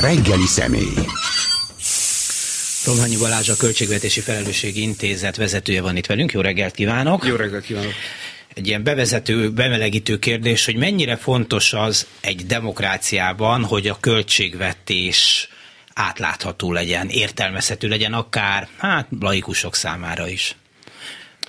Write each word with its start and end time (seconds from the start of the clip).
reggeli 0.00 0.46
személy. 0.46 0.94
Romhanyi 2.84 3.16
Balázs 3.16 3.48
a 3.48 3.56
Költségvetési 3.56 4.20
Felelősségi 4.20 4.82
Intézet 4.82 5.36
vezetője 5.36 5.82
van 5.82 5.96
itt 5.96 6.06
velünk. 6.06 6.32
Jó 6.32 6.40
reggelt 6.40 6.74
kívánok! 6.74 7.26
Jó 7.26 7.36
reggelt 7.36 7.64
kívánok! 7.64 7.92
Egy 8.54 8.66
ilyen 8.66 8.82
bevezető, 8.82 9.50
bemelegítő 9.50 10.18
kérdés, 10.18 10.64
hogy 10.64 10.76
mennyire 10.76 11.16
fontos 11.16 11.72
az 11.72 12.06
egy 12.20 12.46
demokráciában, 12.46 13.64
hogy 13.64 13.88
a 13.88 13.96
költségvetés 14.00 15.48
átlátható 15.94 16.72
legyen, 16.72 17.08
értelmezhető 17.08 17.88
legyen, 17.88 18.12
akár 18.12 18.68
hát 18.76 19.06
laikusok 19.20 19.74
számára 19.74 20.28
is. 20.28 20.56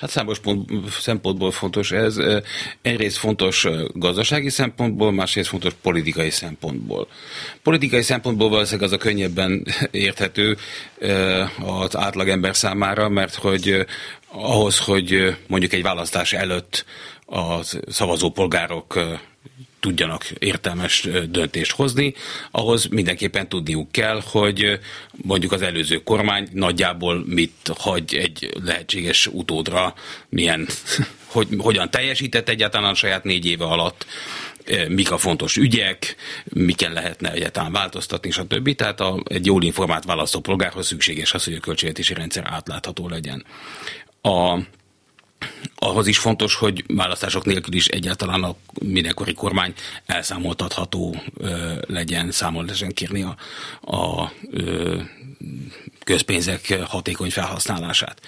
Hát 0.01 0.09
számos 0.09 0.39
pont, 0.39 0.69
szempontból 0.89 1.51
fontos 1.51 1.91
ez. 1.91 2.17
Egyrészt 2.81 3.17
fontos 3.17 3.67
gazdasági 3.93 4.49
szempontból, 4.49 5.11
másrészt 5.11 5.49
fontos 5.49 5.73
politikai 5.81 6.29
szempontból. 6.29 7.07
Politikai 7.63 8.01
szempontból 8.01 8.49
valószínűleg 8.49 8.87
az 8.87 8.95
a 8.95 8.97
könnyebben 8.97 9.65
érthető 9.91 10.57
az 11.65 11.97
átlagember 11.97 12.55
számára, 12.55 13.09
mert 13.09 13.35
hogy 13.35 13.85
ahhoz, 14.27 14.79
hogy 14.79 15.35
mondjuk 15.47 15.73
egy 15.73 15.83
választás 15.83 16.33
előtt 16.33 16.85
a 17.25 17.63
szavazópolgárok 17.87 18.99
tudjanak 19.81 20.29
értelmes 20.39 21.07
döntést 21.29 21.71
hozni, 21.71 22.13
ahhoz 22.51 22.85
mindenképpen 22.85 23.49
tudniuk 23.49 23.91
kell, 23.91 24.21
hogy 24.25 24.79
mondjuk 25.11 25.51
az 25.51 25.61
előző 25.61 26.03
kormány 26.03 26.47
nagyjából 26.53 27.23
mit 27.25 27.71
hagy 27.77 28.15
egy 28.15 28.49
lehetséges 28.63 29.27
utódra, 29.27 29.93
milyen, 30.29 30.67
hogy, 31.33 31.47
hogyan 31.57 31.89
teljesített 31.91 32.49
egyáltalán 32.49 32.89
a 32.89 32.95
saját 32.95 33.23
négy 33.23 33.45
éve 33.45 33.65
alatt, 33.65 34.05
mik 34.87 35.11
a 35.11 35.17
fontos 35.17 35.57
ügyek, 35.57 36.15
miken 36.43 36.93
lehetne 36.93 37.31
egyáltalán 37.31 37.71
változtatni, 37.71 38.31
stb. 38.31 38.75
Tehát 38.75 38.99
a, 38.99 39.23
egy 39.23 39.45
jól 39.45 39.63
informált 39.63 40.03
választópolgárhoz 40.03 40.87
szükséges 40.87 41.33
az, 41.33 41.43
hogy 41.43 41.53
a 41.53 41.59
költségvetési 41.59 42.13
rendszer 42.13 42.43
átlátható 42.49 43.07
legyen. 43.07 43.45
A 44.21 44.59
ahhoz 45.75 46.07
is 46.07 46.17
fontos, 46.17 46.55
hogy 46.55 46.83
választások 46.87 47.45
nélkül 47.45 47.73
is 47.73 47.87
egyáltalán 47.87 48.43
a 48.43 48.55
mindenkori 48.81 49.33
kormány 49.33 49.73
elszámoltatható 50.05 51.21
ö, 51.37 51.73
legyen, 51.87 52.31
számol 52.31 52.63
lehessen 52.63 52.93
kérni 52.93 53.21
a, 53.21 53.35
a 53.97 54.31
ö, 54.51 55.01
közpénzek 56.03 56.79
hatékony 56.87 57.31
felhasználását. 57.31 58.21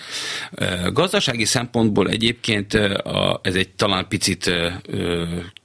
Gazdasági 0.93 1.45
szempontból 1.45 2.09
egyébként 2.09 2.73
a, 2.73 3.39
ez 3.43 3.55
egy 3.55 3.69
talán 3.69 4.07
picit 4.07 4.51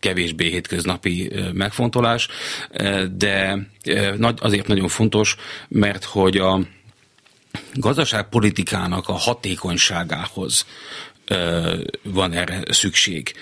kevésbé 0.01 0.49
hétköznapi 0.49 1.33
megfontolás, 1.53 2.29
de 3.17 3.59
azért 4.39 4.67
nagyon 4.67 4.89
fontos, 4.89 5.37
mert 5.69 6.05
hogy 6.05 6.37
a 6.37 6.61
gazdaságpolitikának 7.75 9.09
a 9.09 9.13
hatékonyságához 9.13 10.67
van 12.03 12.33
erre 12.33 12.63
szükség. 12.71 13.33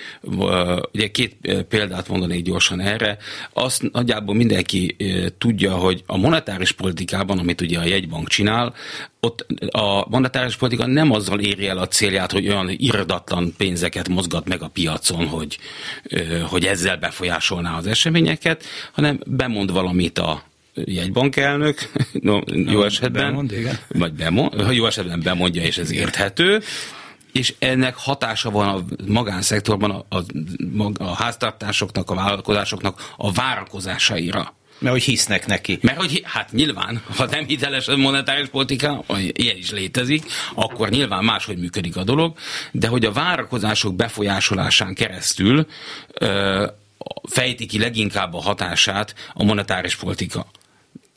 Ugye 0.93 1.11
két 1.11 1.37
példát 1.69 2.09
mondanék 2.09 2.43
gyorsan 2.43 2.81
erre. 2.81 3.17
Azt 3.53 3.93
nagyjából 3.93 4.35
mindenki 4.35 4.97
tudja, 5.39 5.75
hogy 5.75 6.03
a 6.07 6.17
monetáris 6.17 6.73
politikában, 6.73 7.39
amit 7.39 7.61
ugye 7.61 7.79
a 7.79 7.85
jegybank 7.85 8.29
csinál, 8.29 8.75
ott 9.21 9.47
a 9.71 10.09
monetáris 10.09 10.57
politika 10.57 10.87
nem 10.87 11.13
azzal 11.13 11.41
éri 11.41 11.69
el 11.69 11.79
a 11.79 11.89
célját, 11.89 12.33
hogy 12.33 12.49
olyan 12.49 12.71
irdatlan 12.71 13.55
pénzeket 13.57 14.09
mozgat 14.09 14.49
meg 14.49 14.63
a 14.63 14.69
piacon, 14.69 15.27
hogy, 15.27 15.59
hogy 16.43 16.65
ezzel 16.65 16.97
befolyásolná 16.97 17.77
az 17.77 17.87
eseményeket, 17.87 18.65
hanem 18.93 19.21
bemond 19.27 19.73
valamit 19.73 20.19
a 20.19 20.43
jegybankelnök, 20.85 21.91
no, 22.13 22.41
jó 22.47 22.83
esetben, 22.83 23.27
bemond, 23.27 23.53
igen. 23.53 23.79
vagy 23.89 24.13
bemond, 24.13 24.53
jó 24.71 24.87
esetben 24.87 25.21
bemondja, 25.21 25.63
és 25.63 25.79
ez 25.79 25.93
érthető, 25.93 26.63
és 27.37 27.55
ennek 27.59 27.97
hatása 27.97 28.51
van 28.51 28.69
a 28.69 28.85
magánszektorban 29.07 29.91
a, 29.91 30.17
a, 30.17 30.25
a 30.99 31.15
háztartásoknak, 31.15 32.11
a 32.11 32.15
vállalkozásoknak 32.15 33.13
a 33.17 33.33
várakozásaira. 33.33 34.55
Mert 34.79 34.93
hogy 34.93 35.03
hisznek 35.03 35.47
neki. 35.47 35.79
Mert 35.83 35.99
hogy, 35.99 36.23
hát 36.25 36.53
nyilván, 36.53 37.03
ha 37.17 37.27
nem 37.27 37.47
hiteles 37.47 37.89
a 37.89 37.97
monetáris 37.97 38.49
politika, 38.49 39.05
ilyen 39.17 39.57
is 39.57 39.71
létezik, 39.71 40.25
akkor 40.55 40.89
nyilván 40.89 41.25
máshogy 41.25 41.59
működik 41.59 41.97
a 41.97 42.05
dolog, 42.05 42.37
de 42.73 42.89
hogy 42.89 43.05
a 43.05 43.13
várakozások 43.13 43.95
befolyásolásán 43.95 44.95
keresztül 44.95 45.67
ö, 46.13 46.67
fejti 47.23 47.67
ki 47.67 47.79
leginkább 47.79 48.35
a 48.35 48.41
hatását 48.41 49.15
a 49.35 49.45
monetáris 49.45 49.97
politika 49.97 50.47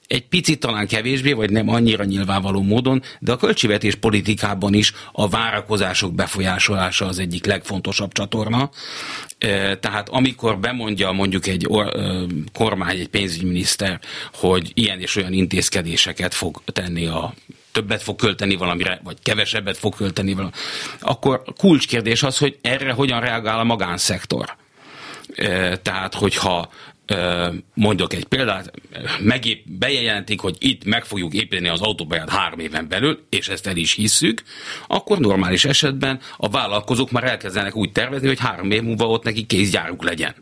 egy 0.09 0.28
picit 0.28 0.59
talán 0.59 0.88
kevésbé, 0.88 1.31
vagy 1.31 1.50
nem 1.50 1.70
annyira 1.70 2.03
nyilvánvaló 2.03 2.62
módon, 2.62 3.02
de 3.20 3.31
a 3.31 3.38
költségvetés 3.38 3.96
politikában 3.96 4.74
is 4.74 4.94
a 5.12 5.28
várakozások 5.28 6.14
befolyásolása 6.14 7.06
az 7.06 7.20
egyik 7.20 7.46
legfontosabb 7.46 8.12
csatorna. 8.12 8.70
Tehát 9.80 10.09
amikor 10.09 10.59
bemondja 10.59 11.12
mondjuk 11.12 11.47
egy 11.47 11.68
kormány, 12.53 13.00
egy 13.00 13.08
pénzügyminiszter, 13.08 14.00
hogy 14.34 14.72
ilyen 14.74 15.00
és 15.00 15.16
olyan 15.16 15.34
intézkedéseket 15.34 16.34
fog 16.34 16.62
tenni 16.66 17.06
a 17.06 17.34
többet 17.72 18.03
fog 18.03 18.16
költeni 18.16 18.56
valamire, 18.56 19.00
vagy 19.03 19.18
kevesebbet 19.24 19.78
fog 19.78 19.96
költeni 19.96 20.34
valamire, 20.34 20.58
akkor 21.00 21.44
kulcskérdés 21.58 22.24
az, 22.24 22.38
hogy 22.38 22.58
erre 22.62 22.91
hogyan 22.91 23.20
reagál 23.20 23.59
a 23.59 23.64
magánszektor. 23.64 24.56
Tehát, 25.81 26.14
hogyha 26.14 26.70
mondok 27.74 28.14
egy 28.14 28.24
példát, 28.24 28.72
megép, 29.20 29.64
bejelentik, 29.66 30.40
hogy 30.40 30.56
itt 30.59 30.84
meg 30.84 31.06
fogjuk 31.06 31.34
építeni 31.34 31.68
az 31.68 31.81
autópályát 31.81 32.30
három 32.30 32.59
éven 32.59 32.88
belül, 32.88 33.25
és 33.30 33.47
ezt 33.47 33.68
el 33.68 33.78
is 33.78 33.94
hisszük, 33.94 34.44
akkor 34.88 35.20
normális 35.20 35.66
esetben 35.66 36.20
a 36.38 36.50
vállalkozók 36.50 37.12
már 37.12 37.24
elkezdenek 37.24 37.75
úgy 37.75 37.92
tervezni, 37.92 38.28
hogy 38.28 38.40
három 38.40 38.72
év 38.72 38.81
múlva 38.81 39.08
ott 39.08 39.24
neki 39.24 39.46
kézgyáruk 39.46 40.03
legyen. 40.03 40.36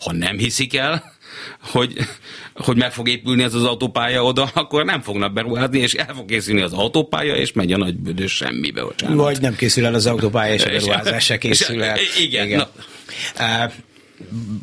Ha 0.00 0.12
nem 0.12 0.38
hiszik 0.38 0.76
el, 0.76 1.12
hogy, 1.60 1.96
hogy 2.54 2.76
meg 2.76 2.92
fog 2.92 3.08
épülni 3.08 3.42
ez 3.42 3.54
az 3.54 3.64
autópálya 3.64 4.24
oda, 4.24 4.50
akkor 4.54 4.84
nem 4.84 5.00
fognak 5.00 5.32
beruházni, 5.32 5.78
és 5.78 5.94
el 5.94 6.14
fog 6.14 6.26
készülni 6.26 6.60
az 6.60 6.72
autópálya, 6.72 7.36
és 7.36 7.52
megy 7.52 7.72
a 7.72 7.76
nagy 7.76 7.94
büdös 7.94 8.32
semmibe. 8.32 8.82
Bocsánat. 8.82 9.16
Vagy 9.16 9.40
nem 9.40 9.56
készül 9.56 9.86
el 9.86 9.94
az 9.94 10.06
autópálya, 10.06 10.54
és 10.54 10.64
a 10.64 10.70
beruházás 10.70 11.24
se 11.24 11.38
készül 11.38 11.82
el. 11.82 11.98
Igen. 12.20 12.46
Igen. 12.46 12.58
Na 12.58 12.68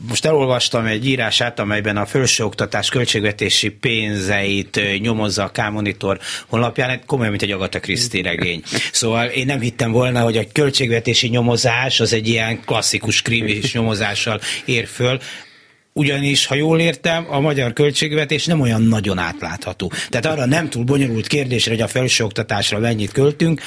most 0.07 0.25
elolvastam 0.25 0.85
egy 0.85 1.07
írását, 1.07 1.59
amelyben 1.59 1.97
a 1.97 2.05
felsőoktatás 2.05 2.89
költségvetési 2.89 3.69
pénzeit 3.69 4.81
nyomozza 4.99 5.43
a 5.43 5.49
K-monitor 5.49 6.19
honlapján, 6.47 7.01
komolyan, 7.05 7.31
mint 7.31 7.43
egy 7.43 7.51
Agatha 7.51 7.79
Christie 7.79 8.23
regény. 8.23 8.61
Szóval 8.91 9.27
én 9.27 9.45
nem 9.45 9.59
hittem 9.59 9.91
volna, 9.91 10.21
hogy 10.21 10.37
a 10.37 10.43
költségvetési 10.51 11.27
nyomozás 11.27 11.99
az 11.99 12.13
egy 12.13 12.27
ilyen 12.27 12.61
klasszikus 12.65 13.21
krimis 13.21 13.73
nyomozással 13.73 14.41
ér 14.65 14.87
föl 14.87 15.19
ugyanis, 15.97 16.45
ha 16.45 16.55
jól 16.55 16.79
értem, 16.79 17.25
a 17.29 17.39
magyar 17.39 17.73
költségvetés 17.73 18.45
nem 18.45 18.59
olyan 18.59 18.81
nagyon 18.81 19.17
átlátható. 19.17 19.91
Tehát 20.09 20.25
arra 20.25 20.45
nem 20.45 20.69
túl 20.69 20.83
bonyolult 20.83 21.27
kérdésre, 21.27 21.71
hogy 21.71 21.81
a 21.81 21.87
felsőoktatásra 21.87 22.79
mennyit 22.79 23.11
költünk. 23.11 23.61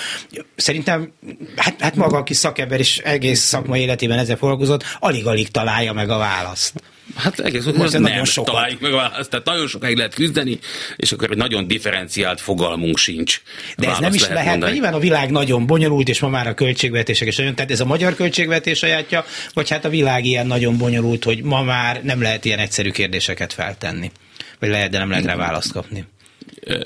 Szerintem, 0.57 1.13
hát, 1.57 1.81
hát 1.81 1.97
maga, 1.97 2.17
aki 2.17 2.35
szakember 2.35 2.79
és 2.79 2.99
egész 2.99 3.41
szakmai 3.41 3.81
életében 3.81 4.19
ezzel 4.19 4.37
foglalkozott, 4.37 4.85
alig-alig 4.99 5.49
találja 5.49 5.93
meg 5.93 6.11
a 6.11 6.19
választ. 6.19 6.73
Hát 7.15 7.41
egész 7.41 7.65
most 7.65 7.93
nem 7.93 8.03
nagyon 8.03 8.25
sokat. 8.25 8.55
találjuk 8.55 8.81
meg 8.81 8.93
a 8.93 8.97
választ, 8.97 9.31
tehát 9.31 9.47
nagyon 9.47 9.69
sokáig 9.69 9.97
lehet 9.97 10.15
küzdeni, 10.15 10.59
és 10.97 11.13
akkor 11.13 11.31
egy 11.31 11.37
nagyon 11.37 11.67
differenciált 11.67 12.41
fogalmunk 12.41 12.99
sincs. 12.99 13.43
De 13.77 13.91
ez 13.91 13.99
nem 13.99 14.15
is 14.15 14.21
lehet, 14.21 14.35
lehet 14.35 14.59
mert 14.59 14.73
nyilván 14.73 14.95
a 14.95 14.99
világ 14.99 15.31
nagyon 15.31 15.67
bonyolult, 15.67 16.09
és 16.09 16.21
ma 16.21 16.29
már 16.29 16.47
a 16.47 16.55
költségvetések 16.55 17.29
is 17.29 17.37
nagyon, 17.37 17.55
tehát 17.55 17.71
ez 17.71 17.81
a 17.81 17.85
magyar 17.85 18.15
költségvetés 18.15 18.79
sajátja, 18.79 19.25
vagy 19.55 19.71
hát 19.71 19.85
a 19.85 19.89
világ 19.89 20.25
ilyen 20.25 20.47
nagyon 20.47 20.79
bonyolult, 20.79 21.25
hogy 21.25 21.43
ma 21.43 21.63
már 21.63 22.03
nem 22.03 22.23
lehet 22.23 22.45
ilyen 22.45 22.59
egyszerű 22.59 22.91
kérdéseket 22.91 23.53
feltenni. 23.53 24.11
Vagy 24.59 24.69
lehet, 24.69 24.91
de 24.91 24.99
nem 24.99 25.11
lehet 25.11 25.25
rá 25.25 25.37
választ 25.37 25.73
kapni. 25.73 26.05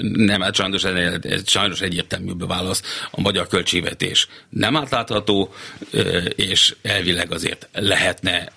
Nem, 0.01 0.41
hát 0.41 0.55
sajnos, 0.55 0.85
ez 0.85 1.43
sajnos 1.47 1.81
egyértelműbb 1.81 2.43
a 2.43 2.47
válasz. 2.47 2.83
A 3.11 3.21
magyar 3.21 3.47
költségvetés 3.47 4.29
nem 4.49 4.77
átlátható, 4.77 5.55
és 6.37 6.75
elvileg 6.83 7.33
azért 7.33 7.69
lehetne 7.73 8.49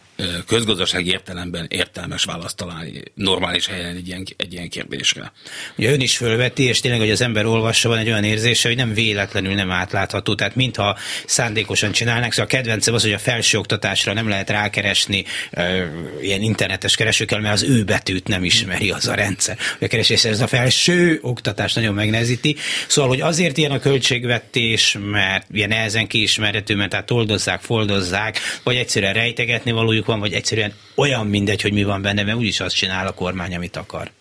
közgazdasági 0.48 1.10
értelemben 1.10 1.66
értelmes 1.70 2.24
választ 2.24 2.56
találni 2.56 3.02
normális 3.14 3.68
helyen 3.68 3.96
egy 3.96 4.08
ilyen, 4.08 4.24
egy 4.38 4.54
ilyen 4.54 4.70
kérdésre. 4.70 5.32
Ugye 5.76 5.92
ön 5.92 6.02
is 6.02 6.18
fölveti, 6.18 6.64
és 6.64 6.80
tényleg, 6.80 7.00
hogy 7.00 7.12
az 7.12 7.22
ember 7.22 7.46
olvassa, 7.46 7.90
van 7.90 7.98
egy 7.98 8.08
olyan 8.08 8.24
érzése, 8.24 8.68
hogy 8.68 8.78
nem 8.78 8.94
véletlenül 8.94 9.54
nem 9.54 9.72
átlátható, 9.72 10.36
tehát 10.36 10.56
mintha 10.56 10.98
szándékosan 11.26 11.92
csinálnak. 11.92 12.32
Szóval 12.32 12.46
a 12.46 12.56
kedvencem 12.56 12.94
az, 12.94 13.02
hogy 13.02 13.14
a 13.14 13.20
felsőoktatásra 13.20 14.14
nem 14.14 14.30
lehet 14.30 14.50
rákeresni 14.50 15.26
e, 15.52 15.92
ilyen 16.22 16.42
internetes 16.42 16.96
keresőkkel, 16.96 17.40
mert 17.40 17.54
az 17.54 17.64
ő 17.64 17.84
betűt 17.84 18.28
nem 18.28 18.44
ismeri 18.44 18.92
az 18.92 19.08
a 19.08 19.14
rendszer. 19.14 19.58
A 19.82 19.88
keresés 19.88 20.26
ez 20.26 20.42
a 20.42 20.48
felső 20.48 21.20
oktatás 21.22 21.74
nagyon 21.74 21.94
megnehezíti. 21.94 22.56
Szóval, 22.88 23.10
hogy 23.10 23.22
azért 23.22 23.58
ilyen 23.58 23.72
a 23.72 23.80
költségvetés, 23.80 24.98
mert 25.00 25.46
ilyen 25.52 25.70
nehezen 25.70 26.08
kiismerhető, 26.08 26.76
mert 26.76 26.90
tehát 26.90 27.06
toldozzák, 27.06 27.62
foldozzák, 27.62 28.40
vagy 28.64 28.76
egyszerűen 28.76 29.14
rejtegetni 29.14 29.72
valójuk 29.72 30.07
van, 30.08 30.20
vagy 30.20 30.34
egyszerűen 30.34 30.74
olyan 30.96 31.28
mindegy, 31.28 31.62
hogy 31.62 31.74
mi 31.74 31.84
van 31.84 32.02
benne, 32.02 32.24
mert 32.24 32.38
úgyis 32.38 32.60
azt 32.60 32.76
csinál 32.76 33.08
a 33.08 33.14
kormány, 33.14 33.56
amit 33.56 33.76
akar. 33.76 34.12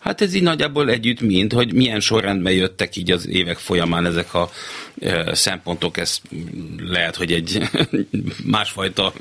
Hát 0.00 0.20
ez 0.20 0.34
így 0.34 0.42
nagyjából 0.42 0.90
együtt 0.90 1.20
mind, 1.20 1.52
hogy 1.52 1.72
milyen 1.72 2.00
sorrendben 2.00 2.52
jöttek 2.52 2.96
így 2.96 3.10
az 3.10 3.28
évek 3.28 3.58
folyamán 3.58 4.06
ezek 4.06 4.34
a 4.34 4.50
e, 5.00 5.34
szempontok, 5.34 5.96
ez 5.96 6.20
lehet, 6.78 7.16
hogy 7.16 7.32
egy 7.32 7.68
másfajta 8.44 9.12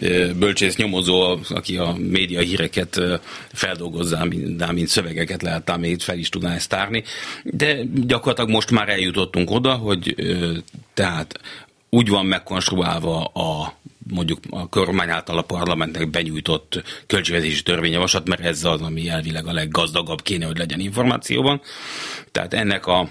e, 0.00 0.32
bölcsész 0.32 0.76
nyomozó, 0.76 1.38
aki 1.48 1.76
a 1.76 1.96
média 1.98 2.40
híreket 2.40 2.96
e, 2.96 3.20
feldolgozzá, 3.52 4.24
mint, 4.24 4.72
mint 4.72 4.88
szövegeket 4.88 5.42
lehet 5.42 5.76
még 5.76 6.00
fel 6.00 6.18
is 6.18 6.28
tudná 6.28 6.54
ezt 6.54 6.68
tárni, 6.68 7.02
de 7.42 7.78
gyakorlatilag 7.94 8.50
most 8.50 8.70
már 8.70 8.88
eljutottunk 8.88 9.50
oda, 9.50 9.74
hogy 9.74 10.14
tehát 10.94 11.40
úgy 11.88 12.08
van 12.08 12.26
megkonstruálva 12.26 13.24
a 13.24 13.74
mondjuk 14.10 14.38
a 14.50 14.68
kormány 14.68 15.10
által 15.10 15.38
a 15.38 15.42
parlamentnek 15.42 16.10
benyújtott 16.10 16.82
költségvetési 17.06 17.62
törvényjavaslat, 17.62 18.28
mert 18.28 18.44
ez 18.44 18.64
az, 18.64 18.80
ami 18.80 19.08
elvileg 19.08 19.46
a 19.46 19.52
leggazdagabb 19.52 20.22
kéne, 20.22 20.46
hogy 20.46 20.58
legyen 20.58 20.80
információban. 20.80 21.60
Tehát 22.32 22.54
ennek 22.54 22.86
a 22.86 23.08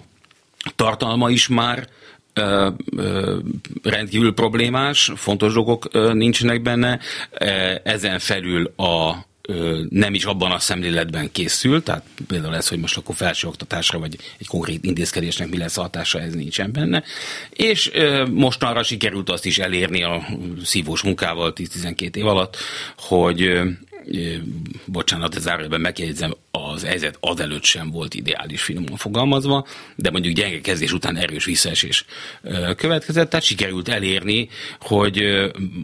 tartalma 0.76 1.30
is 1.30 1.48
már 1.48 1.88
ö, 2.34 2.70
ö, 2.96 3.38
rendkívül 3.84 4.34
problémás, 4.34 5.12
fontos 5.16 5.54
dolgok 5.54 5.88
ö, 5.92 6.14
nincsenek 6.14 6.62
benne. 6.62 7.00
Ezen 7.84 8.20
felül 8.20 8.74
a 8.76 9.16
nem 9.90 10.14
is 10.14 10.26
abban 10.26 10.52
a 10.52 10.60
szemléletben 10.60 11.32
készül, 11.32 11.84
tehát 11.84 12.06
például 12.28 12.56
ez, 12.56 12.68
hogy 12.68 12.80
most 12.80 12.98
akkor 12.98 13.16
felsőoktatásra 13.16 14.00
vagy 14.00 14.18
egy 14.40 14.48
konkrét 14.48 14.84
intézkedésnek 14.86 15.50
mi 15.50 15.58
lesz 15.58 15.76
hatása, 15.76 16.22
ez 16.22 16.34
nincsen 16.34 16.72
benne. 16.72 17.04
És 17.50 17.92
most 18.32 18.64
arra 18.64 18.84
sikerült 18.84 19.30
azt 19.30 19.46
is 19.46 19.58
elérni 19.58 20.04
a 20.04 20.26
szívós 20.64 21.02
munkával 21.02 21.54
10-12 21.56 22.16
év 22.16 22.26
alatt, 22.26 22.58
hogy 22.98 23.62
bocsánat, 24.86 25.36
ez 25.36 25.42
zárójelben 25.42 25.82
megjegyzem, 25.82 26.34
az 26.52 26.84
helyzet 26.84 27.18
azelőtt 27.20 27.64
sem 27.64 27.92
volt 27.92 28.14
ideális 28.14 28.62
finoman 28.62 28.98
fogalmazva, 28.98 29.68
de 29.96 30.12
mondjuk 30.12 30.36
gyenge 30.36 30.62
kezdés 30.62 30.92
után 30.92 31.16
erős 31.16 31.46
visszaesés 31.46 32.06
következett, 32.76 33.30
tehát 33.30 33.46
sikerült 33.46 33.90
elérni, 33.90 34.50
hogy 34.80 35.18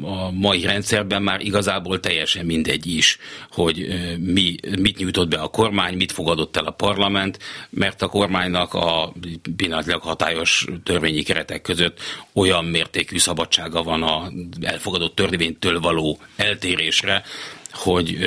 a 0.02 0.32
mai 0.32 0.62
rendszerben 0.62 1.22
már 1.22 1.42
igazából 1.42 2.00
teljesen 2.00 2.46
mindegy 2.46 2.86
is, 2.86 3.18
hogy 3.52 3.88
mi, 4.20 4.56
mit 4.80 4.98
nyújtott 4.98 5.28
be 5.28 5.38
a 5.38 5.48
kormány, 5.48 5.96
mit 5.96 6.12
fogadott 6.12 6.58
el 6.58 6.66
a 6.66 6.72
parlament, 6.72 7.40
mert 7.70 8.02
a 8.02 8.08
kormánynak 8.08 8.74
a 8.74 9.14
pillanatnyilag 9.56 10.02
hatályos 10.02 10.66
törvényi 10.84 11.24
keretek 11.24 11.62
között 11.62 12.00
olyan 12.34 12.66
mértékű 12.66 13.18
szabadsága 13.18 13.84
van 13.84 14.04
a 14.04 14.32
elfogadott 14.62 15.16
törvénytől 15.16 15.80
való 15.80 16.20
eltérésre, 16.36 17.24
hogy 17.72 18.18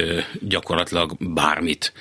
gyakorlatilag 0.41 1.17
bármit 1.19 1.93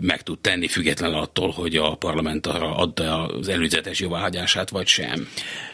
meg 0.00 0.22
tud 0.22 0.38
tenni, 0.38 0.68
független 0.68 1.12
attól, 1.14 1.50
hogy 1.50 1.76
a 1.76 1.94
parlament 1.94 2.46
arra 2.46 2.76
adta 2.76 3.26
az 3.26 3.48
előzetes 3.48 4.00
jóváhagyását, 4.00 4.70
vagy 4.70 4.86
sem. 4.86 5.28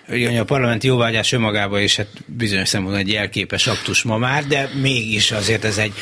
Igen, 0.08 0.38
a 0.38 0.44
parlamenti 0.44 0.86
jóvágyás 0.86 1.32
önmagában 1.32 1.82
is 1.82 1.96
hát 1.96 2.08
bizonyos 2.26 2.68
szempontból 2.68 3.02
egy 3.02 3.12
jelképes 3.12 3.66
aktus 3.66 4.02
ma 4.02 4.18
már, 4.18 4.46
de 4.46 4.70
mégis 4.80 5.30
azért 5.30 5.64
ez 5.64 5.78
egy 5.78 5.92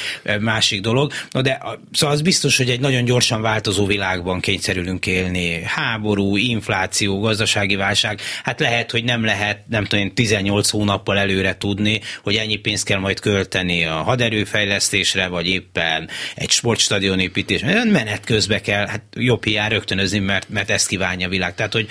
másik 0.40 0.80
dolog. 0.80 1.12
Na 1.30 1.42
de 1.42 1.62
szóval 1.92 2.14
az 2.14 2.22
biztos, 2.22 2.56
hogy 2.56 2.70
egy 2.70 2.80
nagyon 2.80 3.04
gyorsan 3.04 3.42
változó 3.42 3.86
világban 3.86 4.40
kényszerülünk 4.40 5.06
élni. 5.06 5.62
Háború, 5.64 6.36
infláció, 6.36 7.20
gazdasági 7.20 7.76
válság. 7.76 8.20
Hát 8.42 8.60
lehet, 8.60 8.90
hogy 8.90 9.04
nem 9.04 9.24
lehet, 9.24 9.58
nem 9.68 9.84
tudom, 9.84 10.14
18 10.14 10.70
hónappal 10.70 11.18
előre 11.18 11.56
tudni, 11.56 12.00
hogy 12.22 12.34
ennyi 12.34 12.56
pénzt 12.56 12.84
kell 12.84 12.98
majd 12.98 13.20
költeni 13.20 13.84
a 13.84 13.94
haderőfejlesztésre, 13.94 15.26
vagy 15.26 15.48
éppen 15.48 16.08
egy 16.34 16.50
sportstadion 16.50 17.18
építés. 17.18 17.60
Menet 17.90 18.24
közbe 18.24 18.60
kell, 18.60 18.86
hát 18.86 19.02
jobb 19.14 19.44
hiány 19.44 19.70
rögtönözni, 19.70 20.18
mert, 20.18 20.48
mert 20.48 20.70
ezt 20.70 20.88
kívánja 20.88 21.26
a 21.26 21.30
világ. 21.30 21.54
Tehát, 21.54 21.72
hogy 21.72 21.88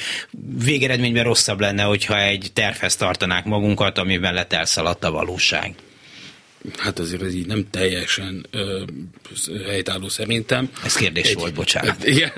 végeredményben 0.63 1.23
rosszabb 1.23 1.59
lenne, 1.59 1.83
hogy 1.83 1.98
hogyha 2.05 2.21
egy 2.21 2.49
tervhez 2.53 2.95
tartanák 2.95 3.45
magunkat, 3.45 3.97
amiben 3.97 4.33
lett 4.33 4.53
elszaladt 4.53 5.03
a 5.03 5.11
valóság. 5.11 5.75
Hát 6.77 6.99
azért 6.99 7.21
ez 7.21 7.33
így 7.33 7.45
nem 7.45 7.69
teljesen 7.69 8.45
ö, 8.51 8.83
helytálló 9.65 10.09
szerintem. 10.09 10.69
Ez 10.83 10.95
kérdés 10.95 11.29
egy, 11.29 11.35
volt, 11.35 11.53
bocsánat. 11.53 12.05
Igen, 12.07 12.31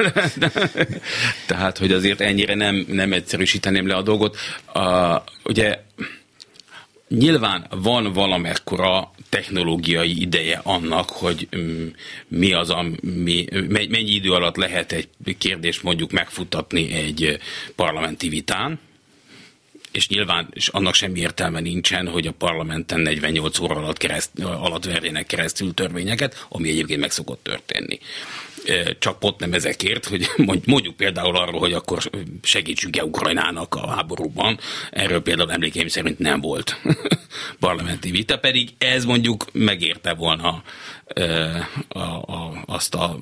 tehát, 1.46 1.78
hogy 1.78 1.92
azért 1.92 2.22
ennyire 2.22 2.56
nem, 2.56 2.86
nem 2.88 3.14
egyszerűsíteném 3.14 3.88
le 3.88 3.96
a 3.96 4.02
dolgot. 4.02 4.38
A, 4.74 5.18
ugye 5.44 5.80
nyilván 7.08 7.68
van 7.70 8.14
valamekkora 8.14 9.12
technológiai 9.30 10.22
ideje 10.22 10.60
annak, 10.64 11.10
hogy 11.10 11.48
mm, 11.58 11.88
mi 12.28 12.54
az, 12.54 12.70
ami, 12.70 13.46
mennyi 13.70 14.14
idő 14.14 14.32
alatt 14.32 14.56
lehet 14.56 14.92
egy 14.92 15.08
kérdést 15.38 15.84
mondjuk 15.84 16.12
megfutatni 16.12 16.94
egy 16.94 17.40
parlamenti 17.76 18.30
vitán, 18.30 18.80
és 19.92 20.08
nyilván 20.08 20.48
és 20.54 20.68
annak 20.68 20.94
semmi 20.94 21.20
értelme 21.20 21.60
nincsen, 21.60 22.08
hogy 22.08 22.28
a 22.28 22.32
parlamenten 22.32 23.00
48 23.00 23.60
óra 23.60 23.76
alatt, 23.76 23.98
kereszt, 23.98 24.40
alatt 24.40 24.86
verjenek 24.86 25.26
keresztül 25.26 25.74
törvényeket, 25.74 26.46
ami 26.50 26.70
egyébként 26.70 27.00
meg 27.00 27.12
szokott 27.12 27.44
történni. 27.44 28.00
Csak 29.00 29.20
pont 29.20 29.40
nem 29.40 29.54
ezekért, 29.54 30.06
hogy 30.06 30.28
mondjuk 30.66 30.96
például 30.96 31.36
arról, 31.36 31.60
hogy 31.60 31.74
akkor 31.74 32.10
segítsünk-e 32.42 33.04
Ukrajnának 33.04 33.76
a 33.76 33.88
háborúban, 33.88 34.60
erről 34.92 35.22
például 35.22 35.52
emlékeim 35.52 35.88
szerint 35.88 36.20
nem 36.20 36.42
volt 36.42 36.82
parlamenti 37.60 38.12
vita, 38.12 38.40
pedig 38.40 38.70
ez 38.78 39.06
mondjuk 39.06 39.46
megérte 39.54 40.14
volna 40.14 40.64
a, 41.88 42.00
a, 42.00 42.64
azt 42.66 42.96
a 42.96 43.18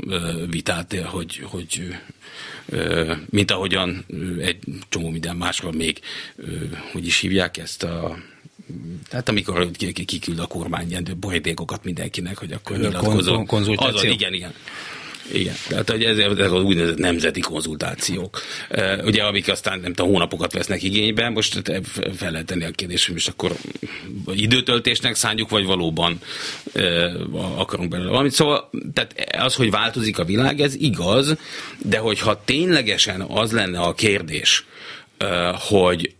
vitát, 0.49 0.95
hogy, 0.95 1.41
hogy 1.43 1.95
mint 3.29 3.51
ahogyan 3.51 4.05
egy 4.39 4.57
csomó 4.89 5.09
minden 5.09 5.35
másról 5.35 5.71
még, 5.71 5.99
hogy 6.91 7.05
is 7.05 7.19
hívják 7.19 7.57
ezt 7.57 7.83
a 7.83 8.17
tehát 9.09 9.29
amikor 9.29 9.71
kiküld 10.05 10.39
a 10.39 10.47
kormány 10.47 10.89
ilyen 10.89 11.07
borítékokat 11.19 11.83
mindenkinek, 11.83 12.37
hogy 12.37 12.51
akkor 12.51 12.77
nyilatkozó. 12.77 13.43
Konzultáció. 13.43 13.97
Az, 13.97 14.03
igen, 14.03 14.33
igen. 14.33 14.53
Igen, 15.33 15.55
tehát 15.67 15.89
hogy 15.89 16.03
ezek, 16.03 16.25
ezek 16.25 16.51
az 16.51 16.63
úgynevezett 16.63 16.97
nemzeti 16.97 17.39
konzultációk, 17.39 18.41
ugye 19.03 19.23
amik 19.23 19.49
aztán 19.49 19.79
nem 19.79 19.93
tudom, 19.93 20.11
hónapokat 20.11 20.53
vesznek 20.53 20.83
igénybe, 20.83 21.29
most 21.29 21.61
fel 22.15 22.31
lehet 22.31 22.45
tenni 22.45 22.63
a 22.63 22.71
kérdést, 22.71 23.05
hogy 23.05 23.13
most 23.13 23.27
akkor 23.27 23.51
időtöltésnek 24.25 25.15
szánjuk, 25.15 25.49
vagy 25.49 25.65
valóban 25.65 26.19
akarunk 27.55 27.89
belőle 27.89 28.09
valamit. 28.09 28.31
Szóval 28.31 28.69
tehát 28.93 29.15
az, 29.37 29.55
hogy 29.55 29.71
változik 29.71 30.19
a 30.19 30.25
világ, 30.25 30.59
ez 30.59 30.75
igaz, 30.75 31.35
de 31.83 31.97
hogyha 31.97 32.43
ténylegesen 32.45 33.21
az 33.21 33.51
lenne 33.51 33.79
a 33.79 33.93
kérdés, 33.93 34.65
hogy 35.69 36.13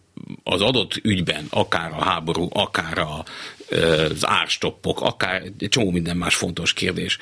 az 0.43 0.61
adott 0.61 0.99
ügyben, 1.03 1.45
akár 1.49 1.91
a 1.91 2.03
háború, 2.03 2.47
akár 2.51 2.97
a, 2.97 3.25
az 3.69 4.27
árstoppok, 4.27 5.01
akár 5.01 5.43
egy 5.59 5.69
csomó 5.69 5.91
minden 5.91 6.17
más 6.17 6.35
fontos 6.35 6.73
kérdés. 6.73 7.17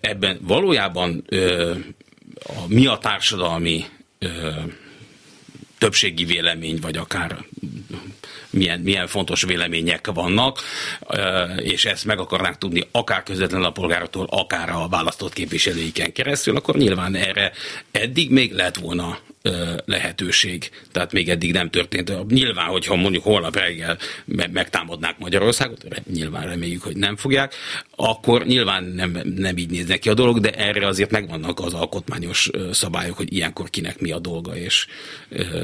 Ebben 0.00 0.38
valójában 0.42 1.24
mi 2.66 2.86
a 2.86 2.98
társadalmi 2.98 3.84
többségi 5.78 6.24
vélemény, 6.24 6.78
vagy 6.80 6.96
akár 6.96 7.44
milyen, 8.50 8.80
milyen 8.80 9.06
fontos 9.06 9.42
vélemények 9.42 10.06
vannak, 10.14 10.60
és 11.56 11.84
ezt 11.84 12.04
meg 12.04 12.18
akarnák 12.18 12.58
tudni 12.58 12.82
akár 12.90 13.22
közvetlenül 13.22 13.66
a 13.66 13.70
polgároktól, 13.70 14.26
akár 14.30 14.70
a 14.70 14.88
választott 14.88 15.32
képviselőiken 15.32 16.12
keresztül, 16.12 16.56
akkor 16.56 16.76
nyilván 16.76 17.14
erre 17.14 17.52
eddig 17.90 18.30
még 18.30 18.52
lett 18.52 18.76
volna 18.76 19.18
lehetőség. 19.84 20.70
Tehát 20.92 21.12
még 21.12 21.28
eddig 21.28 21.52
nem 21.52 21.70
történt. 21.70 22.26
Nyilván, 22.28 22.66
hogyha 22.66 22.96
mondjuk 22.96 23.24
holnap 23.24 23.56
reggel 23.56 23.98
megtámadnák 24.52 25.18
Magyarországot, 25.18 25.84
nyilván 26.12 26.46
reméljük, 26.46 26.82
hogy 26.82 26.96
nem 26.96 27.16
fogják, 27.16 27.54
akkor 27.96 28.44
nyilván 28.46 28.84
nem, 28.84 29.20
nem 29.36 29.56
így 29.56 29.70
néznek 29.70 30.02
a 30.04 30.14
dolog, 30.14 30.40
de 30.40 30.50
erre 30.50 30.86
azért 30.86 31.10
megvannak 31.10 31.60
az 31.60 31.74
alkotmányos 31.74 32.50
szabályok, 32.72 33.16
hogy 33.16 33.32
ilyenkor 33.32 33.70
kinek 33.70 34.00
mi 34.00 34.10
a 34.10 34.18
dolga, 34.18 34.56
és 34.56 34.86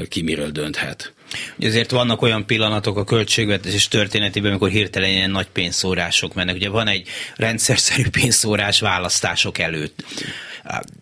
ki 0.09 0.21
miről 0.21 0.49
dönthet. 0.49 1.13
Ezért 1.59 1.91
vannak 1.91 2.21
olyan 2.21 2.45
pillanatok 2.45 2.97
a 2.97 3.03
költségvetés 3.03 3.87
történetében, 3.87 4.49
amikor 4.49 4.69
hirtelen 4.69 5.09
ilyen 5.09 5.31
nagy 5.31 5.47
pénzszórások 5.47 6.33
mennek. 6.33 6.55
Ugye 6.55 6.69
van 6.69 6.87
egy 6.87 7.07
rendszerszerű 7.35 8.09
pénzszórás 8.09 8.79
választások 8.79 9.57
előtt. 9.57 10.03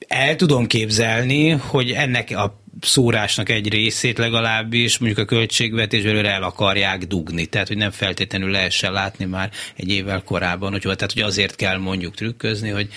El 0.07 0.35
tudom 0.35 0.67
képzelni, 0.67 1.49
hogy 1.49 1.91
ennek 1.91 2.29
a 2.29 2.63
szórásnak 2.81 3.49
egy 3.49 3.69
részét 3.69 4.17
legalábbis 4.17 4.97
mondjuk 4.97 5.21
a 5.21 5.35
költségvetésből 5.35 6.27
el 6.27 6.43
akarják 6.43 7.03
dugni, 7.03 7.45
tehát 7.45 7.67
hogy 7.67 7.77
nem 7.77 7.91
feltétlenül 7.91 8.49
lehessen 8.49 8.91
látni 8.91 9.25
már 9.25 9.51
egy 9.75 9.89
évvel 9.89 10.23
korábban, 10.23 10.71
hogy, 10.71 10.81
tehát 10.81 11.11
hogy 11.13 11.21
azért 11.21 11.55
kell 11.55 11.77
mondjuk 11.77 12.15
trükközni, 12.15 12.69
hogy 12.69 12.87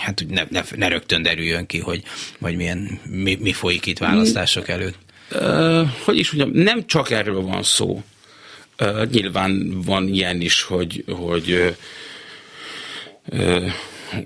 hát 0.00 0.18
hogy 0.18 0.28
ne, 0.28 0.44
ne, 0.50 0.62
ne 0.76 0.88
rögtön 0.88 1.22
derüljön 1.22 1.66
ki, 1.66 1.78
hogy 1.78 2.02
vagy 2.38 2.56
milyen, 2.56 3.00
mi, 3.04 3.38
mi 3.40 3.52
folyik 3.52 3.86
itt 3.86 3.98
választások 3.98 4.68
előtt. 4.68 4.98
Uh, 5.32 5.88
hogy 6.04 6.18
is 6.18 6.32
mondjam, 6.32 6.62
nem 6.62 6.86
csak 6.86 7.10
erről 7.10 7.42
van 7.42 7.62
szó. 7.62 8.02
Uh, 8.80 9.04
nyilván 9.04 9.82
van 9.84 10.08
ilyen 10.08 10.40
is, 10.40 10.62
hogy, 10.62 11.04
hogy 11.08 11.76
uh, 13.26 13.72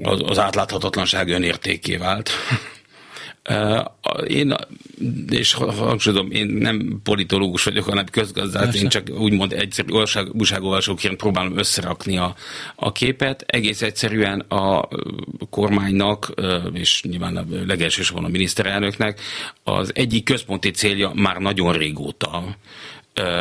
az, 0.02 0.20
az 0.24 0.38
átláthatatlanság 0.38 1.28
önértéké 1.28 1.96
vált. 1.96 2.30
Én, 4.26 4.54
és 5.30 5.52
hangsúlyozom, 5.52 6.30
én 6.30 6.46
nem 6.46 7.00
politológus 7.02 7.64
vagyok, 7.64 7.84
hanem 7.84 8.04
közgazdász, 8.10 8.74
én 8.74 8.88
csak 8.88 9.10
úgymond 9.10 9.52
egyszerű 9.52 9.88
újságolvasóként 10.32 11.16
próbálom 11.16 11.58
összerakni 11.58 12.16
a, 12.16 12.34
a 12.74 12.92
képet. 12.92 13.44
Egész 13.46 13.82
egyszerűen 13.82 14.40
a 14.40 14.88
kormánynak, 15.50 16.32
és 16.72 17.02
nyilván 17.02 17.36
a 17.36 17.44
legelsősorban 17.66 18.24
a 18.24 18.28
miniszterelnöknek 18.28 19.20
az 19.62 19.90
egyik 19.94 20.24
központi 20.24 20.70
célja 20.70 21.12
már 21.14 21.36
nagyon 21.36 21.72
régóta, 21.72 22.56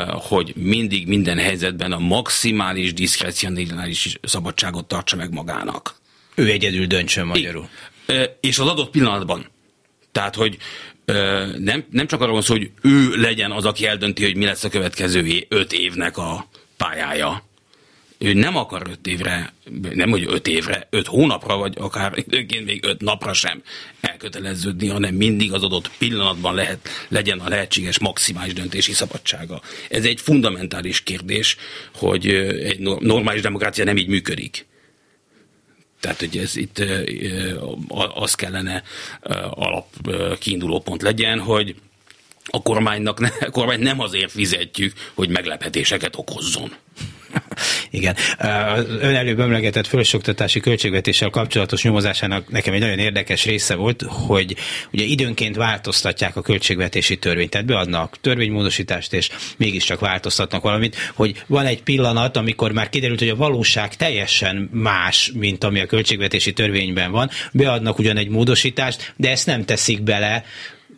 hogy 0.07 0.53
mindig 0.55 1.07
minden 1.07 1.37
helyzetben 1.37 1.91
a 1.91 1.99
maximális 1.99 2.93
diszkrecionális 2.93 4.17
szabadságot 4.21 4.85
tartsa 4.85 5.15
meg 5.15 5.33
magának. 5.33 6.01
Ő 6.35 6.49
egyedül 6.49 6.85
döntsön 6.85 7.25
magyarul. 7.25 7.69
És 8.39 8.59
az 8.59 8.67
adott 8.67 8.89
pillanatban 8.89 9.51
tehát, 10.11 10.35
hogy 10.35 10.57
nem, 11.57 11.85
nem 11.89 12.07
csak 12.07 12.21
arról 12.21 12.33
van 12.33 12.41
szó, 12.41 12.53
hogy 12.53 12.71
ő 12.81 13.15
legyen 13.15 13.51
az, 13.51 13.65
aki 13.65 13.85
eldönti, 13.85 14.23
hogy 14.23 14.35
mi 14.35 14.45
lesz 14.45 14.63
a 14.63 14.69
következő 14.69 15.45
öt 15.47 15.73
évnek 15.73 16.17
a 16.17 16.47
pályája. 16.77 17.43
Ő 18.17 18.33
nem 18.33 18.57
akar 18.57 18.87
öt 18.89 19.07
évre, 19.07 19.53
nem 19.93 20.09
hogy 20.09 20.25
öt 20.27 20.47
évre, 20.47 20.87
öt 20.89 21.07
hónapra, 21.07 21.57
vagy 21.57 21.73
akár 21.77 22.13
időnként 22.15 22.65
még 22.65 22.85
öt 22.85 23.01
napra 23.01 23.33
sem 23.33 23.61
elköteleződni, 24.01 24.87
hanem 24.87 25.15
mindig 25.15 25.53
az 25.53 25.63
adott 25.63 25.91
pillanatban 25.97 26.55
lehet, 26.55 26.89
legyen 27.07 27.39
a 27.39 27.49
lehetséges 27.49 27.99
maximális 27.99 28.53
döntési 28.53 28.93
szabadsága. 28.93 29.61
Ez 29.89 30.05
egy 30.05 30.21
fundamentális 30.21 31.01
kérdés, 31.01 31.57
hogy 31.93 32.27
egy 32.63 32.79
normális 32.99 33.41
demokrácia 33.41 33.83
nem 33.83 33.97
így 33.97 34.07
működik. 34.07 34.65
Tehát, 36.03 36.19
hogy 36.19 36.37
ez 36.37 36.55
itt 36.55 36.83
az 38.13 38.35
kellene 38.35 38.83
alap 39.49 39.87
kiinduló 40.39 40.79
pont 40.79 41.01
legyen, 41.01 41.39
hogy 41.39 41.75
a 42.45 42.61
kormánynak 42.61 43.19
ne, 43.19 43.27
a 43.27 43.49
kormány 43.49 43.79
nem 43.79 43.99
azért 43.99 44.31
fizetjük, 44.31 44.93
hogy 45.13 45.29
meglepetéseket 45.29 46.15
okozzon. 46.15 46.75
Igen. 47.93 48.15
Ön 48.99 49.15
előbb 49.15 49.39
emlegetett 49.39 49.87
felsőoktatási 49.87 50.59
költségvetéssel 50.59 51.29
kapcsolatos 51.29 51.83
nyomozásának 51.83 52.49
nekem 52.49 52.73
egy 52.73 52.79
nagyon 52.79 52.99
érdekes 52.99 53.45
része 53.45 53.75
volt, 53.75 54.01
hogy 54.07 54.55
ugye 54.91 55.03
időnként 55.03 55.55
változtatják 55.55 56.35
a 56.35 56.41
költségvetési 56.41 57.17
törvényt, 57.17 57.49
tehát 57.49 57.67
beadnak 57.67 58.17
törvénymódosítást, 58.21 59.13
és 59.13 59.29
mégiscsak 59.57 59.99
változtatnak 59.99 60.63
valamit, 60.63 60.95
hogy 61.13 61.43
van 61.47 61.65
egy 61.65 61.83
pillanat, 61.83 62.37
amikor 62.37 62.71
már 62.71 62.89
kiderült, 62.89 63.19
hogy 63.19 63.29
a 63.29 63.35
valóság 63.35 63.95
teljesen 63.95 64.69
más, 64.71 65.31
mint 65.33 65.63
ami 65.63 65.79
a 65.79 65.85
költségvetési 65.85 66.53
törvényben 66.53 67.11
van, 67.11 67.29
beadnak 67.51 67.99
ugyan 67.99 68.17
egy 68.17 68.29
módosítást, 68.29 69.13
de 69.17 69.29
ezt 69.29 69.45
nem 69.45 69.65
teszik 69.65 70.01
bele 70.01 70.43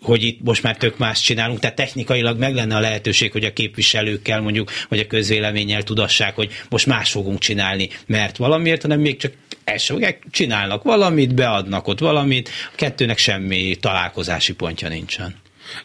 hogy 0.05 0.23
itt 0.23 0.39
most 0.43 0.63
már 0.63 0.77
tök 0.77 0.97
más 0.97 1.21
csinálunk, 1.21 1.59
tehát 1.59 1.75
technikailag 1.75 2.39
meg 2.39 2.53
lenne 2.53 2.75
a 2.75 2.79
lehetőség, 2.79 3.31
hogy 3.31 3.43
a 3.43 3.53
képviselőkkel 3.53 4.41
mondjuk, 4.41 4.71
vagy 4.89 4.99
a 4.99 5.07
közvéleménnyel 5.07 5.83
tudassák, 5.83 6.35
hogy 6.35 6.51
most 6.69 6.85
más 6.85 7.11
fogunk 7.11 7.39
csinálni, 7.39 7.89
mert 8.05 8.37
valamiért, 8.37 8.81
hanem 8.81 8.99
még 8.99 9.17
csak 9.17 9.33
elsőgek 9.63 10.23
csinálnak 10.31 10.83
valamit, 10.83 11.33
beadnak 11.33 11.87
ott 11.87 11.99
valamit, 11.99 12.49
a 12.73 12.75
kettőnek 12.75 13.17
semmi 13.17 13.75
találkozási 13.79 14.53
pontja 14.53 14.87
nincsen. 14.87 15.35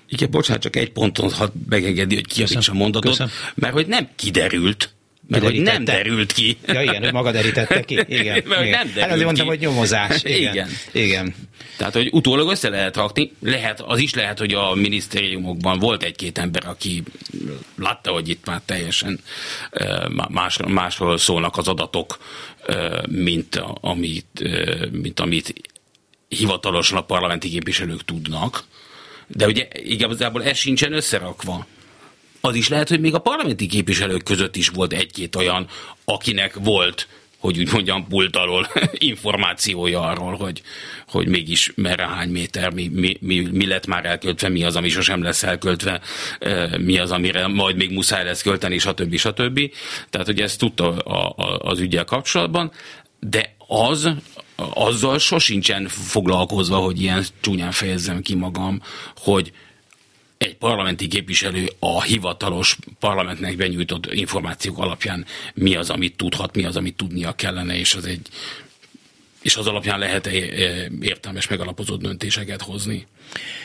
Igen, 0.08 0.30
bocsánat, 0.30 0.62
csak 0.62 0.76
egy 0.76 0.90
ponton 0.90 1.30
hadd 1.30 1.50
megengedi, 1.68 2.14
hogy 2.14 2.26
kiavítsam 2.26 2.76
a 2.76 2.78
mondatot, 2.78 3.10
Köszön. 3.10 3.30
mert 3.54 3.72
hogy 3.72 3.86
nem 3.86 4.08
kiderült, 4.16 4.94
mert 5.30 5.44
hogy 5.44 5.60
nem 5.60 5.84
derült 5.84 6.32
ki. 6.32 6.56
Ja 6.66 6.82
igen, 6.82 7.02
hogy 7.02 7.12
maga 7.12 7.30
derítette 7.30 7.84
ki. 7.84 7.94
Igen. 8.08 8.42
Mert 8.46 8.64
igen. 8.64 8.70
nem 8.70 8.87
derült 8.87 8.99
hát 8.99 9.10
azért 9.10 9.25
mondtam, 9.25 9.46
hogy 9.46 9.58
nyomozás. 9.58 10.22
Igen. 10.25 10.52
igen. 10.52 10.68
igen. 10.92 11.34
Tehát, 11.76 11.94
hogy 11.94 12.08
utólag 12.12 12.50
össze 12.50 12.68
lehet 12.68 12.96
rakni, 12.96 13.32
lehet, 13.40 13.80
az 13.80 13.99
is 13.99 14.14
lehet, 14.14 14.38
hogy 14.38 14.52
a 14.52 14.75
minisztériumokban 14.75 15.78
volt 15.78 16.02
egy-két 16.02 16.38
ember, 16.38 16.66
aki 16.66 17.02
látta, 17.78 18.10
hogy 18.10 18.28
itt 18.28 18.46
már 18.46 18.60
teljesen 18.64 19.20
más, 20.28 20.58
másról 20.66 21.18
szólnak 21.18 21.56
az 21.56 21.68
adatok, 21.68 22.18
mint 23.08 23.62
amit, 23.80 24.42
mint 24.90 25.20
amit 25.20 25.54
hivatalosan 26.28 26.99
a 26.99 27.02
parlamenti 27.02 27.49
képviselők 27.49 28.04
tudnak. 28.04 28.64
De 29.26 29.46
ugye 29.46 29.68
igazából 29.72 30.44
ez 30.44 30.56
sincsen 30.56 30.92
összerakva 30.92 31.66
az 32.40 32.54
is 32.54 32.68
lehet, 32.68 32.88
hogy 32.88 33.00
még 33.00 33.14
a 33.14 33.18
parlamenti 33.18 33.66
képviselők 33.66 34.23
között 34.23 34.56
is 34.56 34.68
volt 34.68 34.92
egy-két 34.92 35.37
olyan, 35.37 35.66
akinek 36.04 36.54
volt 36.54 37.09
hogy 37.40 37.59
úgy 37.59 37.73
mondjam, 37.73 38.06
pult 38.09 38.37
alól 38.37 38.68
információja 38.92 40.00
arról, 40.00 40.37
hogy, 40.37 40.62
hogy 41.09 41.28
mégis 41.28 41.73
merre 41.75 42.06
hány 42.06 42.28
méter, 42.28 42.73
mi, 42.73 42.88
mi, 42.88 43.16
mi, 43.20 43.49
mi 43.52 43.66
lett 43.66 43.87
már 43.87 44.04
elköltve, 44.04 44.49
mi 44.49 44.64
az, 44.64 44.76
ami 44.76 44.88
sosem 44.88 45.23
lesz 45.23 45.42
elköltve, 45.42 46.00
mi 46.78 46.99
az, 46.99 47.11
amire 47.11 47.47
majd 47.47 47.76
még 47.76 47.90
muszáj 47.90 48.25
lesz 48.25 48.42
költeni, 48.42 48.78
stb. 48.78 49.16
stb. 49.16 49.61
Tehát, 50.11 50.26
hogy 50.26 50.40
ezt 50.40 50.59
tudta 50.59 50.97
a, 50.97 51.35
a, 51.37 51.59
az 51.59 51.80
ügyel 51.80 52.04
kapcsolatban, 52.04 52.73
de 53.20 53.54
az, 53.66 54.11
azzal 54.75 55.18
sosincsen 55.18 55.88
foglalkozva, 55.88 56.76
hogy 56.76 57.00
ilyen 57.00 57.25
csúnyán 57.40 57.73
fejezzem 57.73 58.23
ki 58.23 58.35
magam, 58.35 58.82
hogy 59.16 59.52
egy 60.40 60.56
parlamenti 60.56 61.09
képviselő 61.09 61.70
a 61.78 62.02
hivatalos 62.02 62.76
parlamentnek 62.99 63.56
benyújtott 63.56 64.12
információk 64.12 64.78
alapján 64.78 65.26
mi 65.54 65.75
az, 65.75 65.90
amit 65.90 66.16
tudhat, 66.16 66.56
mi 66.56 66.64
az, 66.64 66.76
amit 66.76 66.97
tudnia 66.97 67.32
kellene, 67.32 67.78
és 67.78 67.94
az 67.94 68.04
egy 68.04 68.28
és 69.42 69.56
az 69.56 69.66
alapján 69.66 69.99
lehet 69.99 70.26
értelmes, 71.00 71.49
megalapozott 71.49 72.00
döntéseket 72.00 72.62
hozni. 72.62 73.06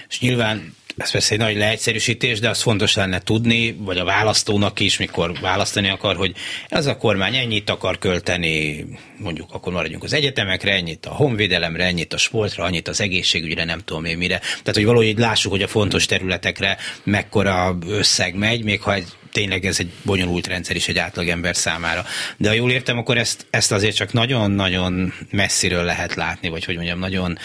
És 0.09 0.19
nyilván 0.19 0.75
ez 0.97 1.11
persze 1.11 1.33
egy 1.33 1.39
nagy 1.39 1.55
leegyszerűsítés, 1.55 2.39
de 2.39 2.49
az 2.49 2.61
fontos 2.61 2.95
lenne 2.95 3.19
tudni, 3.19 3.75
vagy 3.79 3.97
a 3.97 4.03
választónak 4.03 4.79
is, 4.79 4.97
mikor 4.97 5.39
választani 5.41 5.89
akar, 5.89 6.15
hogy 6.15 6.35
ez 6.67 6.85
a 6.85 6.97
kormány 6.97 7.35
ennyit 7.35 7.69
akar 7.69 7.97
költeni, 7.97 8.85
mondjuk 9.17 9.53
akkor 9.53 9.73
maradjunk 9.73 10.03
az 10.03 10.13
egyetemekre, 10.13 10.73
ennyit 10.73 11.05
a 11.05 11.13
honvédelemre, 11.13 11.83
ennyit 11.83 12.13
a 12.13 12.17
sportra, 12.17 12.63
annyit 12.63 12.87
az 12.87 13.01
egészségügyre, 13.01 13.63
nem 13.63 13.79
tudom 13.79 14.05
én 14.05 14.17
mire. 14.17 14.39
Tehát, 14.39 14.73
hogy 14.73 14.85
valahogy 14.85 15.17
lássuk, 15.17 15.51
hogy 15.51 15.63
a 15.63 15.67
fontos 15.67 16.05
területekre 16.05 16.77
mekkora 17.03 17.77
összeg 17.87 18.35
megy, 18.35 18.63
még 18.63 18.81
ha 18.81 18.93
egy 18.93 19.07
tényleg 19.35 19.65
ez 19.65 19.79
egy 19.79 19.89
bonyolult 20.03 20.47
rendszer 20.47 20.75
is 20.75 20.87
egy 20.87 20.97
átlagember 20.97 21.55
számára. 21.55 22.05
De 22.37 22.47
ha 22.47 22.53
jól 22.53 22.71
értem, 22.71 22.97
akkor 22.97 23.17
ezt, 23.17 23.45
ezt 23.49 23.71
azért 23.71 23.95
csak 23.95 24.13
nagyon-nagyon 24.13 25.13
messziről 25.31 25.83
lehet 25.83 26.15
látni, 26.15 26.49
vagy 26.49 26.65
hogy 26.65 26.75
mondjam, 26.75 26.99
nagyon, 26.99 27.37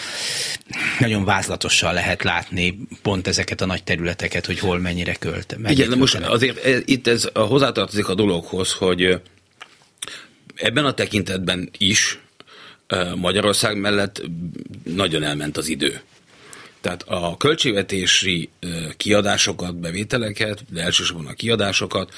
nagyon 0.99 1.25
vázlatosan 1.25 1.93
lehet 1.93 2.23
látni 2.23 2.77
pont 3.01 3.27
ezeket 3.27 3.61
a 3.61 3.65
nagy 3.65 3.83
területeket, 3.83 4.45
hogy 4.45 4.59
hol 4.59 4.79
mennyire 4.79 5.13
költ. 5.13 5.55
Igen, 5.67 5.89
de 5.89 5.95
most 5.95 6.15
azért 6.15 6.65
e, 6.65 6.77
itt 6.85 7.07
ez 7.07 7.29
hozzátartozik 7.33 8.07
a 8.07 8.15
dologhoz, 8.15 8.71
hogy 8.71 9.21
ebben 10.55 10.85
a 10.85 10.93
tekintetben 10.93 11.69
is 11.77 12.19
Magyarország 13.15 13.77
mellett 13.77 14.21
nagyon 14.83 15.23
elment 15.23 15.57
az 15.57 15.67
idő. 15.67 16.01
Tehát 16.81 17.03
a 17.07 17.35
költségvetési 17.37 18.49
kiadásokat, 18.97 19.75
bevételeket, 19.75 20.63
de 20.69 20.81
elsősorban 20.81 21.27
a 21.27 21.33
kiadásokat 21.33 22.13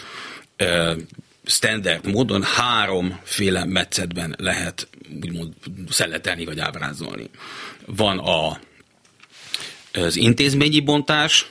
standard 1.46 2.12
módon 2.12 2.44
háromféle 2.44 3.66
metszetben 3.66 4.36
lehet 4.38 4.88
úgymond 5.22 5.54
szeletelni 5.90 6.46
vagy 6.46 6.60
ábrázolni. 6.60 7.30
Van 7.86 8.20
a, 8.20 8.60
az 9.94 10.16
intézményi 10.16 10.80
bontás, 10.80 11.46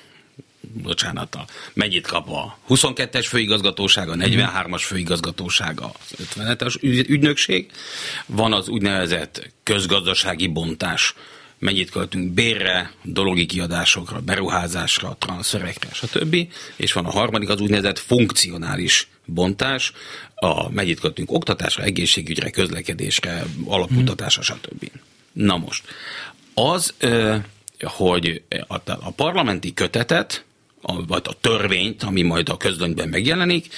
bocsánat, 0.60 1.34
a, 1.34 1.46
mennyit 1.72 2.06
kap 2.06 2.28
a 2.28 2.58
22-es 2.68 3.26
főigazgatóság, 3.28 4.08
a 4.08 4.14
43-as 4.14 4.82
főigazgatóság, 4.84 5.80
a 5.80 5.92
50-es 6.34 6.82
ügynökség, 7.08 7.70
van 8.26 8.52
az 8.52 8.68
úgynevezett 8.68 9.50
közgazdasági 9.62 10.46
bontás, 10.46 11.14
mennyit 11.62 11.90
költünk 11.90 12.32
bérre, 12.32 12.92
dologi 13.02 13.46
kiadásokra, 13.46 14.20
beruházásra, 14.20 15.16
transferekre, 15.18 15.90
stb. 15.92 16.36
És 16.76 16.92
van 16.92 17.04
a 17.04 17.10
harmadik, 17.10 17.48
az 17.48 17.60
úgynevezett 17.60 17.98
funkcionális 17.98 19.08
bontás, 19.24 19.92
a 20.34 20.70
mennyit 20.70 21.00
költünk 21.00 21.30
oktatásra, 21.30 21.82
egészségügyre, 21.82 22.50
közlekedésre, 22.50 23.44
alapkutatásra, 23.66 24.42
stb. 24.42 24.90
Na 25.32 25.56
most, 25.56 25.84
az, 26.54 26.94
hogy 27.80 28.42
a 28.86 29.10
parlamenti 29.10 29.74
kötetet, 29.74 30.44
vagy 31.06 31.22
a 31.24 31.36
törvényt, 31.40 32.02
ami 32.02 32.22
majd 32.22 32.48
a 32.48 32.56
közlönyben 32.56 33.08
megjelenik, 33.08 33.74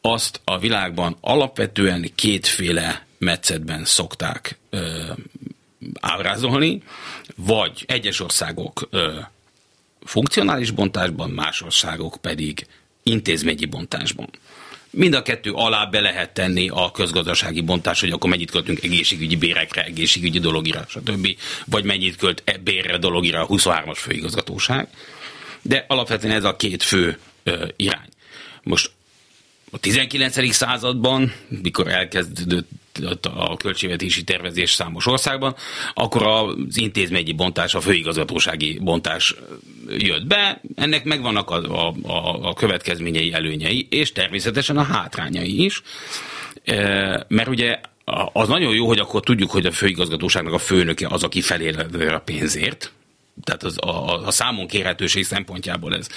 azt 0.00 0.40
a 0.44 0.58
világban 0.58 1.16
alapvetően 1.20 2.10
kétféle 2.14 3.06
metszetben 3.18 3.84
szokták 3.84 4.58
ábrázolni, 6.00 6.82
vagy 7.36 7.84
egyes 7.86 8.20
országok 8.20 8.88
ö, 8.90 9.18
funkcionális 10.04 10.70
bontásban, 10.70 11.30
más 11.30 11.62
országok 11.62 12.16
pedig 12.20 12.66
intézményi 13.02 13.64
bontásban. 13.64 14.28
mind 14.90 15.14
a 15.14 15.22
kettő 15.22 15.52
alá 15.52 15.84
be 15.84 16.00
lehet 16.00 16.34
tenni 16.34 16.68
a 16.68 16.90
közgazdasági 16.90 17.60
bontás, 17.60 18.00
hogy 18.00 18.10
akkor 18.10 18.30
mennyit 18.30 18.50
költünk 18.50 18.82
egészségügyi 18.82 19.36
bérekre, 19.36 19.84
egészségügyi 19.84 20.38
dologira, 20.38 20.84
stb. 20.88 21.28
Vagy 21.66 21.84
mennyit 21.84 22.16
költ 22.16 22.42
e 22.44 22.58
bérre, 22.58 22.98
dologira 22.98 23.40
a 23.40 23.46
23-as 23.46 23.96
főigazgatóság. 23.96 24.88
De 25.62 25.84
alapvetően 25.88 26.34
ez 26.34 26.44
a 26.44 26.56
két 26.56 26.82
fő 26.82 27.18
ö, 27.42 27.66
irány. 27.76 28.08
Most 28.62 28.90
a 29.70 29.78
19. 29.78 30.54
században, 30.54 31.32
mikor 31.48 31.88
elkezdődött 31.88 32.68
a 33.36 33.56
költségvetési 33.56 34.24
tervezés 34.24 34.70
számos 34.70 35.06
országban, 35.06 35.54
akkor 35.94 36.26
az 36.26 36.78
intézményi 36.78 37.32
bontás, 37.32 37.74
a 37.74 37.80
főigazgatósági 37.80 38.78
bontás 38.82 39.34
jött 39.98 40.26
be, 40.26 40.60
ennek 40.74 41.04
megvannak 41.04 41.50
a, 41.50 41.88
a, 41.88 42.48
a 42.48 42.54
következményei, 42.54 43.32
előnyei, 43.32 43.86
és 43.90 44.12
természetesen 44.12 44.76
a 44.76 44.82
hátrányai 44.82 45.64
is, 45.64 45.82
e, 46.64 46.76
mert 47.28 47.48
ugye 47.48 47.80
az 48.32 48.48
nagyon 48.48 48.74
jó, 48.74 48.86
hogy 48.86 48.98
akkor 48.98 49.20
tudjuk, 49.20 49.50
hogy 49.50 49.66
a 49.66 49.72
főigazgatóságnak 49.72 50.52
a 50.52 50.58
főnöke 50.58 51.06
az, 51.10 51.22
aki 51.22 51.40
felél 51.40 51.88
a 52.14 52.18
pénzért, 52.18 52.92
tehát 53.42 53.62
az, 53.62 53.76
a, 53.78 54.26
a 54.26 54.30
számon 54.30 54.66
kérhetőség 54.66 55.24
szempontjából 55.24 55.94
ez, 55.96 56.08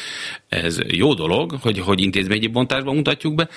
ez 0.50 0.80
jó 0.88 1.14
dolog, 1.14 1.58
hogy, 1.62 1.80
hogy 1.80 2.02
intézményi 2.02 2.48
bontásban 2.48 2.96
mutatjuk 2.96 3.36
be. 3.36 3.50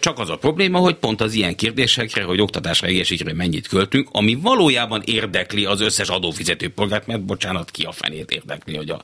Csak 0.00 0.18
az 0.18 0.30
a 0.30 0.36
probléma, 0.36 0.78
hogy 0.78 0.94
pont 0.94 1.20
az 1.20 1.32
ilyen 1.32 1.56
kérdésekre, 1.56 2.22
hogy 2.22 2.40
oktatásra, 2.40 2.86
egészségre 2.86 3.32
mennyit 3.32 3.68
költünk, 3.68 4.08
ami 4.12 4.34
valójában 4.34 5.02
érdekli 5.04 5.64
az 5.64 5.80
összes 5.80 6.08
adófizető 6.08 6.68
polgárt, 6.68 7.06
mert 7.06 7.24
bocsánat, 7.24 7.70
ki 7.70 7.82
a 7.82 7.92
fenét 7.92 8.30
érdekli, 8.30 8.76
hogy 8.76 8.90
a 8.90 9.02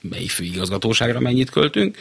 melyik 0.00 0.30
főigazgatóságra 0.30 1.20
mennyit 1.20 1.50
költünk. 1.50 1.96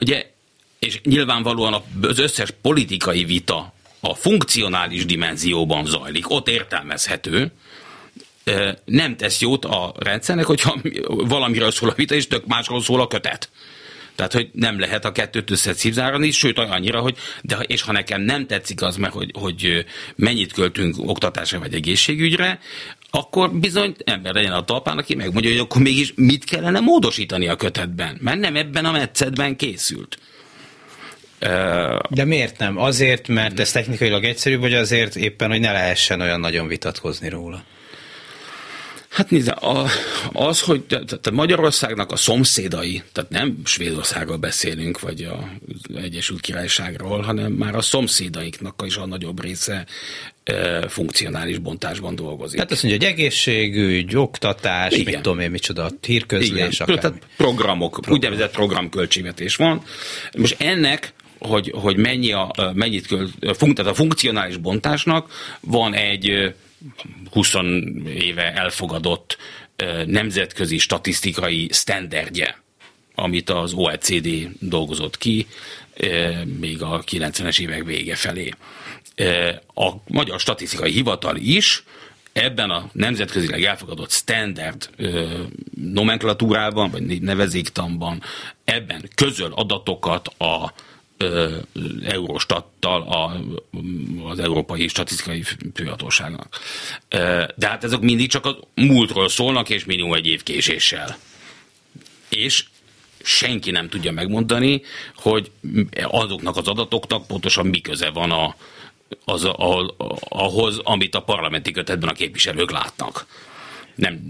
Ugye, 0.00 0.30
és 0.78 1.00
nyilvánvalóan 1.02 1.82
az 2.02 2.18
összes 2.18 2.50
politikai 2.62 3.24
vita 3.24 3.72
a 4.00 4.14
funkcionális 4.14 5.04
dimenzióban 5.04 5.84
zajlik, 5.84 6.30
ott 6.30 6.48
értelmezhető, 6.48 7.52
nem 8.84 9.16
tesz 9.16 9.40
jót 9.40 9.64
a 9.64 9.94
rendszernek, 9.98 10.44
hogyha 10.44 10.80
valamiről 11.06 11.70
szól 11.70 11.88
a 11.88 11.94
vita, 11.94 12.14
és 12.14 12.26
tök 12.26 12.46
másról 12.46 12.82
szól 12.82 13.00
a 13.00 13.06
kötet. 13.06 13.50
Tehát, 14.14 14.32
hogy 14.32 14.48
nem 14.52 14.80
lehet 14.80 15.04
a 15.04 15.12
kettőt 15.12 15.50
összecipzárani, 15.50 16.30
sőt 16.30 16.58
annyira, 16.58 17.00
hogy 17.00 17.16
de, 17.42 17.56
és 17.56 17.82
ha 17.82 17.92
nekem 17.92 18.20
nem 18.20 18.46
tetszik 18.46 18.82
az, 18.82 18.96
mert 18.96 19.12
hogy, 19.12 19.30
hogy 19.34 19.84
mennyit 20.16 20.52
költünk 20.52 20.94
oktatásra 20.98 21.58
vagy 21.58 21.74
egészségügyre, 21.74 22.58
akkor 23.10 23.52
bizony 23.52 23.94
ember 24.04 24.34
legyen 24.34 24.52
a 24.52 24.64
talpán, 24.64 24.98
aki 24.98 25.14
megmondja, 25.14 25.50
hogy 25.50 25.58
akkor 25.58 25.82
mégis 25.82 26.12
mit 26.16 26.44
kellene 26.44 26.80
módosítani 26.80 27.48
a 27.48 27.56
kötetben, 27.56 28.18
mert 28.20 28.40
nem 28.40 28.56
ebben 28.56 28.84
a 28.84 28.92
metszetben 28.92 29.56
készült. 29.56 30.18
De 32.08 32.24
miért 32.24 32.58
nem? 32.58 32.78
Azért, 32.78 33.28
mert 33.28 33.60
ez 33.60 33.72
technikailag 33.72 34.24
egyszerűbb, 34.24 34.60
vagy 34.60 34.74
azért 34.74 35.16
éppen, 35.16 35.50
hogy 35.50 35.60
ne 35.60 35.72
lehessen 35.72 36.20
olyan 36.20 36.40
nagyon 36.40 36.66
vitatkozni 36.66 37.28
róla? 37.28 37.64
Hát 39.12 39.30
nézd, 39.30 39.52
az, 40.32 40.60
hogy 40.60 40.82
tehát 40.84 41.30
Magyarországnak 41.30 42.12
a 42.12 42.16
szomszédai, 42.16 43.02
tehát 43.12 43.30
nem 43.30 43.56
Svédországról 43.64 44.36
beszélünk, 44.36 45.00
vagy 45.00 45.22
az 45.22 45.96
Egyesült 45.96 46.40
Királyságról, 46.40 47.20
hanem 47.20 47.52
már 47.52 47.74
a 47.74 47.80
szomszédaiknak 47.80 48.82
is 48.86 48.96
a 48.96 49.06
nagyobb 49.06 49.42
része 49.42 49.86
e, 50.44 50.88
funkcionális 50.88 51.58
bontásban 51.58 52.14
dolgozik. 52.14 52.56
Tehát 52.56 52.72
azt 52.72 52.82
mondja, 52.82 53.08
hogy 53.08 53.18
egészségügy, 53.18 54.16
oktatás, 54.16 54.92
Igen. 54.92 55.04
mit 55.04 55.22
tudom 55.22 55.40
én, 55.40 55.50
micsoda, 55.50 55.90
hírközlés, 56.06 56.80
Igen. 56.80 56.98
Tehát 56.98 57.18
programok, 57.36 57.90
Program. 57.90 58.14
úgynevezett 58.14 58.52
programköltségvetés 58.52 59.56
van. 59.56 59.82
Most 60.36 60.60
ennek 60.60 61.12
hogy, 61.38 61.72
hogy 61.74 61.96
mennyi 61.96 62.32
a, 62.32 62.72
mennyit 62.74 63.06
költ, 63.06 63.32
tehát 63.58 63.86
a 63.86 63.94
funkcionális 63.94 64.56
bontásnak 64.56 65.30
van 65.60 65.94
egy 65.94 66.54
20 67.30 67.54
éve 68.06 68.52
elfogadott 68.52 69.36
nemzetközi 70.06 70.78
statisztikai 70.78 71.68
sztenderdje, 71.70 72.62
amit 73.14 73.50
az 73.50 73.72
OECD 73.72 74.28
dolgozott 74.60 75.18
ki, 75.18 75.46
még 76.60 76.82
a 76.82 77.04
90-es 77.06 77.60
évek 77.60 77.84
vége 77.84 78.14
felé. 78.14 78.50
A 79.74 79.90
Magyar 80.06 80.40
Statisztikai 80.40 80.92
Hivatal 80.92 81.36
is 81.36 81.84
ebben 82.32 82.70
a 82.70 82.90
nemzetközileg 82.92 83.64
elfogadott 83.64 84.10
standard 84.10 84.90
nomenklatúrában, 85.74 86.90
vagy 86.90 87.22
nevezéktanban 87.22 88.22
ebben 88.64 89.08
közöl 89.14 89.52
adatokat 89.52 90.28
a 90.28 90.72
Eurostattal, 92.02 93.02
a, 93.02 93.40
az 94.30 94.38
Európai 94.38 94.88
Statisztikai 94.88 95.42
Főhatóságnak. 95.74 96.58
De 97.56 97.68
hát 97.68 97.84
ezek 97.84 98.00
mindig 98.00 98.28
csak 98.28 98.46
a 98.46 98.58
múltról 98.74 99.28
szólnak, 99.28 99.68
és 99.68 99.84
minimum 99.84 100.12
egy 100.12 100.26
év 100.26 100.42
késéssel. 100.42 101.16
És 102.28 102.64
senki 103.22 103.70
nem 103.70 103.88
tudja 103.88 104.12
megmondani, 104.12 104.82
hogy 105.16 105.50
azoknak 106.04 106.56
az 106.56 106.68
adatoknak 106.68 107.26
pontosan 107.26 107.66
mi 107.66 107.80
köze 107.80 108.10
van 108.10 108.30
a, 108.30 108.56
az, 109.24 109.44
a, 109.44 109.94
ahhoz, 110.28 110.78
amit 110.78 111.14
a 111.14 111.22
parlamenti 111.22 111.70
kötetben 111.70 112.08
a 112.08 112.12
képviselők 112.12 112.70
látnak. 112.70 113.26
Nem, 113.94 114.20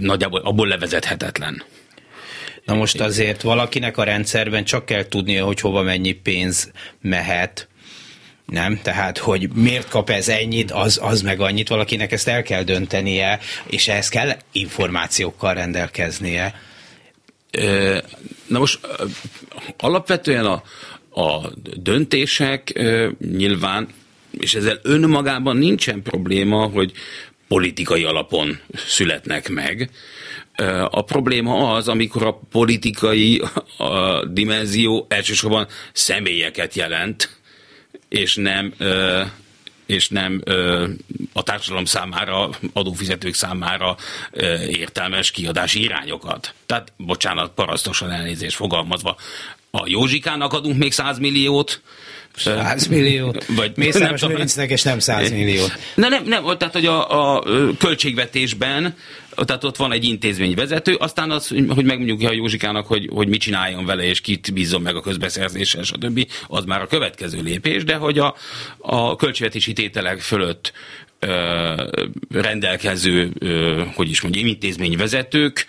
nagyjából 0.00 0.40
abból 0.40 0.66
levezethetetlen. 0.66 1.62
Na 2.64 2.74
most 2.74 3.00
azért 3.00 3.42
valakinek 3.42 3.96
a 3.96 4.04
rendszerben 4.04 4.64
csak 4.64 4.86
kell 4.86 5.08
tudnia, 5.08 5.44
hogy 5.44 5.60
hova 5.60 5.82
mennyi 5.82 6.12
pénz 6.12 6.72
mehet, 7.00 7.68
nem? 8.46 8.80
Tehát, 8.82 9.18
hogy 9.18 9.48
miért 9.54 9.88
kap 9.88 10.10
ez 10.10 10.28
ennyit, 10.28 10.70
az, 10.70 10.98
az 11.02 11.22
meg 11.22 11.40
annyit, 11.40 11.68
valakinek 11.68 12.12
ezt 12.12 12.28
el 12.28 12.42
kell 12.42 12.62
döntenie, 12.62 13.38
és 13.66 13.88
ehhez 13.88 14.08
kell 14.08 14.36
információkkal 14.52 15.54
rendelkeznie. 15.54 16.54
Na 18.46 18.58
most 18.58 18.80
alapvetően 19.78 20.44
a, 20.44 20.62
a 21.20 21.52
döntések 21.76 22.82
nyilván, 23.18 23.88
és 24.30 24.54
ezzel 24.54 24.78
önmagában 24.82 25.56
nincsen 25.56 26.02
probléma, 26.02 26.66
hogy 26.66 26.92
politikai 27.48 28.04
alapon 28.04 28.60
születnek 28.74 29.48
meg, 29.48 29.90
a 30.90 31.02
probléma 31.02 31.74
az, 31.74 31.88
amikor 31.88 32.22
a 32.22 32.40
politikai 32.50 33.42
a 33.76 34.24
dimenzió 34.24 35.06
elsősorban 35.08 35.66
személyeket 35.92 36.74
jelent, 36.74 37.38
és 38.08 38.34
nem 38.34 38.74
és 39.86 40.08
nem 40.08 40.42
a 41.32 41.42
társadalom 41.42 41.84
számára, 41.84 42.50
adófizetők 42.72 43.34
számára 43.34 43.96
értelmes 44.68 45.30
kiadási 45.30 45.82
irányokat. 45.82 46.54
Tehát, 46.66 46.92
bocsánat, 46.96 47.54
parasztosan 47.54 48.10
elnézést 48.10 48.56
fogalmazva, 48.56 49.16
a 49.70 49.82
Józsikának 49.86 50.52
adunk 50.52 50.78
még 50.78 50.92
100 50.92 51.18
milliót, 51.18 51.82
100 52.36 52.86
millió? 52.86 53.34
Vagy 53.48 53.72
Mészáros 53.76 54.22
Lőrincnek, 54.22 54.70
és 54.70 54.82
nem 54.82 54.98
100 54.98 55.30
millió. 55.30 55.64
Na 55.94 56.08
nem, 56.08 56.24
nem, 56.24 56.44
tehát 56.44 56.72
hogy 56.72 56.86
a, 56.86 57.34
a 57.36 57.42
költségvetésben 57.78 58.94
tehát 59.34 59.64
ott 59.64 59.76
van 59.76 59.92
egy 59.92 60.04
intézményvezető, 60.04 60.94
aztán 60.94 61.30
az, 61.30 61.48
hogy 61.48 61.84
megmondjuk 61.84 62.22
a 62.22 62.32
Józsikának, 62.32 62.86
hogy, 62.86 63.08
hogy 63.12 63.28
mit 63.28 63.40
csináljon 63.40 63.86
vele, 63.86 64.02
és 64.02 64.20
kit 64.20 64.52
bízzon 64.52 64.82
meg 64.82 64.96
a 64.96 65.00
közbeszerzéssel, 65.00 65.82
stb., 65.82 66.26
az 66.48 66.64
már 66.64 66.82
a 66.82 66.86
következő 66.86 67.42
lépés, 67.42 67.84
de 67.84 67.94
hogy 67.94 68.18
a, 68.18 68.34
a 68.78 69.16
költségvetési 69.16 69.72
tételek 69.72 70.20
fölött 70.20 70.72
rendelkező, 72.30 73.30
hogy 73.94 74.10
is 74.10 74.20
mondjam, 74.20 74.46
intézményvezetők 74.46 75.66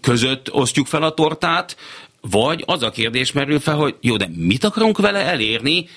között 0.00 0.52
osztjuk 0.52 0.86
fel 0.86 1.02
a 1.02 1.14
tortát, 1.14 1.76
vagy 2.30 2.62
az 2.66 2.82
a 2.82 2.90
kérdés 2.90 3.32
merül 3.32 3.60
fel, 3.60 3.76
hogy 3.76 3.94
jó, 4.00 4.16
de 4.16 4.28
mit 4.36 4.64
akarunk 4.64 4.98
vele 4.98 5.18
elérni 5.18 5.88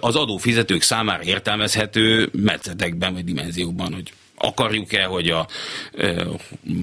az 0.00 0.16
adófizetők 0.16 0.82
számára 0.82 1.22
értelmezhető 1.22 2.28
metszetekben 2.32 3.12
vagy 3.12 3.24
dimenziókban, 3.24 3.94
hogy 3.94 4.12
akarjuk-e, 4.38 5.04
hogy 5.04 5.28
a, 5.30 5.46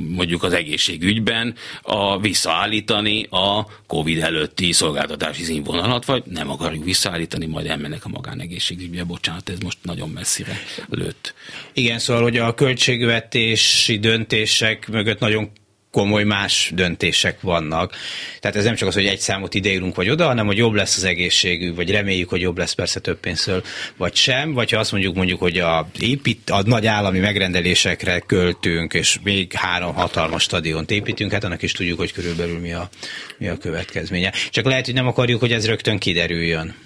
mondjuk 0.08 0.44
az 0.44 0.54
egészségügyben 0.54 1.56
a, 1.82 2.20
visszaállítani 2.20 3.28
a 3.30 3.68
COVID 3.88 4.24
előtti 4.24 4.72
szolgáltatási 4.72 5.44
színvonalat, 5.44 6.06
vagy 6.06 6.24
nem 6.26 6.50
akarjuk 6.50 6.84
visszaállítani, 6.84 7.46
majd 7.46 7.68
elmennek 7.68 8.06
a 8.06 8.10
magánegészségügybe. 8.10 9.04
Bocsánat, 9.04 9.50
ez 9.50 9.60
most 9.60 9.78
nagyon 9.82 10.10
messzire 10.10 10.60
lőtt. 10.90 11.34
Igen, 11.74 12.00
szóval, 12.00 12.24
hogy 12.24 12.38
a 12.38 12.54
költségvetési 12.54 14.00
döntések 14.00 14.88
mögött 14.88 15.20
nagyon 15.20 15.52
komoly 15.96 16.24
más 16.24 16.72
döntések 16.74 17.42
vannak. 17.42 17.96
Tehát 18.40 18.58
ez 18.58 18.64
nem 18.64 18.76
csak 18.76 18.88
az, 18.88 18.94
hogy 18.94 19.06
egy 19.06 19.20
számot 19.20 19.54
ideírunk 19.54 19.96
vagy 19.96 20.10
oda, 20.10 20.26
hanem 20.26 20.46
hogy 20.46 20.58
jobb 20.58 20.74
lesz 20.74 20.98
az 20.98 21.04
egészségű, 21.04 21.74
vagy 21.74 21.92
reméljük, 21.92 22.30
hogy 22.30 22.42
jobb 22.42 22.58
lesz 22.58 22.74
persze 22.74 23.00
több 23.00 23.20
pénzről, 23.20 23.64
vagy 23.98 24.16
sem, 24.16 24.54
vagy 24.54 24.72
ha 24.72 24.80
azt 24.80 24.92
mondjuk 24.92 25.16
mondjuk, 25.16 25.40
hogy 25.40 25.58
a, 25.60 25.88
épít, 26.00 26.50
a 26.50 26.62
nagy 26.66 26.86
állami 26.86 27.20
megrendelésekre 27.20 28.20
költünk, 28.20 28.94
és 28.94 29.20
még 29.24 29.54
három 29.54 29.94
hatalmas 29.94 30.44
stadiont 30.44 30.92
építünk, 30.92 31.32
hát 31.32 31.44
annak 31.44 31.62
is 31.62 31.72
tudjuk, 31.72 31.98
hogy 31.98 32.12
körülbelül 32.12 32.60
mi 32.60 32.74
a, 32.74 32.90
mi 33.38 33.48
a 33.48 33.58
következménye. 33.58 34.32
Csak 34.50 34.66
lehet, 34.66 34.86
hogy 34.86 34.94
nem 34.94 35.08
akarjuk, 35.08 35.40
hogy 35.40 35.52
ez 35.52 35.66
rögtön 35.66 35.98
kiderüljön. 35.98 36.85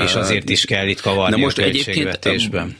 És 0.00 0.14
azért 0.14 0.48
is 0.48 0.64
kell 0.64 0.88
itt 0.88 1.00
kavarni 1.00 1.36
Na 1.36 1.42
most 1.42 1.58
a 1.58 1.62
költségvetésben. 1.62 2.76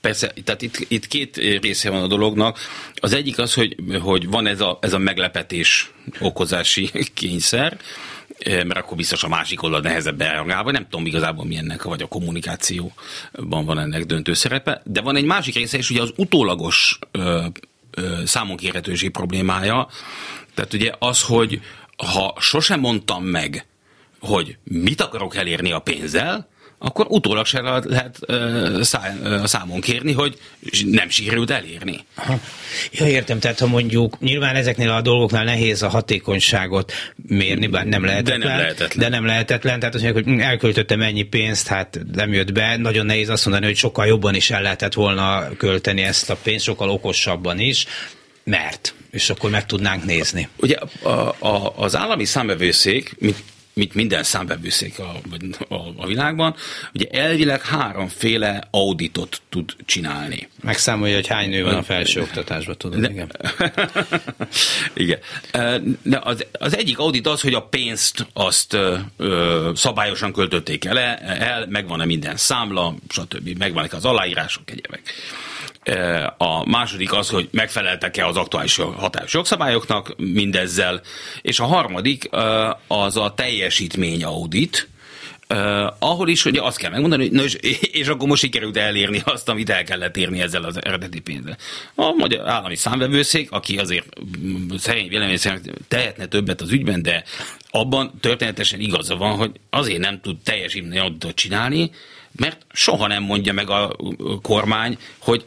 Persze, 0.00 0.32
tehát 0.44 0.62
itt, 0.62 0.84
itt 0.88 1.06
két 1.06 1.36
része 1.36 1.90
van 1.90 2.02
a 2.02 2.06
dolognak. 2.06 2.58
Az 2.94 3.12
egyik 3.12 3.38
az, 3.38 3.54
hogy, 3.54 3.76
hogy 4.00 4.28
van 4.28 4.46
ez 4.46 4.60
a, 4.60 4.78
ez 4.80 4.92
a 4.92 4.98
meglepetés 4.98 5.90
okozási 6.20 6.90
kényszer, 7.14 7.78
mert 8.44 8.76
akkor 8.76 8.96
biztos 8.96 9.24
a 9.24 9.28
másik 9.28 9.62
oldal 9.62 9.80
nehezebb 9.80 10.20
elreagál, 10.20 10.62
vagy 10.62 10.72
nem 10.72 10.86
tudom 10.90 11.06
igazából 11.06 11.44
mi 11.44 11.56
ennek, 11.56 11.82
vagy 11.82 12.02
a 12.02 12.06
kommunikációban 12.06 13.64
van 13.64 13.78
ennek 13.78 14.04
döntő 14.04 14.34
szerepe. 14.34 14.82
De 14.84 15.00
van 15.00 15.16
egy 15.16 15.24
másik 15.24 15.54
része 15.54 15.78
is, 15.78 15.90
ugye 15.90 16.02
az 16.02 16.12
utólagos 16.16 16.98
ö, 17.10 17.44
ö, 17.90 18.22
számonkérhetőség 18.24 19.10
problémája. 19.10 19.88
Tehát 20.54 20.74
ugye 20.74 20.92
az, 20.98 21.22
hogy 21.22 21.60
ha 21.96 22.36
sosem 22.40 22.80
mondtam 22.80 23.24
meg, 23.24 23.66
hogy 24.26 24.56
mit 24.64 25.00
akarok 25.00 25.36
elérni 25.36 25.72
a 25.72 25.78
pénzzel, 25.78 26.48
akkor 26.78 27.06
utólag 27.08 27.46
se 27.46 27.60
lehet 27.60 28.18
a 29.42 29.46
számon 29.46 29.80
kérni, 29.80 30.12
hogy 30.12 30.38
nem 30.84 31.08
sikerült 31.08 31.50
elérni. 31.50 32.04
Aha. 32.14 32.40
Ja, 32.92 33.06
értem, 33.06 33.38
tehát 33.38 33.58
ha 33.58 33.66
mondjuk 33.66 34.20
nyilván 34.20 34.54
ezeknél 34.54 34.90
a 34.90 35.00
dolgoknál 35.00 35.44
nehéz 35.44 35.82
a 35.82 35.88
hatékonyságot 35.88 36.92
mérni, 37.28 37.66
bár 37.66 37.86
nem 37.86 38.04
lehetetlen. 38.04 38.40
De 38.40 38.46
nem 38.46 38.56
lehetetlen. 38.56 38.98
De 38.98 39.16
nem 39.16 39.26
lehetetlen, 39.26 39.78
tehát 39.78 39.94
azt 39.94 40.04
mondják, 40.04 40.24
hogy 40.24 40.40
elköltöttem 40.40 41.02
ennyi 41.02 41.22
pénzt, 41.22 41.66
hát 41.66 42.00
nem 42.12 42.32
jött 42.32 42.52
be. 42.52 42.76
Nagyon 42.76 43.06
nehéz 43.06 43.28
azt 43.28 43.44
mondani, 43.44 43.66
hogy 43.66 43.76
sokkal 43.76 44.06
jobban 44.06 44.34
is 44.34 44.50
el 44.50 44.62
lehetett 44.62 44.94
volna 44.94 45.56
költeni 45.56 46.02
ezt 46.02 46.30
a 46.30 46.36
pénzt, 46.42 46.64
sokkal 46.64 46.90
okosabban 46.90 47.58
is, 47.58 47.86
mert 48.44 48.94
és 49.10 49.30
akkor 49.30 49.50
meg 49.50 49.66
tudnánk 49.66 50.04
nézni. 50.04 50.48
Ugye 50.56 50.76
a, 51.02 51.08
a, 51.38 51.72
az 51.76 51.96
állami 51.96 52.24
számbevőszék, 52.24 53.14
mint 53.18 53.42
mint 53.76 53.94
minden 53.94 54.22
számbevőszék 54.22 54.98
a, 54.98 55.20
a, 55.68 55.92
a 55.96 56.06
világban, 56.06 56.54
ugye 56.94 57.06
elvileg 57.10 57.62
háromféle 57.62 58.68
auditot 58.70 59.42
tud 59.48 59.76
csinálni. 59.84 60.48
Megszámolja, 60.62 61.14
hogy 61.14 61.26
hány 61.26 61.48
nő 61.48 61.64
van 61.64 61.74
a 61.74 61.82
felsőoktatásban, 61.82 62.76
tudod, 62.76 63.00
De, 63.00 63.10
igen. 63.10 63.30
igen. 65.04 65.18
De 66.02 66.20
az, 66.22 66.46
az 66.52 66.76
egyik 66.76 66.98
audit 66.98 67.26
az, 67.26 67.40
hogy 67.40 67.54
a 67.54 67.62
pénzt 67.62 68.26
azt 68.32 68.76
ö, 69.16 69.70
szabályosan 69.74 70.32
költötték 70.32 70.84
el, 70.84 70.98
el 70.98 71.66
megvan-e 71.66 72.04
minden 72.04 72.36
számla, 72.36 72.94
stb. 73.08 73.58
Megvannak 73.58 73.92
az 73.92 74.04
aláírások, 74.04 74.70
egyebek. 74.70 75.02
A 76.36 76.68
második 76.68 77.12
az, 77.12 77.30
hogy 77.30 77.48
megfeleltek-e 77.50 78.26
az 78.26 78.36
aktuális 78.36 78.76
hatályos 78.76 79.32
jogszabályoknak 79.32 80.14
mindezzel, 80.16 81.00
és 81.42 81.60
a 81.60 81.64
harmadik 81.64 82.28
az 82.86 83.16
a 83.16 83.34
teljesítmény 83.34 84.24
audit, 84.24 84.88
Uh, 85.48 85.92
ahol 85.98 86.28
is 86.28 86.44
ugye 86.44 86.62
azt 86.62 86.76
kell 86.76 86.90
megmondani, 86.90 87.22
hogy 87.22 87.32
na 87.32 87.42
és, 87.42 87.54
és 87.92 88.06
akkor 88.06 88.28
most 88.28 88.42
sikerült 88.42 88.76
elérni 88.76 89.22
azt, 89.24 89.48
amit 89.48 89.70
el 89.70 89.84
kellett 89.84 90.16
érni 90.16 90.40
ezzel 90.40 90.64
az 90.64 90.84
eredeti 90.84 91.20
pénzzel. 91.20 91.56
A 91.94 92.12
magyar 92.12 92.48
állami 92.48 92.76
számvevőszék, 92.76 93.52
aki 93.52 93.76
azért 93.78 94.06
szerény 94.76 95.08
vélemény 95.08 95.36
szerint 95.36 95.70
tehetne 95.88 96.26
többet 96.26 96.60
az 96.60 96.72
ügyben, 96.72 97.02
de 97.02 97.24
abban 97.70 98.12
történetesen 98.20 98.80
igaza 98.80 99.16
van, 99.16 99.36
hogy 99.36 99.50
azért 99.70 100.00
nem 100.00 100.20
tud 100.20 100.36
teljesíteni 100.42 100.98
auditot 100.98 101.34
csinálni, 101.34 101.90
mert 102.32 102.66
soha 102.72 103.06
nem 103.06 103.22
mondja 103.22 103.52
meg 103.52 103.70
a 103.70 103.96
kormány, 104.42 104.98
hogy 105.18 105.44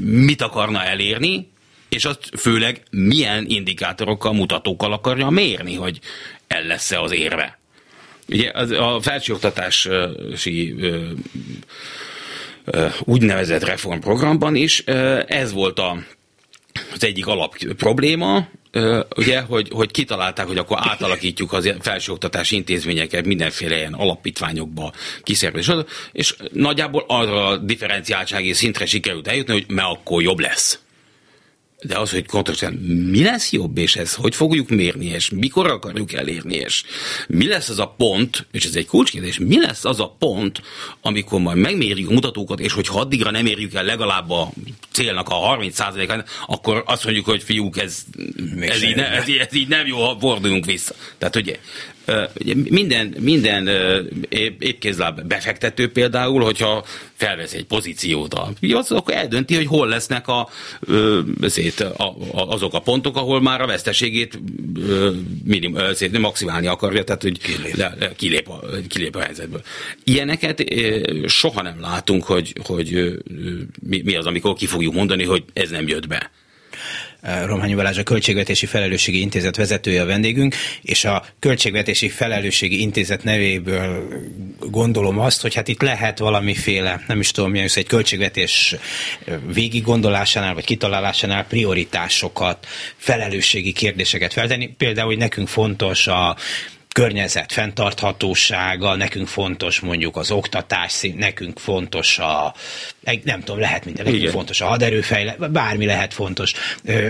mit 0.00 0.42
akarna 0.42 0.84
elérni, 0.84 1.48
és 1.88 2.04
azt 2.04 2.30
főleg 2.36 2.82
milyen 2.90 3.44
indikátorokkal, 3.48 4.32
mutatókkal 4.32 4.92
akarja 4.92 5.30
mérni, 5.30 5.74
hogy 5.74 6.00
el 6.46 6.62
lesz-e 6.62 7.00
az 7.00 7.12
érve. 7.12 7.58
Ugye 8.28 8.50
az, 8.54 8.70
a 8.70 8.98
felsőoktatási 9.02 10.74
úgynevezett 13.00 13.64
reformprogramban 13.64 14.54
is 14.54 14.78
ez 15.26 15.52
volt 15.52 15.78
a, 15.78 16.04
az 16.94 17.04
egyik 17.04 17.26
alap 17.26 17.56
probléma, 17.56 18.48
ugye, 19.16 19.40
hogy, 19.40 19.68
hogy 19.72 19.90
kitalálták, 19.90 20.46
hogy 20.46 20.58
akkor 20.58 20.78
átalakítjuk 20.80 21.52
az 21.52 21.74
felsőoktatási 21.80 22.56
intézményeket 22.56 23.24
mindenféle 23.24 23.76
ilyen 23.76 23.94
alapítványokba 23.94 24.92
kiszervezni, 25.22 25.84
és 26.12 26.34
nagyjából 26.52 27.04
arra 27.08 27.46
a 27.46 27.56
differenciáltsági 27.56 28.52
szintre 28.52 28.86
sikerült 28.86 29.28
eljutni, 29.28 29.52
hogy 29.52 29.64
mert 29.68 29.88
akkor 29.88 30.22
jobb 30.22 30.38
lesz. 30.38 30.80
De 31.86 31.98
az, 31.98 32.10
hogy 32.10 32.26
pontosan 32.26 32.72
mi 33.10 33.22
lesz 33.22 33.52
jobb, 33.52 33.78
és 33.78 33.96
ez 33.96 34.14
hogy 34.14 34.34
fogjuk 34.34 34.68
mérni, 34.68 35.06
és 35.06 35.30
mikor 35.30 35.66
akarjuk 35.66 36.12
elérni, 36.12 36.54
és 36.54 36.82
mi 37.28 37.46
lesz 37.46 37.68
az 37.68 37.78
a 37.78 37.94
pont, 37.96 38.46
és 38.52 38.64
ez 38.64 38.74
egy 38.74 38.86
kulcskérdés, 38.86 39.38
mi 39.38 39.60
lesz 39.60 39.84
az 39.84 40.00
a 40.00 40.14
pont, 40.18 40.62
amikor 41.00 41.40
majd 41.40 41.56
megmérjük 41.56 42.10
a 42.10 42.12
mutatókat, 42.12 42.60
és 42.60 42.72
hogy 42.72 42.86
addigra 42.90 43.30
nem 43.30 43.46
érjük 43.46 43.74
el 43.74 43.84
legalább 43.84 44.30
a 44.30 44.50
célnak 44.90 45.28
a 45.28 45.56
30%-án, 45.58 46.24
akkor 46.46 46.82
azt 46.86 47.04
mondjuk, 47.04 47.24
hogy 47.24 47.42
fiúk, 47.42 47.78
ez, 47.78 48.04
ez, 48.60 48.82
így, 48.82 48.96
ne, 48.96 49.10
ez, 49.10 49.28
ez 49.28 49.54
így 49.54 49.68
nem 49.68 49.86
jó, 49.86 50.04
ha 50.04 50.16
forduljunk 50.20 50.64
vissza. 50.64 50.94
Tehát 51.18 51.36
Ugye 51.36 51.58
minden, 52.70 53.14
minden 53.20 53.68
épkézláb 54.58 55.22
befektető 55.22 55.92
például, 55.92 56.42
hogyha 56.42 56.84
felvesz 57.14 57.52
egy 57.52 57.64
pozíciót 57.64 58.34
a 58.34 58.52
piac, 58.60 58.90
akkor 58.90 59.14
eldönti, 59.14 59.54
hogy 59.54 59.66
hol 59.66 59.88
lesznek 59.88 60.28
a, 60.28 60.48
azért, 61.40 61.84
azok 62.32 62.74
a 62.74 62.80
pontok, 62.80 63.16
ahol 63.16 63.40
már 63.40 63.60
a 63.60 63.66
veszteségét 63.66 64.40
minim, 65.44 65.74
azért, 65.74 66.18
maximálni 66.18 66.66
akarja, 66.66 67.04
tehát 67.04 67.22
hogy 67.22 67.38
kilép, 67.38 67.76
le, 67.76 68.12
kilép, 68.16 68.48
a, 68.48 68.60
kilép 68.88 69.16
a 69.16 69.20
helyzetből. 69.20 69.62
Ilyeneket 70.04 70.64
soha 71.26 71.62
nem 71.62 71.80
látunk, 71.80 72.24
hogy, 72.24 72.52
hogy 72.64 73.18
mi, 73.82 74.02
mi 74.04 74.16
az, 74.16 74.26
amikor 74.26 74.54
ki 74.54 74.66
fogjuk 74.66 74.94
mondani, 74.94 75.24
hogy 75.24 75.44
ez 75.52 75.70
nem 75.70 75.88
jött 75.88 76.06
be. 76.06 76.30
Romhányi 77.44 77.74
Balázs 77.74 77.98
a 77.98 78.02
Költségvetési 78.02 78.66
Felelősségi 78.66 79.20
Intézet 79.20 79.56
vezetője 79.56 80.02
a 80.02 80.06
vendégünk, 80.06 80.54
és 80.82 81.04
a 81.04 81.24
Költségvetési 81.38 82.08
Felelősségi 82.08 82.80
Intézet 82.80 83.24
nevéből 83.24 84.08
gondolom 84.58 85.18
azt, 85.18 85.42
hogy 85.42 85.54
hát 85.54 85.68
itt 85.68 85.82
lehet 85.82 86.18
valamiféle, 86.18 87.04
nem 87.06 87.20
is 87.20 87.30
tudom 87.30 87.50
milyen, 87.50 87.68
egy 87.74 87.86
költségvetés 87.86 88.76
végig 89.52 89.82
gondolásánál, 89.82 90.54
vagy 90.54 90.64
kitalálásánál 90.64 91.44
prioritásokat, 91.44 92.66
felelősségi 92.96 93.72
kérdéseket 93.72 94.32
feltenni. 94.32 94.74
Például, 94.76 95.06
hogy 95.06 95.18
nekünk 95.18 95.48
fontos 95.48 96.06
a 96.06 96.36
környezet 96.96 97.52
fenntarthatósága, 97.52 98.96
nekünk 98.96 99.26
fontos 99.26 99.80
mondjuk 99.80 100.16
az 100.16 100.30
oktatás 100.30 100.92
szint, 100.92 101.18
nekünk 101.18 101.58
fontos 101.58 102.18
a, 102.18 102.54
nem 103.24 103.40
tudom, 103.40 103.60
lehet 103.60 103.84
minden, 103.84 104.04
nekünk 104.04 104.22
Igen. 104.22 104.34
fontos 104.34 104.60
a 104.60 104.66
haderőfejle, 104.66 105.36
bármi 105.50 105.86
lehet 105.86 106.14
fontos 106.14 106.52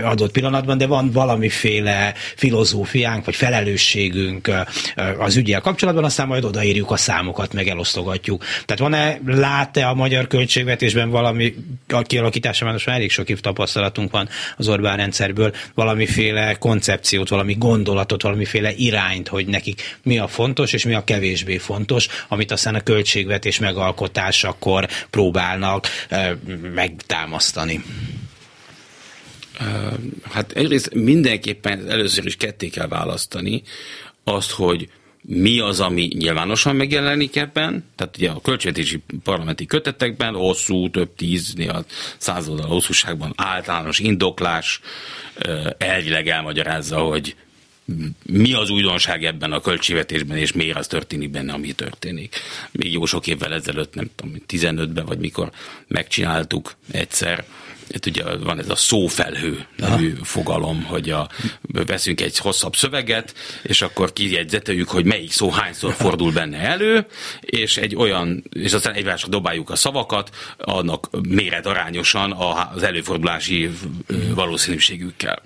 adott 0.03 0.31
pillanatban, 0.31 0.77
de 0.77 0.87
van 0.87 1.11
valamiféle 1.11 2.13
filozófiánk, 2.35 3.25
vagy 3.25 3.35
felelősségünk 3.35 4.51
az 5.17 5.35
ügyel 5.35 5.61
kapcsolatban, 5.61 6.03
aztán 6.03 6.27
majd 6.27 6.43
odaírjuk 6.43 6.91
a 6.91 6.97
számokat, 6.97 7.53
meg 7.53 7.67
elosztogatjuk. 7.67 8.43
Tehát 8.65 8.81
van-e, 8.81 9.19
lát-e 9.25 9.87
a 9.87 9.93
magyar 9.93 10.27
költségvetésben 10.27 11.09
valami 11.09 11.53
a 11.87 12.01
kialakítása, 12.01 12.63
mert 12.63 12.75
most 12.75 12.87
már 12.87 12.95
elég 12.95 13.11
sok 13.11 13.29
év 13.29 13.39
tapasztalatunk 13.39 14.11
van 14.11 14.29
az 14.57 14.67
Orbán 14.67 14.97
rendszerből, 14.97 15.53
valamiféle 15.73 16.55
koncepciót, 16.55 17.29
valami 17.29 17.55
gondolatot, 17.59 18.21
valamiféle 18.21 18.71
irányt, 18.73 19.27
hogy 19.27 19.45
mi 20.03 20.17
a 20.17 20.27
fontos 20.27 20.73
és 20.73 20.85
mi 20.85 20.93
a 20.93 21.03
kevésbé 21.03 21.57
fontos, 21.57 22.07
amit 22.27 22.51
aztán 22.51 22.75
a 22.75 22.81
költségvetés 22.81 23.59
megalkotásakor 23.59 24.87
próbálnak 25.09 25.87
megtámasztani. 26.73 27.83
Hát 30.31 30.51
egyrészt 30.51 30.93
mindenképpen 30.93 31.89
először 31.89 32.25
is 32.25 32.35
ketté 32.35 32.67
kell 32.67 32.87
választani 32.87 33.63
azt, 34.23 34.51
hogy 34.51 34.89
mi 35.21 35.59
az, 35.59 35.79
ami 35.79 36.09
nyilvánosan 36.17 36.75
megjelenik 36.75 37.35
ebben, 37.35 37.85
tehát 37.95 38.17
ugye 38.17 38.29
a 38.29 38.41
költségvetési 38.41 39.03
parlamenti 39.23 39.65
kötetekben 39.65 40.33
hosszú, 40.33 40.89
több 40.89 41.15
tíz, 41.15 41.53
néha 41.53 41.83
száz 42.17 42.47
hosszúságban 42.61 43.33
általános 43.35 43.99
indoklás 43.99 44.79
elvileg 45.77 46.27
elmagyarázza, 46.27 46.97
hogy 46.97 47.35
mi 48.23 48.53
az 48.53 48.69
újdonság 48.69 49.23
ebben 49.23 49.51
a 49.51 49.61
költségvetésben, 49.61 50.37
és 50.37 50.51
miért 50.51 50.77
az 50.77 50.87
történik 50.87 51.29
benne, 51.29 51.53
ami 51.53 51.71
történik. 51.71 52.35
Még 52.71 52.93
jó 52.93 53.05
sok 53.05 53.27
évvel 53.27 53.53
ezelőtt, 53.53 53.93
nem 53.93 54.09
tudom, 54.15 54.35
15-ben, 54.47 55.05
vagy 55.05 55.19
mikor 55.19 55.51
megcsináltuk 55.87 56.75
egyszer, 56.91 57.45
itt 57.89 58.05
ugye 58.05 58.37
van 58.37 58.59
ez 58.59 58.69
a 58.69 58.75
szófelhő 58.75 59.65
nevű 59.75 60.13
Aha. 60.13 60.25
fogalom, 60.25 60.83
hogy 60.83 61.09
a, 61.09 61.29
veszünk 61.61 62.21
egy 62.21 62.37
hosszabb 62.37 62.75
szöveget, 62.75 63.33
és 63.63 63.81
akkor 63.81 64.13
kijegyzeteljük, 64.13 64.89
hogy 64.89 65.05
melyik 65.05 65.31
szó 65.31 65.49
hányszor 65.49 65.93
fordul 66.03 66.31
benne 66.31 66.57
elő, 66.57 67.05
és 67.41 67.77
egy 67.77 67.95
olyan, 67.95 68.43
és 68.49 68.73
aztán 68.73 68.93
egymásra 68.93 69.27
dobáljuk 69.27 69.69
a 69.69 69.75
szavakat, 69.75 70.35
annak 70.57 71.09
méret 71.27 71.65
arányosan 71.65 72.31
az 72.73 72.83
előfordulási 72.83 73.69
valószínűségükkel. 74.33 75.41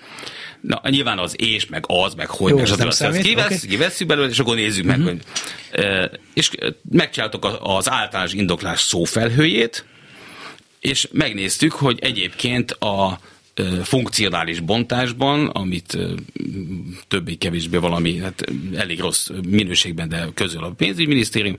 Na, 0.62 0.82
nyilván 0.90 1.20
az 1.20 1.36
és, 1.38 1.66
meg 1.66 1.84
az, 1.88 2.14
meg 2.14 2.30
hogy, 2.30 2.50
Jó, 2.50 2.56
meg 2.56 2.66
az, 2.66 2.80
az, 2.80 3.02
az 3.02 3.18
kivesz, 3.18 3.46
okay. 3.46 3.70
kivesszük 3.70 4.08
belőle, 4.08 4.30
és 4.30 4.40
akkor 4.40 4.56
nézzük 4.56 4.86
uh-huh. 4.86 5.04
meg, 5.04 5.14
mhm. 5.14 5.24
hogy... 5.72 5.84
E, 5.86 6.12
és 6.34 6.50
megcsináltuk 6.92 7.58
az 7.62 7.90
általános 7.90 8.34
indoklás 8.34 8.82
szófelhőjét, 8.82 9.86
és 10.80 11.08
megnéztük, 11.12 11.72
hogy 11.72 12.00
egyébként 12.02 12.72
a 12.72 13.20
funkcionális 13.84 14.60
bontásban, 14.60 15.48
amit 15.48 15.98
többé-kevésbé 17.08 17.78
valami, 17.78 18.18
hát 18.18 18.44
elég 18.76 19.00
rossz 19.00 19.30
minőségben, 19.48 20.10
de 20.10 20.28
közül 20.34 20.64
a 20.64 20.72
pénzügyminisztérium, 20.72 21.58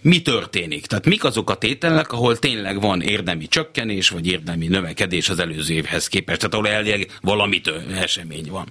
mi 0.00 0.22
történik? 0.22 0.86
Tehát 0.86 1.06
mik 1.06 1.24
azok 1.24 1.50
a 1.50 1.54
tételek, 1.54 2.12
ahol 2.12 2.38
tényleg 2.38 2.80
van 2.80 3.00
érdemi 3.00 3.46
csökkenés, 3.48 4.08
vagy 4.08 4.26
érdemi 4.26 4.66
növekedés 4.66 5.28
az 5.28 5.38
előző 5.38 5.74
évhez 5.74 6.08
képest, 6.08 6.38
tehát 6.38 6.54
ahol 6.54 6.68
elég 6.68 7.10
valami 7.20 7.60
esemény 7.94 8.48
van 8.50 8.66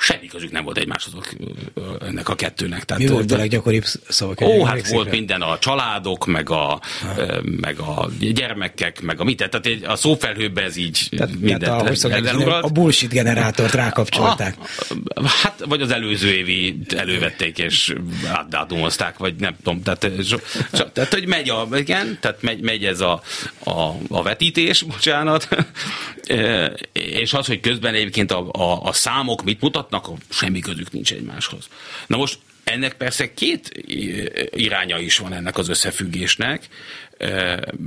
semmi 0.00 0.26
közük 0.26 0.50
nem 0.50 0.64
volt 0.64 0.78
egymáshoz 0.78 1.12
ennek 2.00 2.28
a 2.28 2.34
kettőnek. 2.34 2.84
Tehát, 2.84 3.02
Mi 3.02 3.08
volt 3.08 3.32
a 3.32 3.36
leggyakoribb 3.36 3.84
szavak? 4.08 4.40
Ó, 4.40 4.64
hát 4.64 4.88
volt 4.88 5.10
minden 5.10 5.42
a 5.42 5.58
családok, 5.58 6.26
meg 6.26 6.50
a, 6.50 6.80
meg 7.42 7.78
a 7.78 8.08
gyermekek, 8.20 9.00
meg 9.00 9.20
a 9.20 9.24
mit. 9.24 9.36
Tehát 9.36 9.84
a 9.84 9.96
szófelhőben 9.96 10.64
ez 10.64 10.76
így 10.76 11.08
tehát, 11.10 11.40
mindent 11.40 11.62
tehát 11.62 12.48
a, 12.48 12.62
a 12.62 12.68
bullshit 12.68 13.10
generátort 13.10 13.74
rákapcsolták. 13.74 14.54
A, 14.58 15.28
hát, 15.28 15.64
vagy 15.68 15.80
az 15.80 15.90
előző 15.90 16.28
évi 16.28 16.78
elővették 16.96 17.58
és 17.58 17.94
átdátumozták, 18.26 19.18
vagy 19.18 19.34
nem 19.34 19.56
tudom. 19.62 19.82
Tehát, 19.82 20.24
so, 20.24 20.36
so, 20.72 20.84
tehát 20.84 21.14
hogy 21.14 21.26
megy, 21.26 21.48
a, 21.48 21.68
igen, 21.76 22.18
tehát 22.20 22.42
megy, 22.42 22.60
megy 22.60 22.84
ez 22.84 23.00
a, 23.00 23.22
a, 23.64 23.80
a 24.08 24.22
vetítés, 24.22 24.82
bocsánat, 24.82 25.48
és 26.92 27.32
az, 27.32 27.46
hogy 27.46 27.60
közben 27.60 27.94
egyébként 27.94 28.32
a, 28.32 28.48
a, 28.52 28.82
a 28.82 28.92
számok 28.92 29.44
mit 29.44 29.60
mutat, 29.60 29.89
vitatnak, 29.90 30.18
semmi 30.28 30.60
közük 30.60 30.92
nincs 30.92 31.12
egymáshoz. 31.12 31.68
Na 32.06 32.16
most 32.16 32.38
ennek 32.64 32.94
persze 32.94 33.34
két 33.34 33.84
iránya 34.54 34.98
is 34.98 35.18
van 35.18 35.32
ennek 35.32 35.58
az 35.58 35.68
összefüggésnek, 35.68 36.68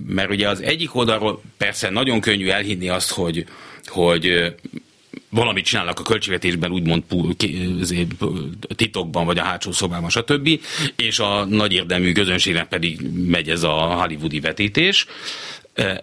mert 0.07 0.29
ugye 0.29 0.49
az 0.49 0.61
egyik 0.61 0.95
oldalról 0.95 1.41
persze 1.57 1.89
nagyon 1.89 2.21
könnyű 2.21 2.47
elhinni 2.47 2.89
azt, 2.89 3.11
hogy, 3.11 3.45
hogy 3.85 4.53
valamit 5.29 5.65
csinálnak 5.65 5.99
a 5.99 6.03
költségvetésben, 6.03 6.71
úgymond 6.71 7.03
titokban, 8.75 9.25
vagy 9.25 9.37
a 9.37 9.43
hátsó 9.43 9.71
szobában, 9.71 10.09
stb. 10.09 10.59
És 10.95 11.19
a 11.19 11.45
nagy 11.45 11.73
érdemű 11.73 12.11
közönségnek 12.11 12.67
pedig 12.67 13.01
megy 13.27 13.49
ez 13.49 13.63
a 13.63 13.71
hollywoodi 13.71 14.39
vetítés. 14.39 15.05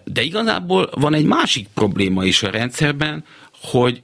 De 0.03 0.21
igazából 0.21 0.89
van 0.93 1.13
egy 1.13 1.25
másik 1.25 1.67
probléma 1.73 2.25
is 2.25 2.43
a 2.43 2.49
rendszerben, 2.49 3.23
hogy, 3.61 4.01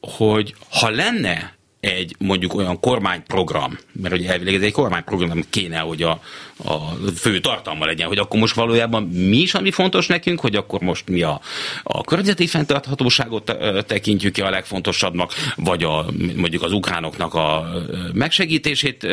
hogy 0.00 0.54
ha 0.70 0.90
lenne 0.90 1.55
egy 1.86 2.14
mondjuk 2.18 2.54
olyan 2.54 2.80
kormányprogram, 2.80 3.78
mert 3.92 4.14
ugye 4.14 4.30
elvileg 4.30 4.54
ez 4.54 4.62
egy 4.62 4.72
kormányprogram 4.72 5.44
kéne, 5.50 5.78
hogy 5.78 6.02
a, 6.02 6.20
a 6.64 6.78
fő 7.16 7.40
tartalma 7.40 7.86
legyen, 7.86 8.06
hogy 8.06 8.18
akkor 8.18 8.40
most 8.40 8.54
valójában 8.54 9.02
mi 9.02 9.36
is, 9.36 9.54
ami 9.54 9.70
fontos 9.70 10.06
nekünk, 10.06 10.40
hogy 10.40 10.56
akkor 10.56 10.80
most 10.80 11.08
mi 11.08 11.22
a, 11.22 11.40
a 11.82 12.04
környezeti 12.04 12.46
fenntarthatóságot 12.46 13.56
tekintjük 13.86 14.32
ki 14.32 14.40
a 14.40 14.50
legfontosabbnak, 14.50 15.32
vagy 15.56 15.82
a, 15.82 16.06
mondjuk 16.36 16.62
az 16.62 16.72
ukránoknak 16.72 17.34
a 17.34 17.68
megsegítését 18.12 19.06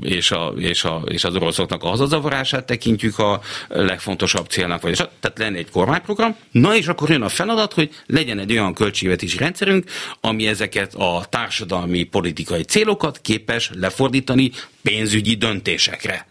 és, 0.00 0.30
a, 0.30 0.52
és, 0.56 0.84
a, 0.84 1.02
és 1.06 1.24
az 1.24 1.34
oroszoknak 1.34 1.82
a 1.82 1.88
hazazavarását 1.88 2.66
tekintjük 2.66 3.18
a 3.18 3.40
legfontosabb 3.68 4.46
célnak, 4.46 4.82
vagy 4.82 4.96
tehát 5.20 5.38
lenne 5.38 5.56
egy 5.56 5.70
kormányprogram, 5.70 6.36
na 6.50 6.76
és 6.76 6.86
akkor 6.86 7.10
jön 7.10 7.22
a 7.22 7.28
feladat, 7.28 7.72
hogy 7.72 7.90
legyen 8.06 8.38
egy 8.38 8.52
olyan 8.52 8.74
költségvetési 8.74 9.36
rendszerünk, 9.36 9.84
ami 10.20 10.46
ezeket 10.46 10.94
a 10.94 11.24
társadalmi 11.50 12.02
politikai 12.02 12.62
célokat 12.62 13.20
képes 13.20 13.70
lefordítani 13.74 14.50
pénzügyi 14.82 15.34
döntésekre. 15.34 16.26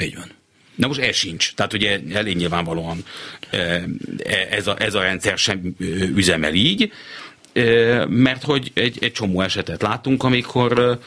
Így 0.00 0.14
van. 0.14 0.30
Na 0.74 0.86
most 0.86 1.00
ez 1.00 1.16
sincs. 1.16 1.54
Tehát 1.54 1.72
ugye 1.72 2.00
elég 2.12 2.36
nyilvánvalóan 2.36 3.04
e, 3.50 3.84
ez 4.50 4.66
a, 4.66 4.76
ez 4.78 4.94
a 4.94 5.00
rendszer 5.00 5.38
sem 5.38 5.76
üzemel 6.14 6.54
így, 6.54 6.92
mert 8.08 8.42
hogy 8.42 8.70
egy, 8.74 8.96
egy 9.00 9.12
csomó 9.12 9.40
esetet 9.40 9.82
látunk, 9.82 10.22
amikor 10.22 10.98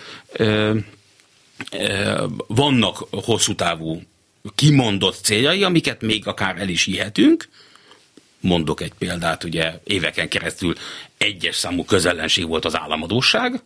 vannak 2.48 2.98
hosszú 3.12 3.56
távú 3.56 4.02
kimondott 4.56 5.24
céljai, 5.24 5.64
amiket 5.64 6.02
még 6.02 6.28
akár 6.28 6.58
el 6.60 6.70
is 6.70 6.88
ihetünk. 6.88 7.50
Mondok 8.46 8.82
egy 8.82 8.94
példát, 8.98 9.44
ugye 9.44 9.74
éveken 9.84 10.28
keresztül 10.28 10.76
egyes 11.18 11.56
számú 11.56 11.84
közellenség 11.86 12.48
volt 12.48 12.66
az 12.66 12.78
államadóság, 12.78 13.62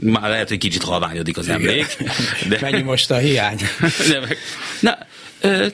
már 0.00 0.30
lehet, 0.30 0.48
hogy 0.48 0.58
kicsit 0.58 0.82
halványodik 0.82 1.36
az 1.36 1.48
emlék. 1.48 1.96
De... 2.48 2.58
Mennyi 2.60 2.82
most 2.82 3.10
a 3.10 3.16
hiány? 3.16 3.58
De, 4.08 4.36
na, 4.80 4.98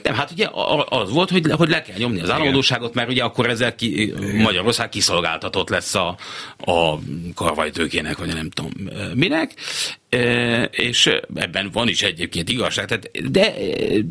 nem, 0.03 0.13
hát 0.13 0.31
ugye 0.31 0.47
az 0.89 1.11
volt, 1.11 1.29
hogy, 1.29 1.51
hogy 1.51 1.69
le 1.69 1.81
kell 1.81 1.97
nyomni 1.97 2.19
az 2.21 2.29
államadóságot, 2.29 2.93
mert 2.93 3.09
ugye 3.09 3.23
akkor 3.23 3.49
ezzel 3.49 3.75
ki, 3.75 4.13
Magyarország 4.37 4.89
kiszolgáltatott 4.89 5.69
lesz 5.69 5.95
a, 5.95 6.17
a 6.57 6.99
karvajtőkének, 7.35 8.17
vagy 8.17 8.33
nem 8.33 8.49
tudom 8.49 8.71
minek, 9.13 9.53
és 10.71 11.09
ebben 11.35 11.69
van 11.73 11.87
is 11.87 12.01
egyébként 12.01 12.49
igazság, 12.49 12.85
tehát, 12.85 13.31
de, 13.31 13.53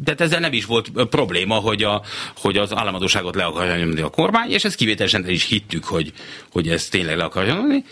de 0.05 0.15
ezzel 0.19 0.41
nem 0.41 0.53
is 0.53 0.65
volt 0.65 0.91
probléma, 1.11 1.55
hogy, 1.55 1.83
a, 1.83 2.03
hogy 2.37 2.57
az 2.57 2.75
államadóságot 2.75 3.35
le 3.35 3.45
akarja 3.45 3.77
nyomni 3.77 4.01
a 4.01 4.09
kormány, 4.09 4.51
és 4.51 4.65
ezt 4.65 4.77
kivételesen 4.77 5.25
el 5.25 5.31
is 5.31 5.45
hittük, 5.45 5.85
hogy, 5.85 6.13
hogy 6.53 6.69
ez 6.69 6.89
tényleg 6.89 7.17
le 7.17 7.25
akarja 7.25 7.55
nyomni, 7.55 7.85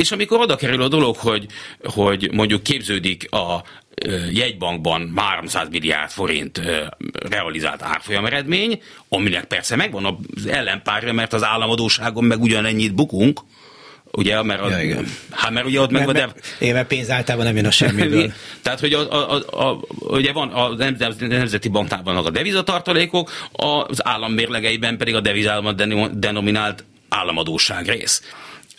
és 0.00 0.12
amikor 0.12 0.40
oda 0.40 0.56
kerül 0.56 0.82
a 0.82 0.88
dolog, 0.88 1.16
hogy, 1.16 1.46
hogy 1.82 2.30
mondjuk 2.32 2.62
képződik 2.62 3.32
a 3.32 3.62
jegybankban 4.32 5.12
300 5.16 5.68
milliárd 5.70 6.10
forint 6.10 6.60
realizált 7.28 7.82
árfolyam 7.82 8.26
eredmény, 8.26 8.82
aminek 9.08 9.44
persze 9.44 9.76
megvan 9.76 10.18
az 10.36 10.46
ellenpárja, 10.46 11.12
mert 11.12 11.32
az 11.32 11.44
államadóságon 11.44 12.24
meg 12.24 12.40
ugyanennyit 12.40 12.94
bukunk, 12.94 13.40
Ugye, 14.12 14.42
mert, 14.42 14.60
az, 14.60 14.70
ja, 14.70 14.82
igen. 14.82 15.06
Hát, 15.30 15.50
mert 15.50 15.66
ugye 15.66 15.80
ott 15.80 15.90
meg... 15.90 16.06
Mert, 16.06 16.18
mert, 16.18 16.34
de... 16.58 16.66
Éve 16.66 16.84
pénz 16.84 17.10
általában 17.10 17.46
nem 17.46 17.56
jön 17.56 17.66
a 17.66 17.70
semmiből. 17.70 18.32
Tehát, 18.62 18.80
hogy 18.80 18.92
a, 18.92 19.12
a, 19.12 19.34
a, 19.34 19.64
a, 19.64 19.80
ugye 19.98 20.32
van 20.32 20.48
a 20.48 20.74
Nemzeti 21.18 21.68
Banknál 21.68 22.16
a 22.16 22.30
devizatartalékok, 22.30 23.30
az 23.52 24.06
állam 24.06 24.32
mérlegeiben 24.32 24.96
pedig 24.96 25.14
a 25.14 25.20
devizában 25.20 25.76
denominált 26.12 26.84
államadóság 27.08 27.88
rész. 27.88 28.22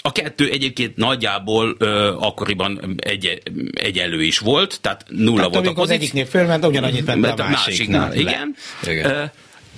A 0.02 0.12
kettő 0.12 0.50
egyébként 0.50 0.96
nagyjából 0.96 1.76
ö, 1.78 2.14
akkoriban 2.20 2.96
egy, 2.98 3.42
egyenlő 3.74 4.24
is 4.24 4.40
volt, 4.40 4.80
tehát 4.82 5.06
nulla 5.08 5.36
tehát 5.36 5.54
volt 5.54 5.68
a 5.68 5.74
pozíció. 5.74 5.84
az 5.84 5.90
egyiknél 5.90 6.26
fölment, 6.26 6.66
ugyanannyit 6.66 7.06
ment 7.06 7.40
a, 7.40 7.46
a 7.46 7.50
másiknál. 7.50 8.08
másiknál 8.08 8.16
igen. 8.16 8.56
igen. 8.84 9.12
Ö, 9.12 9.24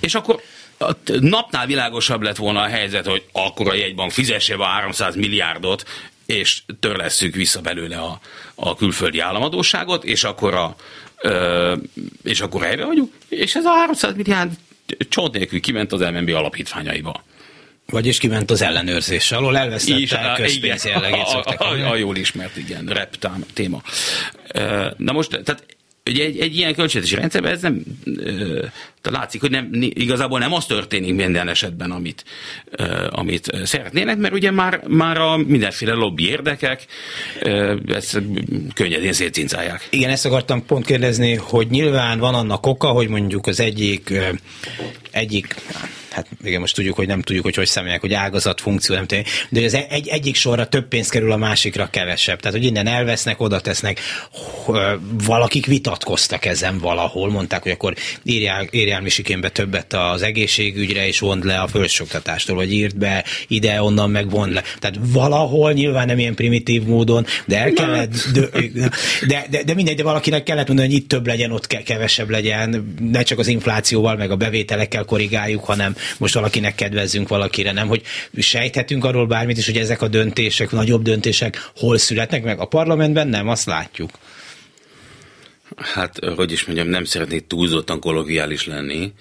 és 0.00 0.14
akkor 0.14 0.40
a 0.78 0.92
napnál 1.20 1.66
világosabb 1.66 2.22
lett 2.22 2.36
volna 2.36 2.60
a 2.60 2.66
helyzet, 2.66 3.06
hogy 3.06 3.24
akkor 3.32 3.68
a 3.68 3.74
jegybank 3.74 4.10
fizesse 4.10 4.56
be 4.56 4.64
300 4.64 5.16
milliárdot, 5.16 5.84
és 6.26 6.62
törlesszük 6.80 7.34
vissza 7.34 7.60
belőle 7.60 7.96
a, 7.96 8.20
a 8.54 8.76
külföldi 8.76 9.18
államadóságot, 9.18 10.04
és 10.04 10.24
akkor 10.24 10.54
a, 10.54 10.76
ö, 11.20 11.74
és 12.22 12.40
akkor 12.40 12.62
helyre 12.62 12.84
vagyunk, 12.84 13.12
és 13.28 13.54
ez 13.54 13.64
a 13.64 13.70
300 13.70 14.14
milliárd 14.14 14.52
csont 15.08 15.32
nélkül 15.32 15.60
kiment 15.60 15.92
az 15.92 16.00
MNB 16.00 16.28
alapítványaiba. 16.28 17.22
Vagyis 17.86 18.18
kiment 18.18 18.50
az 18.50 18.62
ellenőrzés 18.62 19.32
alól, 19.32 19.56
elvesztette 19.56 20.16
a 20.16 20.34
közpénz 20.34 20.84
jellegét. 20.84 21.22
A, 21.22 21.38
a, 21.38 21.64
a, 21.64 21.90
a, 21.90 21.96
jól 21.96 22.16
ismert, 22.16 22.56
igen, 22.56 22.86
rep 22.86 23.16
téma. 23.54 23.82
Na 24.96 25.12
most, 25.12 25.30
tehát 25.30 25.64
Ugye 26.10 26.24
egy, 26.24 26.38
egy 26.38 26.56
ilyen 26.56 26.74
költségvetési 26.74 27.14
rendszerben 27.16 27.52
ez 27.52 27.60
nem, 27.60 27.82
de 29.02 29.10
látszik, 29.10 29.40
hogy 29.40 29.50
nem, 29.50 29.68
igazából 29.72 30.38
nem 30.38 30.52
az 30.52 30.66
történik 30.66 31.14
minden 31.14 31.48
esetben, 31.48 31.90
amit, 31.90 32.24
amit 33.08 33.50
szeretnének, 33.64 34.18
mert 34.18 34.34
ugye 34.34 34.50
már, 34.50 34.80
már 34.86 35.18
a 35.18 35.36
mindenféle 35.36 35.92
lobby 35.92 36.28
érdekek 36.28 36.86
ezt 37.88 38.22
könnyedén 38.74 39.12
szétcincálják. 39.12 39.86
Igen, 39.90 40.10
ezt 40.10 40.26
akartam 40.26 40.66
pont 40.66 40.86
kérdezni, 40.86 41.34
hogy 41.34 41.66
nyilván 41.70 42.18
van 42.18 42.34
annak 42.34 42.66
oka, 42.66 42.88
hogy 42.88 43.08
mondjuk 43.08 43.46
az 43.46 43.60
egyik, 43.60 44.12
egyik 45.10 45.54
hát 46.14 46.26
igen, 46.44 46.60
most 46.60 46.74
tudjuk, 46.74 46.96
hogy 46.96 47.06
nem 47.06 47.22
tudjuk, 47.22 47.44
hogy 47.44 47.54
hogy 47.54 47.66
számolják, 47.66 48.00
hogy 48.00 48.14
ágazat, 48.14 48.60
funkció, 48.60 48.94
nem 48.94 49.06
tudom, 49.06 49.24
de 49.48 49.64
az 49.64 49.74
egy, 49.74 50.08
egyik 50.08 50.34
sorra 50.34 50.66
több 50.66 50.88
pénz 50.88 51.08
kerül, 51.08 51.32
a 51.32 51.36
másikra 51.36 51.88
kevesebb. 51.90 52.40
Tehát, 52.40 52.56
hogy 52.56 52.66
innen 52.66 52.86
elvesznek, 52.86 53.40
oda 53.40 53.60
tesznek. 53.60 54.00
Valakik 55.24 55.66
vitatkoztak 55.66 56.44
ezen 56.44 56.78
valahol, 56.78 57.30
mondták, 57.30 57.62
hogy 57.62 57.72
akkor 57.72 57.94
írjál, 58.22 58.66
írjál 58.70 59.00
Misikénbe 59.00 59.48
többet 59.48 59.92
az 59.92 60.22
egészségügyre, 60.22 61.06
és 61.06 61.18
vond 61.18 61.44
le 61.44 61.60
a 61.60 61.66
földsoktatástól, 61.66 62.56
vagy 62.56 62.72
írt 62.72 62.96
be 62.96 63.24
ide, 63.48 63.82
onnan 63.82 64.10
meg 64.10 64.30
vond 64.30 64.52
le. 64.52 64.62
Tehát 64.78 64.98
valahol, 65.00 65.72
nyilván 65.72 66.06
nem 66.06 66.18
ilyen 66.18 66.34
primitív 66.34 66.82
módon, 66.82 67.26
de 67.46 67.58
el 67.58 67.72
kellett, 67.72 68.14
de, 68.32 68.48
de, 69.26 69.46
de, 69.50 69.62
de 69.62 69.74
mindegy, 69.74 69.96
de 69.96 70.02
valakinek 70.02 70.42
kellett 70.42 70.66
mondani, 70.66 70.88
hogy 70.88 70.96
itt 70.96 71.08
több 71.08 71.26
legyen, 71.26 71.50
ott 71.50 71.66
kevesebb 71.66 72.30
legyen, 72.30 72.94
ne 73.00 73.22
csak 73.22 73.38
az 73.38 73.46
inflációval, 73.46 74.16
meg 74.16 74.30
a 74.30 74.36
bevételekkel 74.36 75.04
korrigáljuk, 75.04 75.64
hanem 75.64 75.96
most 76.18 76.34
valakinek 76.34 76.74
kedvezzünk 76.74 77.28
valakire, 77.28 77.72
nem, 77.72 77.88
hogy 77.88 78.02
sejthetünk 78.38 79.04
arról 79.04 79.26
bármit 79.26 79.56
is, 79.56 79.66
hogy 79.66 79.76
ezek 79.76 80.02
a 80.02 80.08
döntések, 80.08 80.70
nagyobb 80.70 81.02
döntések 81.02 81.70
hol 81.76 81.98
születnek 81.98 82.44
meg 82.44 82.58
a 82.60 82.64
parlamentben, 82.64 83.28
nem, 83.28 83.48
azt 83.48 83.66
látjuk. 83.66 84.10
Hát, 85.76 86.18
hogy 86.36 86.52
is 86.52 86.64
mondjam, 86.64 86.88
nem 86.88 87.04
szeretnék 87.04 87.46
túlzottan 87.46 88.00
kolloquiális 88.00 88.66
lenni, 88.66 89.12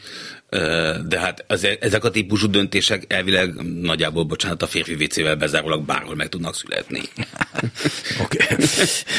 de 1.07 1.19
hát 1.19 1.43
az, 1.47 1.67
ezek 1.79 2.03
a 2.03 2.09
típusú 2.09 2.47
döntések 2.47 3.03
elvileg 3.07 3.53
nagyjából, 3.81 4.23
bocsánat, 4.23 4.61
a 4.61 4.67
férfi 4.67 4.95
vécével 4.95 5.35
bezárólag 5.35 5.85
bárhol 5.85 6.15
meg 6.15 6.29
tudnak 6.29 6.55
születni. 6.55 7.01
Oké. 8.23 8.37
Okay. 8.43 8.65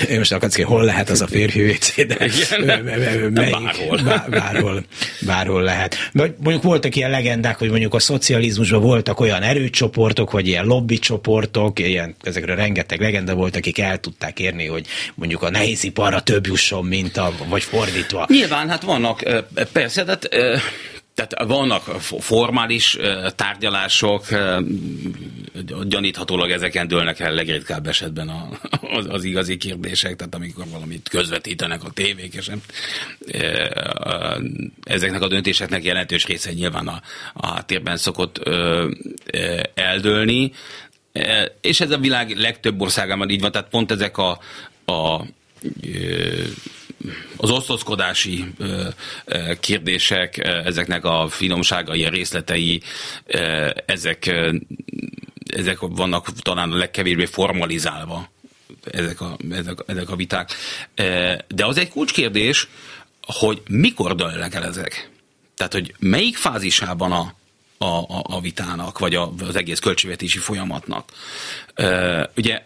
Én 0.09 0.18
most 0.18 0.33
akarsz, 0.33 0.57
hogy 0.57 0.64
hol 0.64 0.85
lehet 0.85 1.11
az 1.11 1.20
a 1.20 1.27
férfi 1.27 1.62
vécé, 1.62 2.03
de 2.03 2.16
melyik, 3.31 3.31
bárhol. 3.31 4.01
bárhol. 4.31 4.85
Bárhol 5.20 5.62
lehet. 5.62 5.97
Mondjuk 6.12 6.62
voltak 6.62 6.97
ilyen 6.97 7.11
legendák, 7.11 7.59
hogy 7.59 7.70
mondjuk 7.70 7.94
a 7.94 7.99
szocializmusban 7.99 8.81
voltak 8.81 9.20
olyan 9.20 9.42
erőcsoportok, 9.42 10.31
vagy 10.31 10.47
ilyen 10.47 10.64
lobbycsoportok, 10.64 11.79
ilyen, 11.79 12.14
ezekről 12.23 12.57
rengeteg 12.57 13.01
legenda 13.01 13.35
volt, 13.35 13.57
akik 13.57 13.79
el 13.79 13.99
tudták 13.99 14.38
érni, 14.38 14.66
hogy 14.66 14.87
mondjuk 15.14 15.42
a 15.42 15.51
nehéziparra 15.51 16.20
több 16.20 16.47
jusson, 16.47 16.85
mint 16.85 17.16
a, 17.16 17.33
vagy 17.49 17.62
fordítva. 17.62 18.27
Nyilván, 18.29 18.68
hát 18.68 18.83
vannak, 18.83 19.44
persze, 19.73 20.05
tehát 20.05 20.29
tehát 21.14 21.48
vannak 21.48 21.83
formális 22.00 22.98
tárgyalások, 23.37 24.27
gyaníthatólag 25.85 26.50
ezeken 26.50 26.88
dőlnek 26.88 27.20
el 27.20 27.33
legritkább 27.33 27.87
esetben 27.87 28.29
a, 28.29 28.48
az, 28.81 29.07
az 29.09 29.24
igazi 29.24 29.57
kérdések, 29.57 30.16
tehát 30.16 30.35
amikor 30.35 30.64
valamit 30.68 31.09
közvetítenek 31.09 31.85
a 31.85 31.90
tévék, 31.90 32.35
és 32.35 32.46
nem, 32.46 32.62
ezeknek 34.83 35.22
a 35.22 35.29
döntéseknek 35.29 35.85
jelentős 35.85 36.27
része 36.27 36.53
nyilván 36.53 36.88
a, 36.88 37.03
a 37.33 37.46
háttérben 37.46 37.96
szokott 37.96 38.48
eldőlni, 39.74 40.53
és 41.61 41.81
ez 41.81 41.90
a 41.90 41.98
világ 41.98 42.37
legtöbb 42.37 42.81
országában 42.81 43.31
így 43.31 43.40
van, 43.40 43.53
tehát 43.53 43.68
pont 43.68 43.90
ezek 43.90 44.18
a, 44.18 44.38
a 44.85 45.24
az 47.37 47.51
osztozkodási 47.51 48.45
kérdések, 49.61 50.38
ezeknek 50.38 51.05
a 51.05 51.29
finomságai, 51.29 52.05
a 52.05 52.11
részletei, 52.11 52.83
ezek, 53.87 54.35
ezek 55.47 55.79
vannak 55.81 56.33
talán 56.33 56.73
a 56.73 56.77
legkevésbé 56.77 57.25
formalizálva 57.25 58.33
ezek 58.85 59.21
a, 59.21 59.37
ezek, 59.51 59.79
ezek 59.87 60.11
a 60.11 60.17
viták. 60.17 60.51
De 61.49 61.67
az 61.67 61.79
egy 61.79 61.88
kulcskérdés, 61.88 62.69
hogy 63.21 63.62
mikor 63.69 64.14
dőlnek 64.14 64.55
el 64.55 64.64
ezek? 64.64 65.11
Tehát, 65.57 65.73
hogy 65.73 65.95
melyik 65.99 66.37
fázisában 66.37 67.12
a, 67.12 67.35
a, 67.79 68.07
a 68.23 68.40
vitának, 68.40 68.99
vagy 68.99 69.14
a, 69.14 69.33
az 69.40 69.57
egész 69.57 69.79
költségvetési 69.79 70.38
folyamatnak. 70.38 71.12
Ugye 72.37 72.62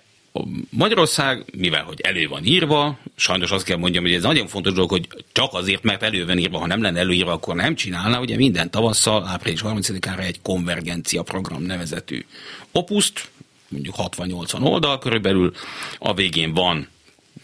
Magyarország, 0.71 1.45
mivel 1.57 1.85
hogy 1.85 2.01
elő 2.01 2.29
van 2.29 2.45
írva, 2.45 2.99
sajnos 3.17 3.51
azt 3.51 3.65
kell 3.65 3.77
mondjam, 3.77 4.03
hogy 4.03 4.13
ez 4.13 4.23
nagyon 4.23 4.47
fontos 4.47 4.73
dolog, 4.73 4.91
hogy 4.91 5.09
csak 5.33 5.55
azért, 5.55 5.83
mert 5.83 6.03
elő 6.03 6.27
van 6.27 6.39
írva, 6.39 6.59
ha 6.59 6.67
nem 6.67 6.83
lenne 6.83 6.99
előírva, 6.99 7.33
akkor 7.33 7.55
nem 7.55 7.75
csinálna. 7.75 8.21
Ugye 8.21 8.37
minden 8.37 8.71
tavasszal, 8.71 9.27
április 9.27 9.61
30-ára 9.65 10.19
egy 10.19 10.41
konvergencia 10.43 11.23
program 11.23 11.63
nevezetű 11.63 12.25
opuszt, 12.73 13.29
mondjuk 13.69 13.95
60-80 13.99 14.63
oldal 14.63 14.99
körülbelül, 14.99 15.53
a 15.99 16.15
végén 16.15 16.53
van 16.55 16.89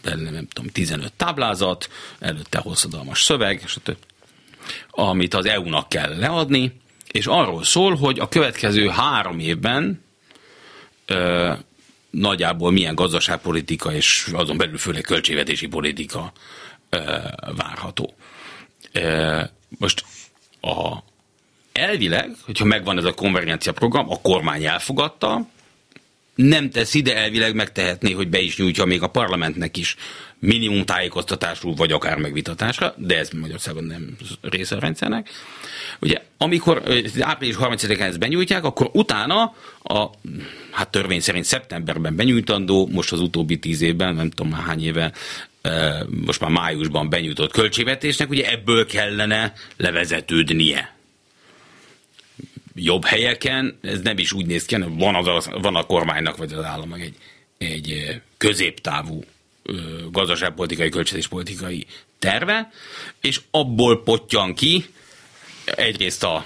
nem 0.01 0.47
tudom, 0.53 0.71
15 0.71 1.13
táblázat, 1.13 1.89
előtte 2.19 2.57
hosszadalmas 2.57 3.23
szöveg, 3.23 3.63
stb. 3.65 3.95
amit 4.89 5.33
az 5.33 5.45
EU-nak 5.45 5.89
kell 5.89 6.17
leadni, 6.17 6.79
és 7.11 7.25
arról 7.25 7.63
szól, 7.63 7.95
hogy 7.95 8.19
a 8.19 8.27
következő 8.27 8.87
három 8.87 9.39
évben 9.39 10.03
nagyjából 12.19 12.71
milyen 12.71 12.95
gazdaságpolitika 12.95 13.93
és 13.93 14.29
azon 14.33 14.57
belül 14.57 14.77
főleg 14.77 15.01
költségvetési 15.01 15.67
politika 15.67 16.31
várható. 17.55 18.13
Most 19.77 20.05
a, 20.61 20.97
elvileg, 21.71 22.35
hogyha 22.45 22.65
megvan 22.65 22.97
ez 22.97 23.03
a 23.03 23.13
konvergencia 23.13 23.71
program, 23.71 24.09
a 24.09 24.21
kormány 24.21 24.65
elfogadta, 24.65 25.47
nem 26.35 26.69
tesz 26.69 26.93
ide 26.93 27.15
elvileg 27.15 27.55
megtehetné, 27.55 28.11
hogy 28.11 28.29
be 28.29 28.39
is 28.39 28.57
nyújtja 28.57 28.85
még 28.85 29.01
a 29.01 29.07
parlamentnek 29.07 29.77
is 29.77 29.95
minimum 30.39 30.85
tájékoztatásról, 30.85 31.73
vagy 31.73 31.91
akár 31.91 32.17
megvitatásra, 32.17 32.93
de 32.97 33.17
ez 33.17 33.29
Magyarországon 33.29 33.83
nem 33.83 34.15
része 34.41 34.75
a 34.75 34.79
rendszernek. 34.79 35.29
Ugye, 35.99 36.21
amikor 36.37 36.83
április 37.19 37.55
30-án 37.59 37.99
ezt 37.99 38.19
benyújtják, 38.19 38.63
akkor 38.63 38.89
utána 38.93 39.53
a 39.83 40.09
hát 40.71 40.89
törvény 40.89 41.19
szerint 41.19 41.45
szeptemberben 41.45 42.15
benyújtandó, 42.15 42.89
most 42.91 43.11
az 43.11 43.19
utóbbi 43.19 43.59
tíz 43.59 43.81
évben, 43.81 44.15
nem 44.15 44.29
tudom 44.29 44.51
már 44.51 44.61
hány 44.61 44.83
éve, 44.83 45.11
most 46.25 46.39
már 46.39 46.51
májusban 46.51 47.09
benyújtott 47.09 47.51
költségvetésnek, 47.51 48.29
ugye 48.29 48.51
ebből 48.51 48.85
kellene 48.85 49.53
levezetődnie 49.77 50.94
jobb 52.75 53.05
helyeken, 53.05 53.79
ez 53.81 54.01
nem 54.01 54.17
is 54.17 54.31
úgy 54.31 54.45
néz 54.45 54.65
ki, 54.65 54.73
hanem 54.73 54.97
van, 54.97 55.15
az, 55.15 55.49
van 55.61 55.75
a 55.75 55.83
kormánynak 55.83 56.37
vagy 56.37 56.53
az 56.53 56.63
államnak 56.63 57.01
egy, 57.01 57.15
egy 57.57 58.21
középtávú 58.37 59.23
gazdaságpolitikai, 60.11 60.89
költségvetéspolitikai 60.89 61.85
terve, 62.19 62.71
és 63.21 63.41
abból 63.51 64.03
potyan 64.03 64.53
ki 64.53 64.85
egyrészt 65.65 66.23
a 66.23 66.45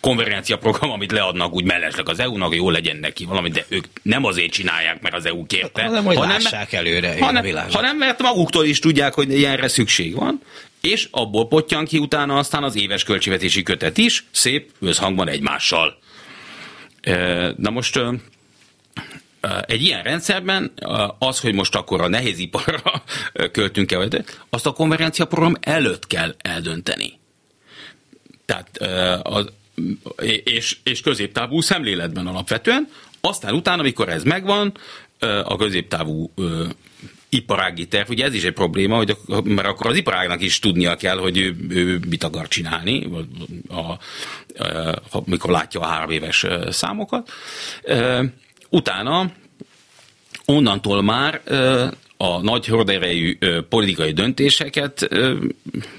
konvergencia 0.00 0.58
program, 0.58 0.90
amit 0.90 1.12
leadnak 1.12 1.52
úgy 1.52 1.64
mellesleg 1.64 2.08
az 2.08 2.18
EU-nak, 2.18 2.54
jó 2.54 2.70
legyen 2.70 2.96
neki 2.96 3.24
valami, 3.24 3.50
de 3.50 3.64
ők 3.68 3.84
nem 4.02 4.24
azért 4.24 4.52
csinálják, 4.52 5.02
mert 5.02 5.14
az 5.14 5.26
EU 5.26 5.46
kérte, 5.46 5.82
hanem, 5.82 6.04
hogy 6.04 6.16
hanem, 6.16 6.40
előre, 6.70 7.24
hanem, 7.24 7.44
hanem 7.70 7.96
mert 7.96 8.22
maguktól 8.22 8.64
is 8.64 8.78
tudják, 8.78 9.14
hogy 9.14 9.32
ilyenre 9.32 9.68
szükség 9.68 10.14
van, 10.14 10.42
és 10.82 11.08
abból 11.10 11.48
potyan 11.48 11.84
ki 11.84 11.98
utána 11.98 12.38
aztán 12.38 12.62
az 12.62 12.76
éves 12.76 13.04
költségvetési 13.04 13.62
kötet 13.62 13.98
is, 13.98 14.24
szép 14.30 14.70
összhangban 14.80 15.28
egymással. 15.28 15.98
Na 17.56 17.70
most 17.70 18.00
egy 19.66 19.82
ilyen 19.82 20.02
rendszerben 20.02 20.72
az, 21.18 21.40
hogy 21.40 21.54
most 21.54 21.74
akkor 21.74 22.00
a 22.00 22.08
nehéziparra 22.08 23.02
költünk 23.52 23.92
el, 23.92 24.08
azt 24.50 24.66
a 24.66 24.72
konvergencia 24.72 25.24
program 25.24 25.54
előtt 25.60 26.06
kell 26.06 26.34
eldönteni. 26.38 27.18
Tehát 28.44 28.78
az, 29.22 29.46
és, 30.44 30.76
és 30.84 31.00
középtávú 31.00 31.60
szemléletben 31.60 32.26
alapvetően. 32.26 32.88
Aztán 33.20 33.54
utána, 33.54 33.80
amikor 33.80 34.08
ez 34.08 34.22
megvan, 34.22 34.72
a 35.44 35.56
középtávú 35.56 36.32
iparági 37.34 37.86
terv, 37.86 38.10
ugye 38.10 38.24
ez 38.24 38.34
is 38.34 38.44
egy 38.44 38.52
probléma, 38.52 38.96
hogy, 38.96 39.16
mert 39.44 39.68
akkor 39.68 39.90
az 39.90 39.96
iparágnak 39.96 40.42
is 40.42 40.58
tudnia 40.58 40.96
kell, 40.96 41.18
hogy 41.18 41.38
ő, 41.38 41.56
ő 41.68 42.00
mit 42.08 42.24
akar 42.24 42.48
csinálni, 42.48 43.08
a, 43.68 43.74
a, 43.74 43.98
a, 45.10 45.22
mikor 45.24 45.50
látja 45.50 45.80
a 45.80 45.86
három 45.86 46.10
éves 46.10 46.46
számokat. 46.70 47.30
Utána 48.68 49.32
onnantól 50.44 51.02
már 51.02 51.40
a 52.16 52.40
nagy 52.42 52.66
horderejű 52.66 53.38
politikai 53.68 54.12
döntéseket 54.12 55.08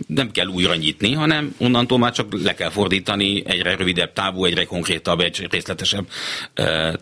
nem 0.08 0.32
kell 0.32 0.48
újra 0.48 0.76
nyitni, 0.76 1.14
hanem 1.14 1.56
onnantól 1.58 1.98
már 1.98 2.12
csak 2.12 2.44
le 2.44 2.54
kell 2.54 2.70
fordítani 2.70 3.44
egyre 3.46 3.76
rövidebb 3.76 4.14
távú, 4.14 4.46
egyre 4.46 4.64
konkrétabb, 4.64 5.20
egyre 5.20 5.48
részletesebb 5.50 6.08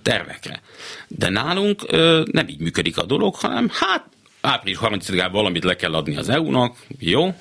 tervekre. 0.01 0.61
De 1.07 1.29
nálunk 1.29 1.91
nem 2.31 2.47
így 2.47 2.59
működik 2.59 2.97
a 2.97 3.05
dolog, 3.05 3.35
hanem 3.35 3.69
hát 3.71 4.05
április 4.41 4.79
30-án 4.81 5.29
valamit 5.31 5.63
le 5.63 5.75
kell 5.75 5.93
adni 5.93 6.15
az 6.15 6.29
EU-nak, 6.29 6.77
jó, 6.99 7.35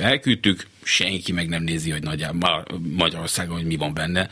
elküldtük, 0.00 0.66
senki 0.82 1.32
meg 1.32 1.48
nem 1.48 1.62
nézi, 1.62 1.90
hogy 1.90 2.02
nagyjából 2.02 2.64
Magyarországon, 2.96 3.56
hogy 3.56 3.66
mi 3.66 3.76
van 3.76 3.94
benne. 3.94 4.28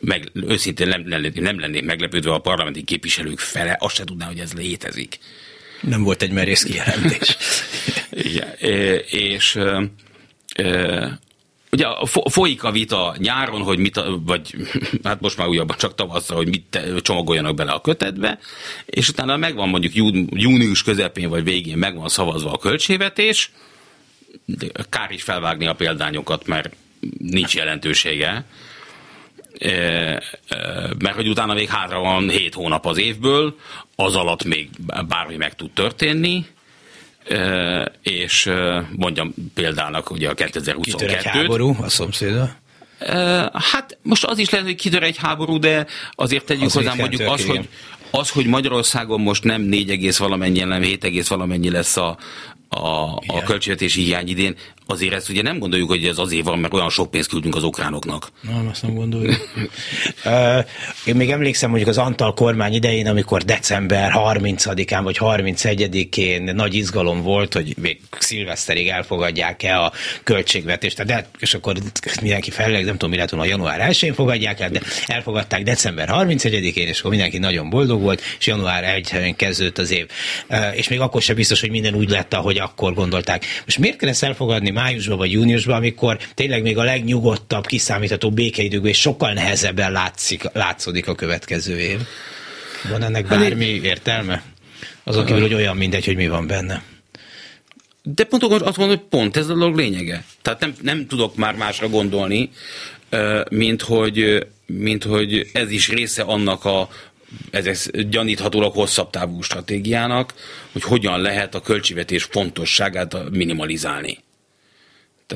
Meg, 0.00 0.30
őszintén 0.32 0.88
nem, 0.88 1.00
nem, 1.00 1.32
nem 1.34 1.60
lennék 1.60 1.84
meglepődve 1.84 2.32
a 2.32 2.38
parlamenti 2.38 2.82
képviselők 2.82 3.38
fele, 3.38 3.76
azt 3.80 3.94
se 3.94 4.04
tudná, 4.04 4.26
hogy 4.26 4.38
ez 4.38 4.52
létezik. 4.52 5.18
Nem 5.80 6.02
volt 6.02 6.22
egy 6.22 6.30
merész 6.30 6.62
kijelentés. 6.62 7.36
Igen, 8.10 8.52
és 9.06 9.58
ugye 11.74 11.86
folyik 12.30 12.64
a 12.64 12.70
vita 12.70 13.14
nyáron, 13.18 13.62
hogy 13.62 13.78
mit, 13.78 14.00
vagy 14.24 14.54
hát 15.04 15.20
most 15.20 15.36
már 15.36 15.48
újabban 15.48 15.76
csak 15.76 15.94
tavasszal, 15.94 16.36
hogy 16.36 16.48
mit 16.48 16.80
csomagoljanak 17.02 17.54
bele 17.54 17.72
a 17.72 17.80
kötetbe, 17.80 18.38
és 18.86 19.08
utána 19.08 19.36
megvan 19.36 19.68
mondjuk 19.68 19.94
június 20.30 20.82
közepén 20.82 21.28
vagy 21.28 21.44
végén 21.44 21.76
megvan 21.76 22.08
szavazva 22.08 22.52
a 22.52 22.58
költségvetés, 22.58 23.50
kár 24.88 25.10
is 25.10 25.22
felvágni 25.22 25.66
a 25.66 25.74
példányokat, 25.74 26.46
mert 26.46 26.74
nincs 27.18 27.54
jelentősége, 27.54 28.44
mert 30.98 31.14
hogy 31.14 31.28
utána 31.28 31.54
még 31.54 31.68
hátra 31.68 31.98
van 31.98 32.28
7 32.28 32.54
hónap 32.54 32.86
az 32.86 32.98
évből, 32.98 33.56
az 33.96 34.16
alatt 34.16 34.44
még 34.44 34.68
bármi 35.08 35.36
meg 35.36 35.54
tud 35.54 35.70
történni, 35.70 36.46
és 38.02 38.50
mondjam 38.96 39.34
példának 39.54 40.10
ugye 40.10 40.28
a 40.28 40.34
2022-t. 40.34 40.80
Kitör 40.82 41.22
háború 41.22 41.76
a 41.82 41.88
szomszéda? 41.88 42.56
Hát 43.52 43.98
most 44.02 44.24
az 44.24 44.38
is 44.38 44.50
lehet, 44.50 44.66
hogy 44.66 44.76
kitör 44.76 45.02
egy 45.02 45.16
háború, 45.16 45.58
de 45.58 45.86
azért 46.14 46.44
tegyük 46.44 46.64
az 46.64 46.72
hozzá 46.72 46.94
mondjuk 46.94 47.30
az, 47.30 47.46
hogy, 47.46 47.68
az, 48.10 48.30
hogy 48.30 48.46
Magyarországon 48.46 49.20
most 49.20 49.44
nem 49.44 49.62
4, 49.62 50.16
valamennyi, 50.16 50.60
hanem 50.60 50.82
7, 50.82 51.28
valamennyi 51.28 51.70
lesz 51.70 51.96
a, 51.96 52.18
a, 52.68 53.22
a 53.26 53.42
költségvetési 53.44 54.02
hiány 54.02 54.28
idén, 54.28 54.56
azért 54.86 55.12
ezt 55.12 55.28
ugye 55.28 55.42
nem 55.42 55.58
gondoljuk, 55.58 55.88
hogy 55.88 56.04
ez 56.04 56.18
azért 56.18 56.44
van, 56.44 56.58
mert 56.58 56.74
olyan 56.74 56.90
sok 56.90 57.10
pénzt 57.10 57.28
küldünk 57.28 57.54
az 57.54 57.62
ukránoknak. 57.62 58.30
Nem, 58.40 58.68
azt 58.70 58.82
nem 58.82 58.94
gondoljuk. 58.94 59.48
Én 61.04 61.16
még 61.16 61.30
emlékszem 61.30 61.68
mondjuk 61.68 61.90
az 61.90 61.98
Antal 61.98 62.34
kormány 62.34 62.74
idején, 62.74 63.06
amikor 63.06 63.42
december 63.42 64.12
30-án 64.14 65.00
vagy 65.02 65.16
31-én 65.20 66.42
nagy 66.42 66.74
izgalom 66.74 67.22
volt, 67.22 67.54
hogy 67.54 67.74
még 67.80 68.00
szilveszterig 68.18 68.88
elfogadják-e 68.88 69.80
a 69.80 69.92
költségvetést, 70.22 71.04
de, 71.04 71.28
és 71.38 71.54
akkor 71.54 71.76
mindenki 72.20 72.50
felleg, 72.50 72.84
nem 72.84 72.92
tudom, 72.92 73.10
mi 73.10 73.16
lett 73.16 73.30
volna, 73.30 73.46
január 73.46 73.88
1-én 73.90 74.14
fogadják 74.14 74.60
el, 74.60 74.70
de 74.70 74.80
elfogadták 75.06 75.62
december 75.62 76.08
31-én, 76.12 76.86
és 76.86 76.98
akkor 76.98 77.10
mindenki 77.10 77.38
nagyon 77.38 77.70
boldog 77.70 78.00
volt, 78.00 78.22
és 78.38 78.46
január 78.46 79.00
1-én 79.02 79.36
kezdődött 79.36 79.78
az 79.78 79.90
év. 79.90 80.06
És 80.74 80.88
még 80.88 81.00
akkor 81.00 81.22
sem 81.22 81.36
biztos, 81.36 81.60
hogy 81.60 81.70
minden 81.70 81.94
úgy 81.94 82.10
lett, 82.10 82.34
ahogy 82.34 82.58
akkor 82.58 82.94
gondolták. 82.94 83.44
Most 83.64 83.78
miért 83.78 83.96
kell 83.96 84.08
ezt 84.08 84.22
elfogadni 84.22 84.70
májusban 84.74 85.16
vagy 85.16 85.32
júniusban, 85.32 85.76
amikor 85.76 86.18
tényleg 86.34 86.62
még 86.62 86.78
a 86.78 86.82
legnyugodtabb, 86.82 87.66
kiszámítható 87.66 88.30
békeidőkben 88.30 88.90
és 88.90 89.00
sokkal 89.00 89.32
nehezebben 89.32 89.92
látszik, 89.92 90.42
látszódik 90.52 91.08
a 91.08 91.14
következő 91.14 91.78
év? 91.78 91.98
Van 92.90 93.02
ennek 93.02 93.26
hát 93.26 93.38
bármi 93.38 93.64
értelme? 93.64 94.42
Azon 95.04 95.24
kívül, 95.24 95.42
hogy 95.42 95.54
olyan 95.54 95.76
mindegy, 95.76 96.04
hogy 96.04 96.16
mi 96.16 96.28
van 96.28 96.46
benne. 96.46 96.82
De 98.02 98.24
pont 98.24 98.42
azt 98.42 98.76
mondom, 98.76 98.96
hogy 98.96 99.06
pont 99.08 99.36
ez 99.36 99.48
a 99.48 99.54
dolog 99.54 99.76
lényege. 99.76 100.24
Tehát 100.42 100.60
nem, 100.60 100.74
nem 100.82 101.06
tudok 101.06 101.36
már 101.36 101.54
másra 101.54 101.88
gondolni, 101.88 102.50
mint 103.50 103.82
hogy, 103.82 104.46
mint 104.66 105.04
hogy 105.04 105.50
ez 105.52 105.70
is 105.70 105.88
része 105.88 106.22
annak 106.22 106.64
a 106.64 106.88
ez 107.50 107.86
gyaníthatólag 108.08 108.72
hosszabb 108.72 109.10
távú 109.10 109.40
stratégiának, 109.40 110.34
hogy 110.72 110.82
hogyan 110.82 111.20
lehet 111.20 111.54
a 111.54 111.60
költségvetés 111.60 112.24
fontosságát 112.24 113.30
minimalizálni. 113.30 114.18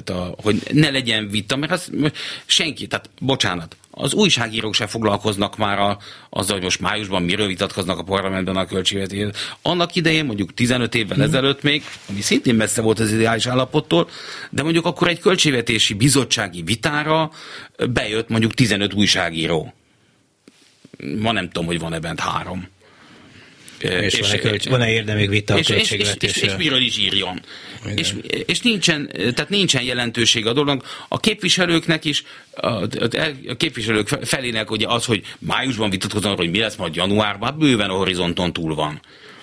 Tehát, 0.04 0.22
a, 0.22 0.34
hogy 0.42 0.62
ne 0.72 0.90
legyen 0.90 1.28
vita, 1.28 1.56
mert 1.56 1.72
az 1.72 1.90
senki, 2.46 2.86
tehát 2.86 3.10
bocsánat, 3.20 3.76
az 3.90 4.14
újságírók 4.14 4.74
sem 4.74 4.86
foglalkoznak 4.86 5.56
már 5.56 5.78
a, 5.78 5.98
azzal, 6.30 6.54
hogy 6.54 6.62
most 6.62 6.80
májusban 6.80 7.22
miről 7.22 7.46
vitatkoznak 7.46 7.98
a 7.98 8.02
parlamentben 8.02 8.56
a 8.56 8.66
költségvetésről. 8.66 9.32
Annak 9.62 9.94
idején, 9.94 10.24
mondjuk 10.24 10.54
15 10.54 10.94
évvel 10.94 11.16
hmm. 11.16 11.26
ezelőtt 11.26 11.62
még, 11.62 11.84
ami 12.08 12.20
szintén 12.20 12.54
messze 12.54 12.80
volt 12.80 12.98
az 12.98 13.12
ideális 13.12 13.46
állapottól, 13.46 14.08
de 14.50 14.62
mondjuk 14.62 14.86
akkor 14.86 15.08
egy 15.08 15.20
költségvetési 15.20 15.94
bizottsági 15.94 16.62
vitára 16.62 17.30
bejött 17.90 18.28
mondjuk 18.28 18.54
15 18.54 18.94
újságíró. 18.94 19.74
Ma 21.20 21.32
nem 21.32 21.50
tudom, 21.50 21.66
hogy 21.66 21.78
van-e 21.78 21.98
bent 21.98 22.20
három. 22.20 22.68
És, 23.78 24.14
és 24.14 24.20
van-e, 24.20 24.38
kölcs- 24.38 24.68
van-e 24.68 24.90
érdemi 24.90 25.26
vita 25.26 25.54
a 25.54 25.58
és, 25.58 25.68
és, 25.68 25.90
és, 25.90 26.14
és, 26.20 26.36
és 26.36 26.56
miről 26.56 26.80
is 26.80 26.98
írjon. 26.98 27.40
És, 27.94 28.14
és 28.46 28.60
nincsen, 28.60 29.10
tehát 29.12 29.48
nincsen 29.48 29.82
jelentőség 29.82 30.46
a 30.46 30.52
dolog. 30.52 30.82
A 31.08 31.20
képviselőknek 31.20 32.04
is, 32.04 32.24
a, 32.50 32.66
a 33.48 33.56
képviselők 33.56 34.08
felének 34.08 34.70
ugye 34.70 34.86
az, 34.88 35.04
hogy 35.04 35.22
májusban 35.38 35.90
vitatkoznak, 35.90 36.36
hogy 36.36 36.50
mi 36.50 36.58
lesz 36.58 36.76
majd 36.76 36.94
januárban, 36.94 37.48
hát 37.48 37.58
bőven 37.58 37.90
a 37.90 37.94
horizonton 37.94 38.52
túl 38.52 38.74
van. 38.74 39.00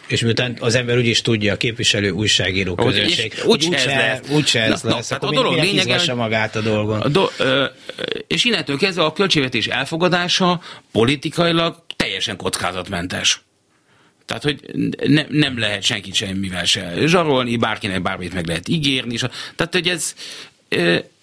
És 0.08 0.22
miután 0.22 0.58
az 0.60 0.76
ember 0.76 0.98
úgyis 0.98 1.22
tudja, 1.22 1.54
a 1.54 1.58
képviselő 1.58 2.10
újságíró 2.10 2.76
közönség, 2.76 3.34
úgy, 3.46 3.66
úgy, 3.66 3.66
úgy, 3.68 3.74
ez 3.74 4.20
úgyse 4.30 4.62
ez 4.62 4.82
na, 4.82 4.96
lesz, 4.96 5.10
na, 5.10 5.16
akkor 5.16 5.30
a 5.30 5.36
dolog 5.36 5.60
lényege, 5.60 6.14
magát 6.14 6.56
a 6.56 6.62
dolgon. 6.62 7.02
A 7.02 7.08
do, 7.08 7.28
ö, 7.38 7.66
és 8.28 8.44
innentől 8.44 8.78
kezdve 8.78 9.04
a 9.04 9.14
költségvetés 9.14 9.68
elfogadása 9.68 10.62
politikailag 10.92 11.84
teljesen 11.96 12.38
kockázatmentes. 12.38 13.45
Tehát, 14.26 14.43
hogy 14.43 14.59
ne, 15.07 15.26
nem 15.30 15.59
lehet 15.59 15.84
senkit 15.84 16.13
semmivel 16.13 16.65
se 16.65 16.93
zsarolni, 17.05 17.57
bárkinek 17.57 18.01
bármit 18.01 18.34
meg 18.34 18.47
lehet 18.47 18.67
ígérni. 18.67 19.13
És 19.13 19.23
a, 19.23 19.32
tehát, 19.55 19.73
hogy 19.73 19.88
ez... 19.88 20.15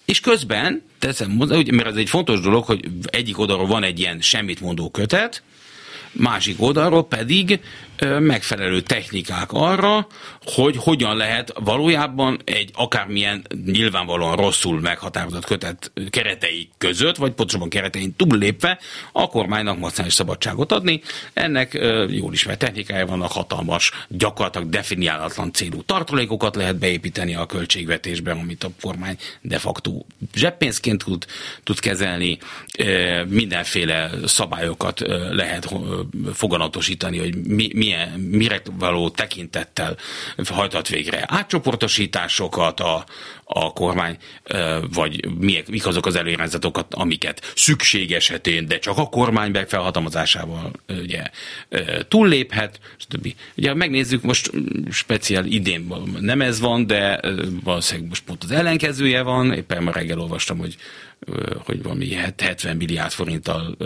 És 0.05 0.19
közben, 0.19 0.83
teszem, 0.99 1.31
mert 1.71 1.85
ez 1.85 1.95
egy 1.95 2.09
fontos 2.09 2.39
dolog, 2.39 2.63
hogy 2.63 2.89
egyik 3.03 3.39
oldalról 3.39 3.67
van 3.67 3.83
egy 3.83 3.99
ilyen 3.99 4.21
semmit 4.21 4.61
mondó 4.61 4.89
kötet, 4.89 5.43
másik 6.11 6.61
oldalról 6.61 7.07
pedig 7.07 7.59
megfelelő 8.19 8.81
technikák 8.81 9.51
arra, 9.51 10.07
hogy 10.45 10.75
hogyan 10.77 11.17
lehet 11.17 11.53
valójában 11.59 12.41
egy 12.43 12.69
akármilyen 12.73 13.45
nyilvánvalóan 13.65 14.35
rosszul 14.35 14.79
meghatározott 14.79 15.45
kötet 15.45 15.91
keretei 16.09 16.69
között, 16.77 17.15
vagy 17.15 17.31
pontosabban 17.31 17.69
keretein 17.69 18.15
túllépve 18.15 18.79
a 19.11 19.27
kormánynak 19.27 19.79
maximális 19.79 20.13
szabadságot 20.13 20.71
adni. 20.71 21.01
Ennek 21.33 21.73
jól 22.09 22.33
ismert 22.33 22.59
technikája 22.59 23.05
vannak, 23.05 23.31
hatalmas, 23.31 23.91
gyakorlatilag 24.07 24.69
definiálatlan 24.69 25.53
célú 25.53 25.81
tartalékokat 25.81 26.55
lehet 26.55 26.77
beépíteni 26.77 27.35
a 27.35 27.45
költségvetésbe, 27.45 28.31
amit 28.31 28.63
a 28.63 28.69
kormány 28.81 29.17
de 29.41 29.57
facto 29.59 30.05
zseppénzként 30.35 31.03
tud, 31.03 31.25
tud 31.63 31.79
kezelni. 31.79 32.37
Mindenféle 33.27 34.11
szabályokat 34.25 34.99
lehet 35.31 35.73
foganatosítani, 36.33 37.17
hogy 37.17 37.35
mi, 37.35 37.69
milyen, 37.73 38.09
mire 38.19 38.61
való 38.77 39.09
tekintettel 39.09 39.97
hajtat 40.49 40.87
végre 40.87 41.23
átcsoportosításokat 41.27 42.79
a, 42.79 43.05
a 43.43 43.73
kormány, 43.73 44.17
vagy 44.93 45.27
mik 45.69 45.85
azok 45.85 46.05
az 46.05 46.15
előirányzatokat, 46.15 46.93
amiket 46.93 47.51
szükség 47.55 48.11
esetén, 48.11 48.67
de 48.67 48.79
csak 48.79 48.97
a 48.97 49.09
kormány 49.09 49.65
felhatalmazásával 49.67 50.71
ugye, 50.87 51.23
túlléphet, 52.07 52.79
stb. 52.97 53.33
Ugye 53.55 53.73
megnézzük, 53.73 54.21
most 54.21 54.51
speciál 54.91 55.45
idén 55.45 55.93
nem 56.19 56.41
ez 56.41 56.59
van, 56.59 56.87
de 56.87 57.19
valószínűleg 57.63 58.09
most 58.09 58.23
pont 58.23 58.43
az 58.43 58.51
ellenkezője 58.51 59.21
van, 59.21 59.53
éppen 59.53 59.83
ma 59.83 59.91
reggel 59.91 60.19
olvastam, 60.19 60.57
hogy 60.57 60.77
hogy 61.65 61.83
valami 61.83 62.13
70 62.37 62.77
milliárd 62.77 63.11
forinttal 63.11 63.77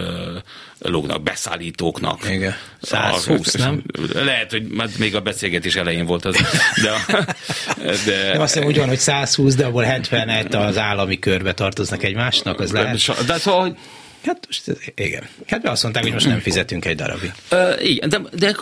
lógnak 0.80 1.24
beszállítóknak. 1.24 2.30
Igen. 2.30 2.55
120, 2.82 3.55
a, 3.55 3.58
nem? 3.58 3.84
Lehet, 4.14 4.51
hogy 4.51 4.68
még 4.97 5.16
a 5.16 5.22
beszélgetés 5.22 5.76
elején 5.76 6.05
volt 6.05 6.26
az. 6.26 6.36
De, 6.84 7.05
de, 8.05 8.32
nem 8.32 8.41
azt 8.41 8.53
hiszem, 8.53 8.68
úgy 8.68 8.78
van, 8.78 8.88
hogy 8.88 8.97
120, 8.97 9.47
de 9.56 9.66
abból 9.66 9.86
70-et 9.88 10.68
az 10.68 10.78
állami 10.78 11.20
körbe 11.20 11.54
tartoznak 11.54 12.04
egymásnak, 12.04 12.60
az 12.60 12.72
lehet. 12.72 13.26
De 13.26 13.38
szóval, 13.38 13.62
hogy 13.62 13.78
Hát 14.26 14.48
igen. 14.95 15.28
Hát 15.48 15.68
azt 15.68 15.84
mondták, 15.84 16.04
hogy 16.04 16.14
most 16.14 16.28
nem 16.28 16.39
fizetünk 16.39 16.86
egy 16.86 16.95
darabig. 16.95 17.32
Igen, 17.80 18.10
de, 18.10 18.22
de 18.34 18.56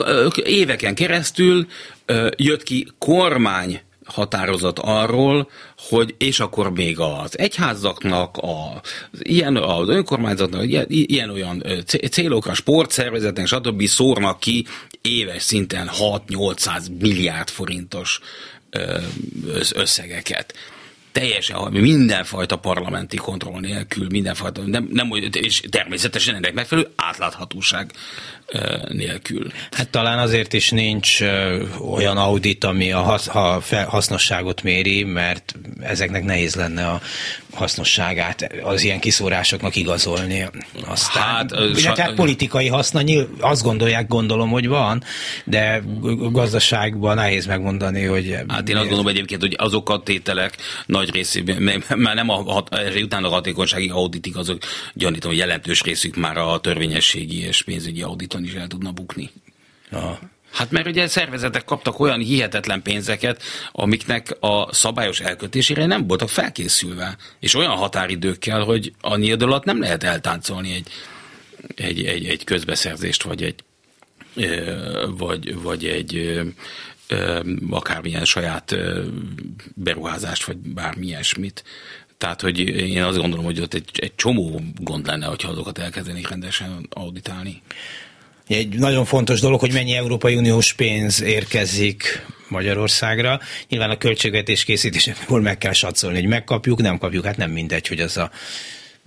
éveken 0.43 0.95
keresztül 0.95 1.67
uh, 2.07 2.29
jött 2.35 2.63
ki 2.63 2.87
kormány 2.97 3.81
határozat 4.05 4.79
arról, 4.79 5.49
hogy 5.77 6.15
és 6.17 6.39
akkor 6.39 6.71
még 6.71 6.99
az 6.99 7.39
egyházaknak, 7.39 8.37
a, 8.37 8.81
ilyen, 9.19 9.55
az 9.55 9.89
önkormányzatnak, 9.89 10.63
ilyen, 10.67 10.85
ilyen 10.89 11.29
olyan 11.29 11.63
célokra, 12.09 12.53
sportszervezetnek, 12.53 13.47
stb. 13.47 13.85
szórnak 13.85 14.39
ki 14.39 14.65
éves 15.01 15.43
szinten 15.43 15.89
6-800 15.99 16.99
milliárd 16.99 17.49
forintos 17.49 18.19
összegeket 19.73 20.53
teljesen 21.15 21.71
mindenfajta 21.71 22.55
parlamenti 22.55 23.17
kontroll 23.17 23.59
nélkül, 23.59 24.07
mindenfajta, 24.09 24.61
nem, 24.61 24.89
nem, 24.91 25.09
és 25.31 25.61
természetesen 25.69 26.35
ennek 26.35 26.53
megfelelő 26.53 26.87
átláthatóság 26.95 27.91
nélkül. 28.87 29.51
Hát 29.71 29.89
talán 29.89 30.19
azért 30.19 30.53
is 30.53 30.69
nincs 30.69 31.21
olyan 31.91 32.17
audit, 32.17 32.63
ami 32.63 32.91
a 32.91 33.19
hasznosságot 33.87 34.63
méri, 34.63 35.03
mert 35.03 35.55
ezeknek 35.81 36.23
nehéz 36.23 36.55
lenne 36.55 36.87
a 36.87 37.01
hasznosságát 37.55 38.53
az 38.63 38.83
ilyen 38.83 38.99
kiszórásoknak 38.99 39.75
igazolni. 39.75 40.49
Aztán, 40.85 41.23
hát, 41.23 41.51
illetve 41.51 42.03
hát 42.03 42.13
politikai 42.13 42.67
haszna, 42.67 43.01
nyilv, 43.01 43.27
azt 43.39 43.63
gondolják, 43.63 44.07
gondolom, 44.07 44.49
hogy 44.49 44.67
van, 44.67 45.03
de 45.45 45.83
gazdaságban 46.31 47.15
nehéz 47.15 47.45
megmondani, 47.45 48.03
hogy... 48.03 48.37
Hát 48.47 48.69
én 48.69 48.75
azt 48.75 48.87
gondolom 48.87 49.07
egyébként, 49.07 49.41
hogy 49.41 49.55
azok 49.57 49.89
a 49.89 50.03
tételek 50.03 50.57
nagy 50.85 51.11
részében, 51.13 51.83
már 51.95 52.15
nem 52.15 52.29
a, 52.29 52.33
hat, 52.33 52.79
utána 53.01 53.27
a 53.27 53.31
hatékonysági 53.31 53.89
auditik, 53.89 54.37
azok 54.37 54.57
gyanítom, 54.93 55.29
hogy 55.29 55.39
jelentős 55.39 55.81
részük 55.81 56.15
már 56.15 56.37
a 56.37 56.59
törvényességi 56.59 57.41
és 57.41 57.61
pénzügyi 57.61 58.01
auditon 58.01 58.43
is 58.43 58.53
el 58.53 58.67
tudna 58.67 58.91
bukni. 58.91 59.31
Aha. 59.91 60.19
Hát 60.55 60.71
mert 60.71 60.87
ugye 60.87 61.07
szervezetek 61.07 61.63
kaptak 61.63 61.99
olyan 61.99 62.19
hihetetlen 62.19 62.81
pénzeket, 62.81 63.43
amiknek 63.71 64.37
a 64.39 64.73
szabályos 64.73 65.19
elkötésére 65.19 65.85
nem 65.85 66.07
voltak 66.07 66.29
felkészülve. 66.29 67.17
És 67.39 67.55
olyan 67.55 67.71
határidőkkel, 67.71 68.63
hogy 68.63 68.93
idő 69.15 69.45
alatt 69.45 69.63
nem 69.63 69.79
lehet 69.79 70.03
eltáncolni 70.03 70.73
egy, 70.73 70.87
egy, 71.75 72.05
egy, 72.05 72.25
egy 72.25 72.43
közbeszerzést, 72.43 73.23
vagy 73.23 73.43
egy, 73.43 73.63
vagy, 75.17 75.61
vagy 75.61 75.85
egy 75.85 76.41
akármilyen 77.69 78.25
saját 78.25 78.75
beruházást, 79.73 80.43
vagy 80.43 80.57
bármi 80.57 81.05
ilyesmit. 81.05 81.63
Tehát, 82.17 82.41
hogy 82.41 82.59
én 82.59 83.03
azt 83.03 83.17
gondolom, 83.17 83.45
hogy 83.45 83.59
ott 83.59 83.73
egy, 83.73 83.89
egy 83.93 84.15
csomó 84.15 84.61
gond 84.75 85.05
lenne, 85.05 85.25
hogyha 85.25 85.49
azokat 85.49 85.77
elkezdenék 85.77 86.29
rendesen 86.29 86.87
auditálni. 86.89 87.61
Egy 88.47 88.77
nagyon 88.77 89.05
fontos 89.05 89.39
dolog, 89.39 89.59
hogy 89.59 89.73
mennyi 89.73 89.95
Európai 89.95 90.35
Uniós 90.35 90.73
pénz 90.73 91.21
érkezik 91.21 92.25
Magyarországra. 92.47 93.39
Nyilván 93.69 93.89
a 93.89 93.97
költségvetés 93.97 94.63
készítésekor 94.63 95.41
meg 95.41 95.57
kell 95.57 95.73
satszolni, 95.73 96.19
hogy 96.19 96.27
megkapjuk, 96.27 96.81
nem 96.81 96.97
kapjuk, 96.97 97.25
hát 97.25 97.37
nem 97.37 97.51
mindegy, 97.51 97.87
hogy 97.87 97.99
az 97.99 98.17
a 98.17 98.31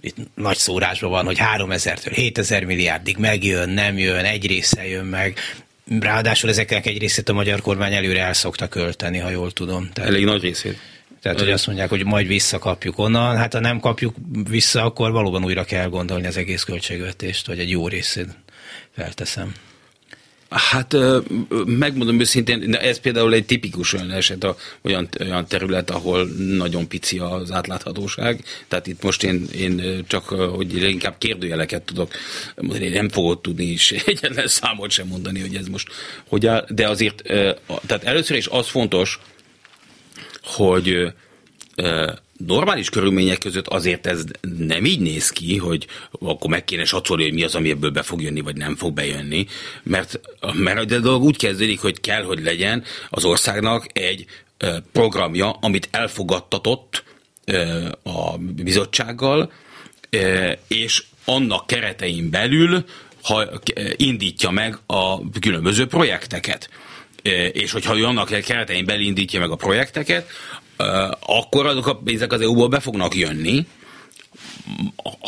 itt 0.01 0.17
nagy 0.35 0.57
szórásban 0.57 1.11
van, 1.11 1.25
hogy 1.25 1.39
3000-től 1.57 2.13
7000 2.15 2.65
milliárdig 2.65 3.17
megjön, 3.17 3.69
nem 3.69 3.99
jön, 3.99 4.25
egy 4.25 4.47
része 4.47 4.89
jön 4.89 5.05
meg. 5.05 5.39
Ráadásul 6.01 6.51
ezeknek 6.51 6.87
egy 6.87 6.99
részét 6.99 7.29
a 7.29 7.33
magyar 7.33 7.61
kormány 7.61 7.95
előre 7.95 8.21
el 8.23 8.33
szokta 8.33 8.69
költeni, 8.69 9.19
ha 9.19 9.31
jól 9.31 9.51
tudom. 9.53 9.91
Tehát, 9.93 10.11
Elég 10.11 10.25
nagy 10.25 10.43
részét. 10.43 10.79
Tehát, 11.23 11.39
hogy 11.39 11.51
azt 11.51 11.67
mondják, 11.67 11.89
hogy 11.89 12.05
majd 12.05 12.27
visszakapjuk 12.27 12.99
onnan. 12.99 13.37
Hát 13.37 13.53
ha 13.53 13.61
nem 13.61 13.81
kapjuk 13.81 14.15
vissza, 14.49 14.85
akkor 14.85 15.11
valóban 15.11 15.45
újra 15.45 15.65
kell 15.65 15.89
gondolni 15.89 16.27
az 16.27 16.37
egész 16.37 16.63
költségvetést, 16.63 17.47
vagy 17.47 17.59
egy 17.59 17.71
jó 17.71 17.89
részét 17.89 18.29
felteszem. 18.99 19.55
Hát 20.51 20.97
megmondom 21.65 22.21
őszintén, 22.21 22.75
ez 22.75 22.99
például 22.99 23.35
egy 23.35 23.45
tipikus 23.45 23.93
olyan 23.93 24.11
eset, 24.11 24.45
a, 24.45 24.57
olyan, 24.83 25.09
olyan 25.21 25.47
terület, 25.47 25.91
ahol 25.91 26.29
nagyon 26.37 26.89
pici 26.89 27.19
az 27.19 27.51
átláthatóság. 27.51 28.45
Tehát 28.69 28.87
itt 28.87 29.03
most 29.03 29.23
én, 29.23 29.47
én 29.55 30.05
csak, 30.07 30.25
hogy 30.29 30.83
inkább 30.83 31.19
kérdőjeleket 31.19 31.83
tudok 31.83 32.13
mondani, 32.57 32.85
én 32.85 32.93
nem 32.93 33.09
fogok 33.09 33.43
tudni 33.43 33.65
is 33.65 33.91
egyetlen 34.07 34.49
számot 34.49 34.91
sem 34.91 35.07
mondani, 35.07 35.41
hogy 35.41 35.55
ez 35.55 35.67
most 35.67 35.89
hogy 36.29 36.47
áll. 36.47 36.67
De 36.69 36.89
azért, 36.89 37.23
tehát 37.87 38.05
először 38.05 38.37
is 38.37 38.47
az 38.47 38.67
fontos, 38.69 39.21
hogy 40.43 41.13
normális 42.47 42.91
körülmények 42.91 43.39
között 43.39 43.67
azért 43.67 44.07
ez 44.07 44.25
nem 44.59 44.85
így 44.85 45.01
néz 45.01 45.31
ki, 45.31 45.57
hogy 45.57 45.87
akkor 46.11 46.51
meg 46.51 46.65
kéne 46.65 46.85
satszolni, 46.85 47.23
hogy 47.23 47.33
mi 47.33 47.43
az, 47.43 47.55
ami 47.55 47.71
ebből 47.71 47.91
be 47.91 48.03
fog 48.03 48.23
jönni, 48.23 48.41
vagy 48.41 48.57
nem 48.57 48.77
fog 48.77 48.95
bejönni, 48.95 49.47
mert, 49.83 50.21
mert 50.53 50.79
a 50.79 50.99
dolog 50.99 51.23
úgy 51.23 51.37
kezdődik, 51.37 51.81
hogy 51.81 52.01
kell, 52.01 52.23
hogy 52.23 52.43
legyen 52.43 52.85
az 53.11 53.25
országnak 53.25 53.87
egy 53.93 54.27
programja, 54.93 55.51
amit 55.51 55.89
elfogadtatott 55.91 57.05
a 58.03 58.39
bizottsággal, 58.39 59.53
és 60.69 61.05
annak 61.25 61.67
keretein 61.67 62.31
belül 62.31 62.85
ha 63.23 63.61
indítja 63.97 64.51
meg 64.51 64.79
a 64.87 65.31
különböző 65.41 65.87
projekteket. 65.87 66.71
És 67.53 67.73
hogyha 67.73 67.99
ő 67.99 68.05
annak 68.05 68.29
keretein 68.29 68.85
belindítja 68.85 69.41
meg 69.41 69.51
a 69.51 69.57
projekteket, 69.57 70.31
akkor 71.21 71.67
azok 71.67 71.87
a 71.87 71.97
pénzek 71.97 72.33
az 72.33 72.41
EU-ból 72.41 72.69
be 72.69 72.81
fognak 72.81 73.15
jönni, 73.15 73.67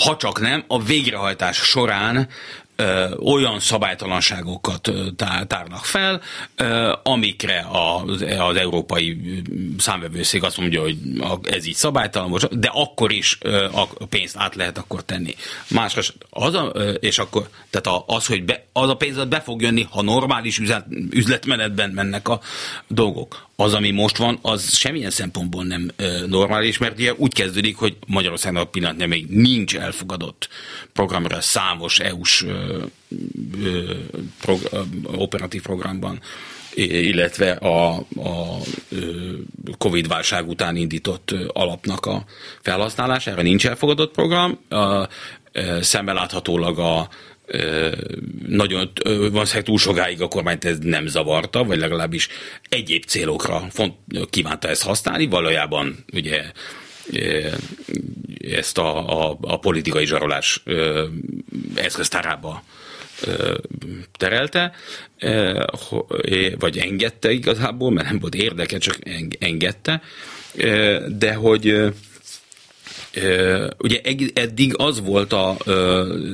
ha 0.04 0.16
csak 0.16 0.40
nem, 0.40 0.64
a 0.66 0.82
végrehajtás 0.82 1.56
során 1.56 2.28
ö, 2.76 3.14
olyan 3.16 3.60
szabálytalanságokat 3.60 4.90
tárnak 5.46 5.84
fel, 5.84 6.20
ö, 6.56 6.92
amikre 7.02 7.66
az, 7.70 8.24
az 8.38 8.56
európai 8.56 9.16
számvevőszék 9.78 10.42
azt 10.42 10.56
mondja, 10.58 10.80
hogy 10.80 10.96
ez 11.42 11.66
így 11.66 11.74
szabálytalan, 11.74 12.38
de 12.50 12.70
akkor 12.72 13.12
is 13.12 13.38
ö, 13.40 13.64
a 13.72 14.06
pénzt 14.08 14.36
át 14.36 14.54
lehet 14.54 14.78
akkor 14.78 15.04
tenni. 15.04 15.34
Másra, 15.68 16.02
az 16.30 16.54
a, 16.54 16.66
és 17.00 17.18
akkor, 17.18 17.48
tehát 17.70 18.02
az, 18.06 18.26
hogy 18.26 18.44
be, 18.44 18.66
az 18.72 18.88
a 18.88 18.96
pénz 18.96 19.24
be 19.24 19.40
fog 19.40 19.62
jönni, 19.62 19.86
ha 19.90 20.02
normális 20.02 20.58
üzlet, 20.58 20.86
üzletmenetben 21.10 21.90
mennek 21.90 22.28
a 22.28 22.40
dolgok. 22.88 23.48
Az, 23.60 23.74
ami 23.74 23.90
most 23.90 24.16
van, 24.16 24.38
az 24.42 24.76
semmilyen 24.76 25.10
szempontból 25.10 25.64
nem 25.64 25.90
ö, 25.96 26.26
normális, 26.26 26.78
mert 26.78 26.98
ugye 26.98 27.12
úgy 27.16 27.34
kezdődik, 27.34 27.76
hogy 27.76 27.96
Magyarországnak 28.06 28.70
pillanatnyilag 28.70 29.10
még 29.10 29.26
nincs 29.26 29.76
elfogadott 29.76 30.48
programra 30.92 31.40
számos 31.40 31.98
EU-s 31.98 32.42
ö, 32.42 32.82
ö, 33.62 33.94
prog- 34.40 34.70
operatív 35.16 35.62
programban 35.62 36.20
illetve 36.74 37.50
a, 37.50 37.94
a 37.96 38.58
Covid-válság 39.78 40.48
után 40.48 40.76
indított 40.76 41.34
alapnak 41.52 42.06
a 42.06 42.24
felhasználására 42.62 43.42
nincs 43.42 43.66
elfogadott 43.66 44.12
program. 44.12 44.58
A, 44.68 45.08
szemmel 45.80 46.14
láthatólag 46.14 46.78
a 46.78 47.08
nagyon 48.46 48.90
valószínűleg 49.04 49.62
túl 49.64 49.78
sokáig 49.78 50.20
a 50.22 50.28
kormányt 50.28 50.64
ez 50.64 50.78
nem 50.78 51.06
zavarta, 51.06 51.64
vagy 51.64 51.78
legalábbis 51.78 52.28
egyéb 52.68 53.04
célokra 53.04 53.66
font, 53.70 53.94
kívánta 54.30 54.68
ezt 54.68 54.82
használni. 54.82 55.26
Valójában 55.26 56.04
ugye 56.12 56.42
ezt 58.40 58.78
a, 58.78 59.28
a, 59.28 59.38
a 59.40 59.58
politikai 59.58 60.06
zsarolás 60.06 60.62
eszköztárába 61.74 62.62
terelte, 64.16 64.72
vagy 66.58 66.78
engedte 66.78 67.30
igazából, 67.30 67.90
mert 67.90 68.08
nem 68.08 68.18
volt 68.18 68.34
érdeke, 68.34 68.78
csak 68.78 68.98
engedte, 69.38 70.02
de 71.08 71.34
hogy 71.34 71.92
Ugye 73.78 74.00
eddig 74.34 74.74
az 74.76 75.00
volt 75.00 75.32
a 75.32 75.56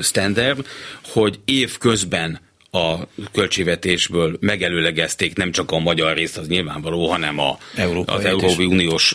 standard, 0.02 0.66
hogy 1.02 1.38
év 1.44 1.78
közben 1.78 2.40
a 2.70 2.94
költségvetésből 3.32 4.36
megelőlegezték 4.40 5.36
nem 5.36 5.52
csak 5.52 5.70
a 5.70 5.78
magyar 5.78 6.16
részt, 6.16 6.36
az 6.36 6.48
nyilvánvaló, 6.48 7.06
hanem 7.06 7.38
a, 7.38 7.58
az 8.06 8.24
Európai 8.24 8.64
Uniós 8.64 9.14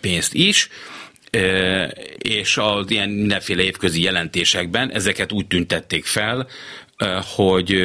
pénzt 0.00 0.34
is 0.34 0.68
és 2.18 2.56
az 2.56 2.90
ilyen 2.90 3.08
mindenféle 3.08 3.62
évközi 3.62 4.02
jelentésekben 4.02 4.92
ezeket 4.92 5.32
úgy 5.32 5.46
tüntették 5.46 6.04
fel, 6.04 6.46
hogy 7.36 7.76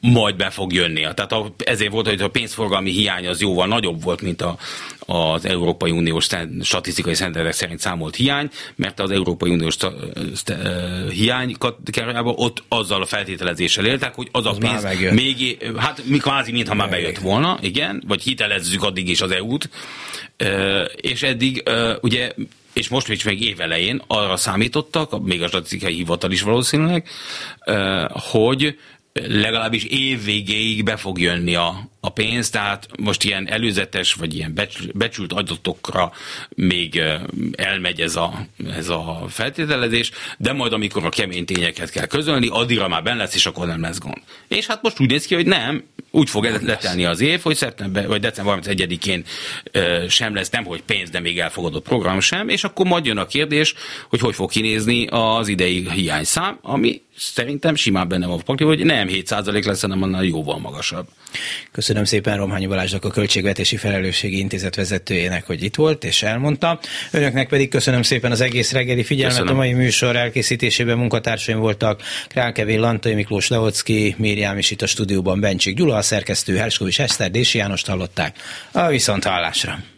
majd 0.00 0.36
be 0.36 0.50
fog 0.50 0.72
jönni. 0.72 1.00
Tehát 1.00 1.32
a, 1.32 1.54
ezért 1.64 1.90
volt, 1.90 2.08
hogy 2.08 2.22
a 2.22 2.28
pénzforgalmi 2.28 2.90
hiány 2.90 3.26
az 3.26 3.40
jóval 3.40 3.66
nagyobb 3.66 4.02
volt, 4.02 4.20
mint 4.20 4.42
a, 4.42 4.58
az 4.98 5.44
Európai 5.44 5.90
Uniós 5.90 6.26
statisztikai 6.62 7.14
szentelek 7.14 7.52
szerint 7.52 7.80
számolt 7.80 8.16
hiány, 8.16 8.50
mert 8.76 9.00
az 9.00 9.10
Európai 9.10 9.50
Uniós 9.50 9.76
hiány 11.10 11.54
kategóriában 11.58 12.34
ott 12.36 12.62
azzal 12.68 13.02
a 13.02 13.06
feltételezéssel 13.06 13.86
éltek, 13.86 14.14
hogy 14.14 14.28
az, 14.32 14.46
az 14.46 14.56
a 14.56 14.58
pénz 14.58 15.12
még, 15.12 15.58
hát 15.76 16.02
mi 16.04 16.18
kvázi, 16.18 16.52
mintha 16.52 16.74
már 16.74 16.90
bejött 16.90 17.18
volna, 17.18 17.58
igen, 17.60 18.02
vagy 18.06 18.22
hitelezzük 18.22 18.82
addig 18.82 19.08
is 19.08 19.20
az 19.20 19.30
EU-t, 19.30 19.68
és 20.96 21.22
eddig 21.22 21.62
ugye 22.00 22.32
és 22.72 22.88
most 22.88 23.24
még 23.24 23.42
évelején 23.42 24.02
arra 24.06 24.36
számítottak, 24.36 25.24
még 25.24 25.42
a 25.42 25.48
statisztikai 25.48 25.94
hivatal 25.94 26.30
is 26.30 26.42
valószínűleg, 26.42 27.08
hogy 28.08 28.78
legalábbis 29.12 29.84
év 29.84 30.24
végéig 30.24 30.84
be 30.84 30.96
fog 30.96 31.20
jönni 31.20 31.54
a, 31.54 31.88
a 32.04 32.08
pénz, 32.08 32.50
tehát 32.50 32.88
most 32.98 33.24
ilyen 33.24 33.48
előzetes, 33.48 34.14
vagy 34.14 34.34
ilyen 34.34 34.58
becsült 34.94 35.32
adatokra 35.32 36.12
még 36.48 37.02
elmegy 37.52 38.00
ez 38.00 38.16
a, 38.16 38.46
ez 38.70 38.88
a 38.88 39.24
feltételezés, 39.28 40.10
de 40.38 40.52
majd 40.52 40.72
amikor 40.72 41.04
a 41.04 41.08
kemény 41.08 41.44
tényeket 41.44 41.90
kell 41.90 42.06
közölni, 42.06 42.48
addigra 42.50 42.88
már 42.88 43.02
benne 43.02 43.16
lesz, 43.16 43.34
és 43.34 43.46
akkor 43.46 43.66
nem 43.66 43.80
lesz 43.80 43.98
gond. 43.98 44.22
És 44.48 44.66
hát 44.66 44.82
most 44.82 45.00
úgy 45.00 45.10
néz 45.10 45.26
ki, 45.26 45.34
hogy 45.34 45.46
nem, 45.46 45.84
úgy 46.10 46.30
fog 46.30 46.44
letelni 46.62 47.04
az 47.04 47.20
év, 47.20 47.40
hogy 47.40 47.56
szeptember, 47.56 48.06
vagy 48.06 48.20
december 48.20 48.58
31-én 48.62 49.24
sem 50.08 50.34
lesz 50.34 50.50
nem, 50.50 50.64
hogy 50.64 50.82
pénz, 50.82 51.10
de 51.10 51.20
még 51.20 51.38
elfogadott 51.38 51.84
program 51.84 52.20
sem, 52.20 52.48
és 52.48 52.64
akkor 52.64 52.86
majd 52.86 53.04
jön 53.04 53.18
a 53.18 53.26
kérdés, 53.26 53.74
hogy 54.08 54.20
hogy 54.20 54.34
fog 54.34 54.50
kinézni 54.50 55.06
az 55.10 55.48
idei 55.48 55.90
hiányszám, 55.90 56.58
ami 56.62 57.02
szerintem 57.16 57.74
simán 57.74 58.08
benne 58.08 58.26
van 58.26 58.42
hogy 58.56 58.84
nem 58.84 59.08
7% 59.10 59.64
lesz, 59.64 59.80
hanem 59.80 60.02
annál 60.02 60.24
jóval 60.24 60.58
magasabb. 60.58 61.06
Köszönöm 61.72 61.93
Köszönöm 61.94 62.12
szépen 62.12 62.36
Romhányi 62.36 62.66
Balázsnak 62.66 63.04
a 63.04 63.08
Költségvetési 63.08 63.76
Felelősségi 63.76 64.38
Intézet 64.38 64.74
vezetőjének, 64.74 65.46
hogy 65.46 65.62
itt 65.62 65.74
volt 65.74 66.04
és 66.04 66.22
elmondta. 66.22 66.78
Önöknek 67.10 67.48
pedig 67.48 67.68
köszönöm 67.68 68.02
szépen 68.02 68.30
az 68.30 68.40
egész 68.40 68.72
reggeli 68.72 69.02
figyelmet. 69.02 69.36
Köszönöm. 69.36 69.54
A 69.54 69.58
mai 69.58 69.72
műsor 69.72 70.16
elkészítésében 70.16 70.98
munkatársaim 70.98 71.58
voltak 71.58 72.02
Králkevé 72.28 72.74
Lantai 72.74 73.14
Miklós 73.14 73.48
Leocki, 73.48 74.14
Mériám 74.18 74.58
és 74.58 74.70
itt 74.70 74.82
a 74.82 74.86
stúdióban 74.86 75.40
Bencsik 75.40 75.76
Gyula, 75.76 75.96
a 75.96 76.02
szerkesztő 76.02 76.56
Herskovics 76.56 77.00
Eszter, 77.00 77.30
Dési 77.30 77.58
Jánost 77.58 77.86
hallották. 77.86 78.36
A 78.72 78.86
viszont 78.86 79.24
hallásra. 79.24 79.93